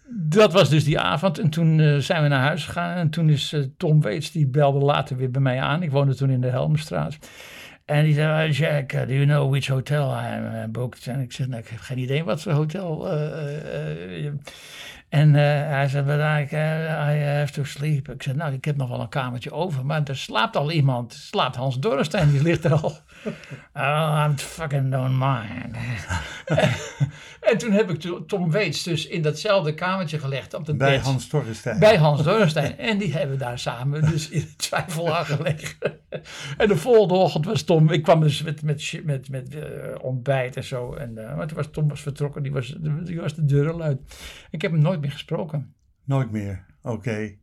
dat 0.08 0.52
was 0.52 0.68
dus 0.68 0.84
die 0.84 0.98
avond 0.98 1.38
en 1.38 1.50
toen 1.50 1.80
eh, 1.80 1.96
zijn 1.96 2.22
we 2.22 2.28
naar 2.28 2.46
huis 2.46 2.64
gegaan 2.64 2.96
en 2.96 3.10
toen 3.10 3.30
is 3.30 3.52
eh, 3.52 3.62
Tom 3.76 4.00
Waits, 4.00 4.30
die 4.30 4.46
belde 4.46 4.78
later 4.78 5.16
weer 5.16 5.30
bij 5.30 5.40
mij 5.40 5.60
aan. 5.60 5.82
Ik 5.82 5.90
woonde 5.90 6.14
toen 6.14 6.30
in 6.30 6.40
de 6.40 6.50
Helmstraat. 6.50 7.18
En 7.84 8.04
die 8.04 8.14
zei, 8.14 8.48
"Oh, 8.48 8.56
Jack, 8.56 8.90
do 8.90 9.12
you 9.12 9.24
know 9.24 9.50
which 9.50 9.66
hotel 9.66 10.10
I 10.10 10.26
am 10.62 10.72
booked? 10.72 11.06
En 11.06 11.20
ik 11.20 11.32
zei, 11.32 11.48
nou, 11.48 11.62
ik 11.62 11.68
heb 11.68 11.78
geen 11.78 11.98
idee 11.98 12.24
wat 12.24 12.42
voor 12.42 12.52
hotel. 12.52 13.08
En 15.08 15.34
eh, 15.34 15.42
hij 15.68 15.88
zei, 15.88 16.04
but 16.04 16.18
I, 16.18 16.54
I 16.54 17.24
have 17.24 17.52
to 17.52 17.64
sleep. 17.64 18.08
Ik 18.08 18.22
zei, 18.22 18.36
nou, 18.36 18.52
ik 18.52 18.64
heb 18.64 18.76
nog 18.76 18.88
wel 18.88 19.00
een 19.00 19.08
kamertje 19.08 19.52
over, 19.52 19.86
maar 19.86 20.02
er 20.04 20.16
slaapt 20.16 20.56
al 20.56 20.70
iemand. 20.70 21.12
Er 21.12 21.18
slaapt 21.18 21.56
Hans 21.56 21.78
Dorrestein, 21.78 22.30
die 22.30 22.42
ligt 22.42 22.64
er 22.64 22.72
al. 22.72 22.90
oh, 23.74 24.24
I'm 24.26 24.38
fucking 24.38 24.90
don't 24.90 25.18
mind. 25.18 25.76
en 27.50 27.58
toen 27.58 27.72
heb 27.72 27.90
ik 27.90 28.00
to- 28.00 28.24
Tom 28.24 28.50
Waits 28.50 28.82
dus 28.82 29.06
in 29.06 29.22
datzelfde 29.22 29.74
kamertje 29.74 30.18
gelegd 30.18 30.54
op 30.54 30.64
de 30.64 30.74
Bij 30.74 30.90
bed. 30.90 31.04
Hans 31.04 31.26
Torrestein. 31.26 31.78
Bij 31.78 31.96
Hans 31.96 32.22
Dorrestein. 32.22 32.78
En 32.94 32.98
die 32.98 33.12
hebben 33.12 33.38
daar 33.38 33.58
samen 33.58 34.10
dus 34.10 34.28
in 34.28 34.48
twijfel 34.56 35.16
aan 35.16 35.26
gelegen. 35.26 35.76
en 36.56 36.68
de 36.68 36.76
volgende 36.76 37.14
ochtend 37.14 37.44
was 37.44 37.62
Tom, 37.62 37.90
ik 37.90 38.02
kwam 38.02 38.20
dus 38.20 38.42
met, 38.42 38.62
met, 38.62 39.00
met, 39.04 39.28
met 39.28 39.54
eh, 39.54 39.62
ontbijt 40.00 40.56
en 40.56 40.64
zo. 40.64 40.94
En, 40.94 41.14
maar 41.14 41.46
toen 41.46 41.56
was 41.56 41.68
Tom 41.70 41.88
was 41.88 42.00
vertrokken, 42.00 42.42
die 42.42 42.52
was, 42.52 42.76
die 43.04 43.20
was 43.20 43.34
de 43.34 43.44
deur 43.44 43.72
al 43.72 43.82
uit. 43.82 43.98
Ik 44.50 44.62
heb 44.62 44.72
hem 44.72 44.80
nooit 44.80 44.93
meer 45.00 45.12
gesproken. 45.12 45.74
Nooit 46.04 46.30
meer. 46.30 46.64
Oké. 46.82 47.34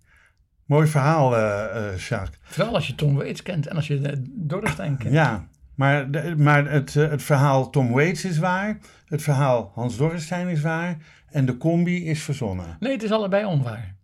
Mooi 0.65 0.87
verhaal, 0.87 1.37
eh 1.37 1.97
Jacques. 1.97 2.39
Vooral 2.43 2.73
als 2.75 2.87
je 2.87 2.95
Tom 2.95 3.15
Waits 3.15 3.41
kent 3.41 3.67
en 3.67 3.75
als 3.75 3.87
je 3.87 3.99
uh, 3.99 4.11
Dorrestein 4.29 4.97
kent. 4.97 5.13
Ja, 5.13 5.47
maar, 5.75 6.11
de- 6.11 6.35
maar 6.37 6.69
het, 6.71 6.93
het 6.93 7.23
verhaal 7.23 7.69
Tom 7.69 7.91
Waits 7.91 8.25
is 8.25 8.37
waar. 8.37 8.77
Het 9.05 9.21
verhaal 9.21 9.71
Hans 9.75 9.97
Dorrestein 9.97 10.47
is 10.47 10.61
waar. 10.61 10.97
En 11.29 11.45
de 11.45 11.57
combi 11.57 12.05
is 12.05 12.21
verzonnen. 12.23 12.77
Nee, 12.79 12.91
het 12.91 13.03
is 13.03 13.11
allebei 13.11 13.45
onwaar. 13.45 13.95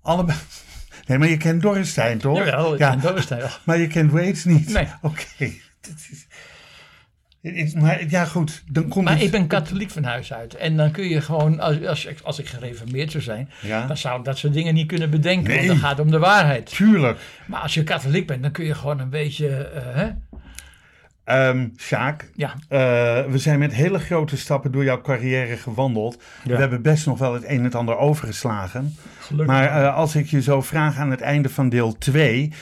Allebei. 0.00 0.38
Nee, 1.06 1.18
maar 1.18 1.28
je 1.28 1.36
kent 1.36 1.62
Dorrestein 1.62 2.18
toch? 2.18 2.36
Jawel, 2.38 2.72
ik 2.72 2.78
ja, 2.78 2.90
ken 2.90 3.00
Dorrestein 3.00 3.50
maar 3.64 3.78
je 3.78 3.86
kent 3.86 4.10
Waits 4.10 4.44
niet. 4.44 4.68
Nee. 4.72 4.86
Oké. 5.02 5.24
Is- 6.10 6.26
Maar 7.78 8.04
ja, 8.08 8.24
goed. 8.24 8.62
Dan 8.70 8.88
komt 8.88 9.04
Maar 9.04 9.14
het- 9.14 9.22
ik 9.22 9.30
ben 9.30 9.46
katholiek 9.46 9.90
van 9.90 10.04
huis 10.04 10.32
uit. 10.32 10.54
En 10.54 10.76
dan 10.76 10.90
kun 10.90 11.08
je 11.08 11.20
gewoon, 11.20 11.60
als, 11.60 11.84
als, 11.86 12.06
ik- 12.06 12.20
als 12.22 12.38
ik 12.38 12.46
gereformeerd 12.46 13.10
zou 13.10 13.22
zijn, 13.22 13.50
Ja, 13.60 13.86
dan 13.86 13.96
zou 13.96 14.18
ik 14.18 14.24
dat 14.24 14.38
soort 14.38 14.52
dingen 14.52 14.74
niet 14.74 14.86
kunnen 14.86 15.10
bedenken. 15.10 15.48
Nee. 15.48 15.56
Want 15.56 15.68
dan 15.68 15.76
gaat 15.78 15.90
het 15.96 16.00
om 16.06 16.10
de 16.10 16.18
waarheid. 16.18 16.66
tuurlijk. 16.76 17.18
Maar 17.46 17.60
als 17.60 17.74
je 17.74 17.84
katholiek 17.84 18.26
bent, 18.26 18.42
dan 18.42 18.50
kun 18.52 18.64
je 18.64 18.74
gewoon 18.74 18.98
een 18.98 19.10
beetje, 19.10 19.48
eh, 19.56 19.82
hè? 19.94 20.08
Ehm 21.24 21.68
Sjaak, 21.78 22.30
Ja, 22.34 22.54
eh, 22.68 22.78
we 23.30 23.38
zijn 23.38 23.58
met 23.58 23.74
hele 23.74 23.98
grote 23.98 24.36
stappen 24.36 24.72
door 24.72 24.84
jouw 24.84 25.00
carrière 25.00 25.56
gewandeld. 25.56 26.22
Ja. 26.44 26.50
We 26.54 26.60
hebben 26.60 26.82
best 26.82 27.06
nog 27.06 27.18
wel 27.18 27.34
het 27.34 27.42
een 27.42 27.48
en 27.58 27.64
het 27.64 27.74
ander 27.74 27.96
overgeslagen. 27.96 28.96
gelukkig. 29.20 29.46
Maar 29.56 29.82
eh, 29.84 29.96
als 29.96 30.16
ik 30.16 30.26
je 30.26 30.42
zo 30.42 30.60
vraag 30.62 30.96
aan 30.96 31.10
het 31.10 31.20
einde 31.20 31.48
van 31.48 31.68
deel 31.68 31.98
2, 31.98 32.52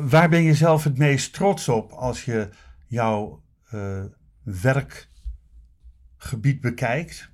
waar 0.00 0.28
ben 0.30 0.42
je 0.42 0.54
zelf 0.54 0.84
het 0.84 0.98
meest 0.98 1.32
trots 1.32 1.68
op 1.68 1.92
als 1.92 2.24
je 2.24 2.48
jouw 2.86 3.40
eh, 3.70 4.04
werkgebied 4.42 6.60
bekijkt? 6.60 7.30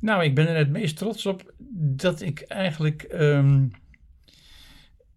Nou, 0.00 0.24
ik 0.24 0.34
ben 0.34 0.48
er 0.48 0.56
het 0.56 0.70
meest 0.70 0.96
trots 0.96 1.26
op 1.26 1.54
dat 1.78 2.20
ik 2.20 2.40
eigenlijk 2.40 3.02
ehm, 3.02 3.68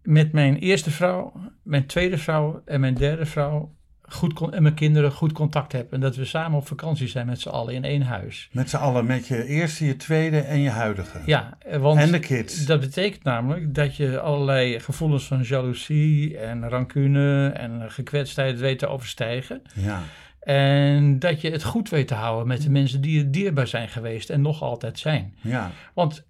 met 0.02 0.32
mijn 0.32 0.56
eerste 0.56 0.90
vrouw, 0.90 1.52
mijn 1.62 1.86
tweede 1.86 2.18
vrouw 2.18 2.62
en 2.64 2.80
mijn 2.80 2.94
derde 2.94 3.26
vrouw 3.26 3.74
goed 4.12 4.32
con- 4.32 4.52
en 4.54 4.62
mijn 4.62 4.74
kinderen 4.74 5.12
goed 5.12 5.32
contact 5.32 5.72
heb. 5.72 5.92
En 5.92 6.00
dat 6.00 6.16
we 6.16 6.24
samen 6.24 6.58
op 6.58 6.66
vakantie 6.66 7.08
zijn 7.08 7.26
met 7.26 7.40
z'n 7.40 7.48
allen 7.48 7.74
in 7.74 7.84
één 7.84 8.02
huis. 8.02 8.48
Met 8.52 8.70
z'n 8.70 8.76
allen, 8.76 9.06
met 9.06 9.26
je 9.26 9.44
eerste, 9.46 9.86
je 9.86 9.96
tweede 9.96 10.38
en 10.40 10.60
je 10.60 10.70
huidige. 10.70 11.18
Ja, 11.26 11.58
want 11.78 11.98
En 12.00 12.12
de 12.12 12.18
kids. 12.18 12.66
dat 12.66 12.80
betekent 12.80 13.24
namelijk 13.24 13.74
dat 13.74 13.96
je 13.96 14.20
allerlei 14.20 14.80
gevoelens 14.80 15.24
van 15.26 15.42
jaloezie 15.42 16.38
en 16.38 16.68
rancune 16.68 17.48
en 17.48 17.90
gekwetstheid 17.90 18.58
weet 18.60 18.78
te 18.78 18.86
overstijgen. 18.86 19.62
Ja, 19.74 20.00
En 20.40 21.18
dat 21.18 21.40
je 21.40 21.50
het 21.50 21.62
goed 21.62 21.88
weet 21.88 22.08
te 22.08 22.14
houden 22.14 22.46
met 22.46 22.62
de 22.62 22.70
mensen 22.70 23.00
die 23.00 23.16
je 23.16 23.30
dierbaar 23.30 23.66
zijn 23.66 23.88
geweest 23.88 24.30
en 24.30 24.40
nog 24.40 24.62
altijd 24.62 24.98
zijn. 24.98 25.34
ja, 25.40 25.70
Want 25.94 26.22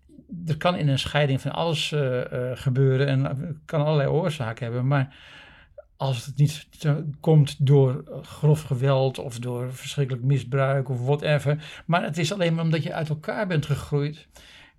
er 0.46 0.56
kan 0.56 0.76
in 0.76 0.88
een 0.88 0.98
scheiding 0.98 1.40
van 1.40 1.52
alles 1.52 1.92
eh, 1.92 2.20
eh, 2.32 2.56
gebeuren 2.58 3.06
en 3.06 3.60
kan 3.64 3.84
allerlei 3.84 4.08
oorzaken 4.08 4.64
hebben. 4.64 4.86
Maar 4.86 5.14
als 6.00 6.26
het 6.26 6.36
niet 6.36 6.66
te- 6.78 7.04
komt 7.20 7.66
door 7.66 8.04
grof 8.22 8.62
geweld 8.62 9.18
of 9.18 9.38
door 9.38 9.74
verschrikkelijk 9.74 10.24
misbruik 10.24 10.88
of 10.88 11.00
whatever. 11.00 11.82
Maar 11.86 12.02
het 12.02 12.18
is 12.18 12.32
alleen 12.32 12.54
maar 12.54 12.64
omdat 12.64 12.82
je 12.82 12.94
uit 12.94 13.08
elkaar 13.08 13.46
bent 13.46 13.66
gegroeid. 13.66 14.28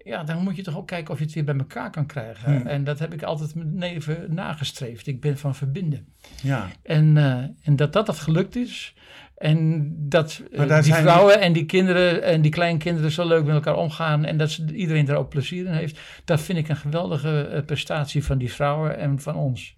Ja, 0.03 0.23
dan 0.23 0.43
moet 0.43 0.55
je 0.55 0.61
toch 0.61 0.77
ook 0.77 0.87
kijken 0.87 1.13
of 1.13 1.19
je 1.19 1.25
het 1.25 1.33
weer 1.33 1.43
bij 1.43 1.57
elkaar 1.57 1.91
kan 1.91 2.05
krijgen. 2.05 2.55
Hmm. 2.55 2.67
En 2.67 2.83
dat 2.83 2.99
heb 2.99 3.13
ik 3.13 3.23
altijd 3.23 3.55
met 3.55 3.73
neven 3.73 4.33
nagestreefd. 4.33 5.07
Ik 5.07 5.21
ben 5.21 5.37
van 5.37 5.55
verbinden. 5.55 6.05
ja. 6.43 6.67
En, 6.83 7.17
eh, 7.17 7.37
en 7.63 7.75
dat 7.75 7.93
dat, 7.93 8.05
dat 8.05 8.19
gelukt 8.19 8.55
is. 8.55 8.93
En 9.37 9.91
dat 9.97 10.41
eh, 10.51 10.81
die 10.81 10.93
vrouwen 10.93 11.41
en 11.41 11.53
die 11.53 11.65
kinderen 11.65 12.23
en 12.23 12.41
die 12.41 12.51
kleinkinderen 12.51 13.11
zo 13.11 13.27
leuk 13.27 13.45
met 13.45 13.55
elkaar 13.55 13.75
omgaan. 13.75 14.25
En 14.25 14.37
dat 14.37 14.51
ze, 14.51 14.73
iedereen 14.73 15.07
er 15.07 15.15
ook 15.15 15.29
plezier 15.29 15.65
in 15.65 15.73
heeft. 15.73 15.99
Dat 16.25 16.41
vind 16.41 16.57
ik 16.57 16.69
een 16.69 16.75
geweldige 16.75 17.41
eh, 17.41 17.65
prestatie 17.65 18.23
van 18.23 18.37
die 18.37 18.53
vrouwen 18.53 18.97
en 18.97 19.19
van 19.19 19.35
ons. 19.35 19.75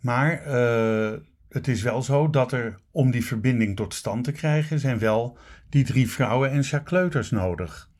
Maar 0.00 0.32
eh, 0.42 1.18
het 1.48 1.68
is 1.68 1.82
wel 1.82 2.02
zo 2.02 2.30
dat 2.30 2.52
er, 2.52 2.78
om 2.90 3.10
die 3.10 3.24
verbinding 3.24 3.76
tot 3.76 3.94
stand 3.94 4.24
te 4.24 4.32
krijgen, 4.32 4.78
zijn 4.80 4.98
wel 4.98 5.38
die 5.68 5.84
drie 5.84 6.10
vrouwen 6.10 6.50
en 6.50 6.60
Jacques 6.60 7.30
nodig. 7.30 7.90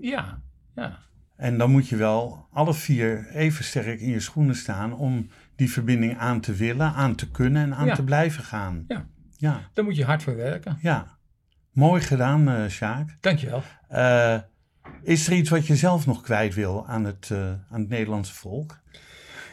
Ja, 0.00 0.40
ja. 0.74 0.98
En 1.36 1.58
dan 1.58 1.70
moet 1.70 1.88
je 1.88 1.96
wel 1.96 2.46
alle 2.52 2.74
vier 2.74 3.26
even 3.28 3.64
sterk 3.64 4.00
in 4.00 4.08
je 4.10 4.20
schoenen 4.20 4.54
staan 4.56 4.92
om 4.92 5.28
die 5.56 5.70
verbinding 5.70 6.18
aan 6.18 6.40
te 6.40 6.52
willen, 6.54 6.92
aan 6.92 7.14
te 7.14 7.30
kunnen 7.30 7.62
en 7.62 7.74
aan 7.74 7.86
Ja. 7.86 7.94
te 7.94 8.04
blijven 8.04 8.44
gaan. 8.44 8.84
Ja. 8.88 9.06
Ja, 9.38 9.60
Daar 9.72 9.84
moet 9.84 9.96
je 9.96 10.04
hard 10.04 10.22
voor 10.22 10.36
werken. 10.36 10.78
ja. 10.80 11.14
Mooi 11.72 12.02
gedaan, 12.02 12.48
eh 12.48 12.68
Sjaak. 12.68 13.16
Dankjewel. 13.20 13.62
Eh 13.88 14.38
is 15.02 15.26
er 15.26 15.32
iets 15.32 15.50
wat 15.50 15.66
je 15.66 15.76
zelf 15.76 16.06
nog 16.06 16.22
kwijt 16.22 16.54
wil 16.54 16.86
aan 16.88 17.04
het, 17.04 17.28
eh, 17.32 17.38
aan 17.48 17.80
het 17.80 17.88
Nederlandse 17.88 18.34
volk? 18.34 18.78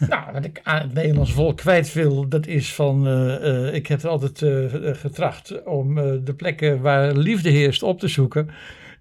Nou, 0.07 0.31
wat 0.31 0.45
ik 0.45 0.59
aan 0.63 0.81
het 0.81 0.93
Nederlands 0.93 1.33
volk 1.33 1.57
kwijt 1.57 1.93
wil, 1.93 2.27
dat 2.27 2.47
is 2.47 2.73
van, 2.73 3.07
eh, 3.07 3.67
eh, 3.67 3.73
ik 3.73 3.87
heb 3.87 4.05
altijd 4.05 4.41
eh, 4.41 4.93
getracht 4.93 5.63
om 5.63 5.95
de 6.23 6.33
plekken 6.37 6.81
waar 6.81 7.13
liefde 7.15 7.49
heerst 7.49 7.83
op 7.83 7.99
te 7.99 8.07
zoeken. 8.07 8.49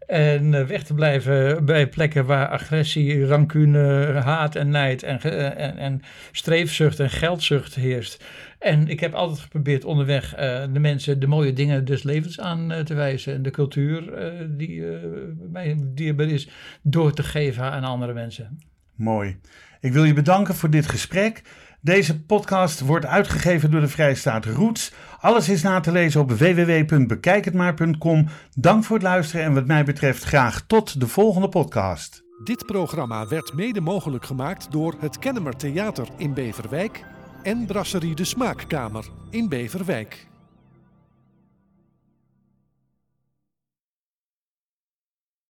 En 0.06 0.66
weg 0.66 0.82
te 0.82 0.94
blijven 0.94 1.64
bij 1.64 1.88
plekken 1.88 2.26
waar 2.26 2.48
agressie, 2.48 3.26
rancune, 3.26 4.12
haat 4.24 4.54
en 4.54 4.68
nijd 4.70 5.02
en, 5.02 5.20
en, 5.56 5.76
en 5.76 6.00
streefzucht 6.32 7.00
en 7.00 7.10
geldzucht 7.10 7.74
heerst. 7.74 8.24
En 8.58 8.88
ik 8.88 9.00
heb 9.00 9.14
altijd 9.14 9.40
geprobeerd 9.40 9.84
onderweg 9.84 10.34
de 10.72 10.78
mensen 10.78 11.20
de 11.20 11.26
mooie 11.26 11.52
dingen 11.52 11.84
des 11.84 12.02
levens 12.02 12.40
aan 12.40 12.72
te 12.84 12.94
wijzen. 12.94 13.34
En 13.34 13.42
de 13.42 13.50
cultuur 13.50 14.12
die 14.48 14.84
mij 15.50 15.76
dierbaar 15.80 16.28
is, 16.28 16.48
door 16.82 17.12
te 17.12 17.22
geven 17.22 17.62
aan 17.62 17.84
andere 17.84 18.12
mensen. 18.12 18.58
Mooi. 18.94 19.36
Ik 19.82 19.92
wil 19.92 20.04
je 20.04 20.12
bedanken 20.12 20.54
voor 20.54 20.70
dit 20.70 20.88
gesprek. 20.88 21.42
Deze 21.80 22.24
podcast 22.24 22.80
wordt 22.80 23.06
uitgegeven 23.06 23.70
door 23.70 23.80
de 23.80 23.88
Vrijstaat 23.88 24.44
Roots. 24.44 24.92
Alles 25.20 25.48
is 25.48 25.62
na 25.62 25.80
te 25.80 25.92
lezen 25.92 26.20
op 26.20 26.30
www.bekijkhetmaar.com. 26.30 28.28
Dank 28.54 28.84
voor 28.84 28.96
het 28.96 29.04
luisteren 29.04 29.44
en 29.44 29.54
wat 29.54 29.66
mij 29.66 29.84
betreft 29.84 30.24
graag 30.24 30.64
tot 30.66 31.00
de 31.00 31.06
volgende 31.06 31.48
podcast. 31.48 32.22
Dit 32.44 32.66
programma 32.66 33.28
werd 33.28 33.52
mede 33.54 33.80
mogelijk 33.80 34.24
gemaakt 34.24 34.72
door 34.72 34.94
het 34.98 35.18
Kennemer 35.18 35.56
Theater 35.56 36.08
in 36.16 36.34
Beverwijk 36.34 37.04
en 37.42 37.66
Brasserie 37.66 38.14
de 38.14 38.24
Smaakkamer 38.24 39.04
in 39.30 39.48
Beverwijk. 39.48 40.31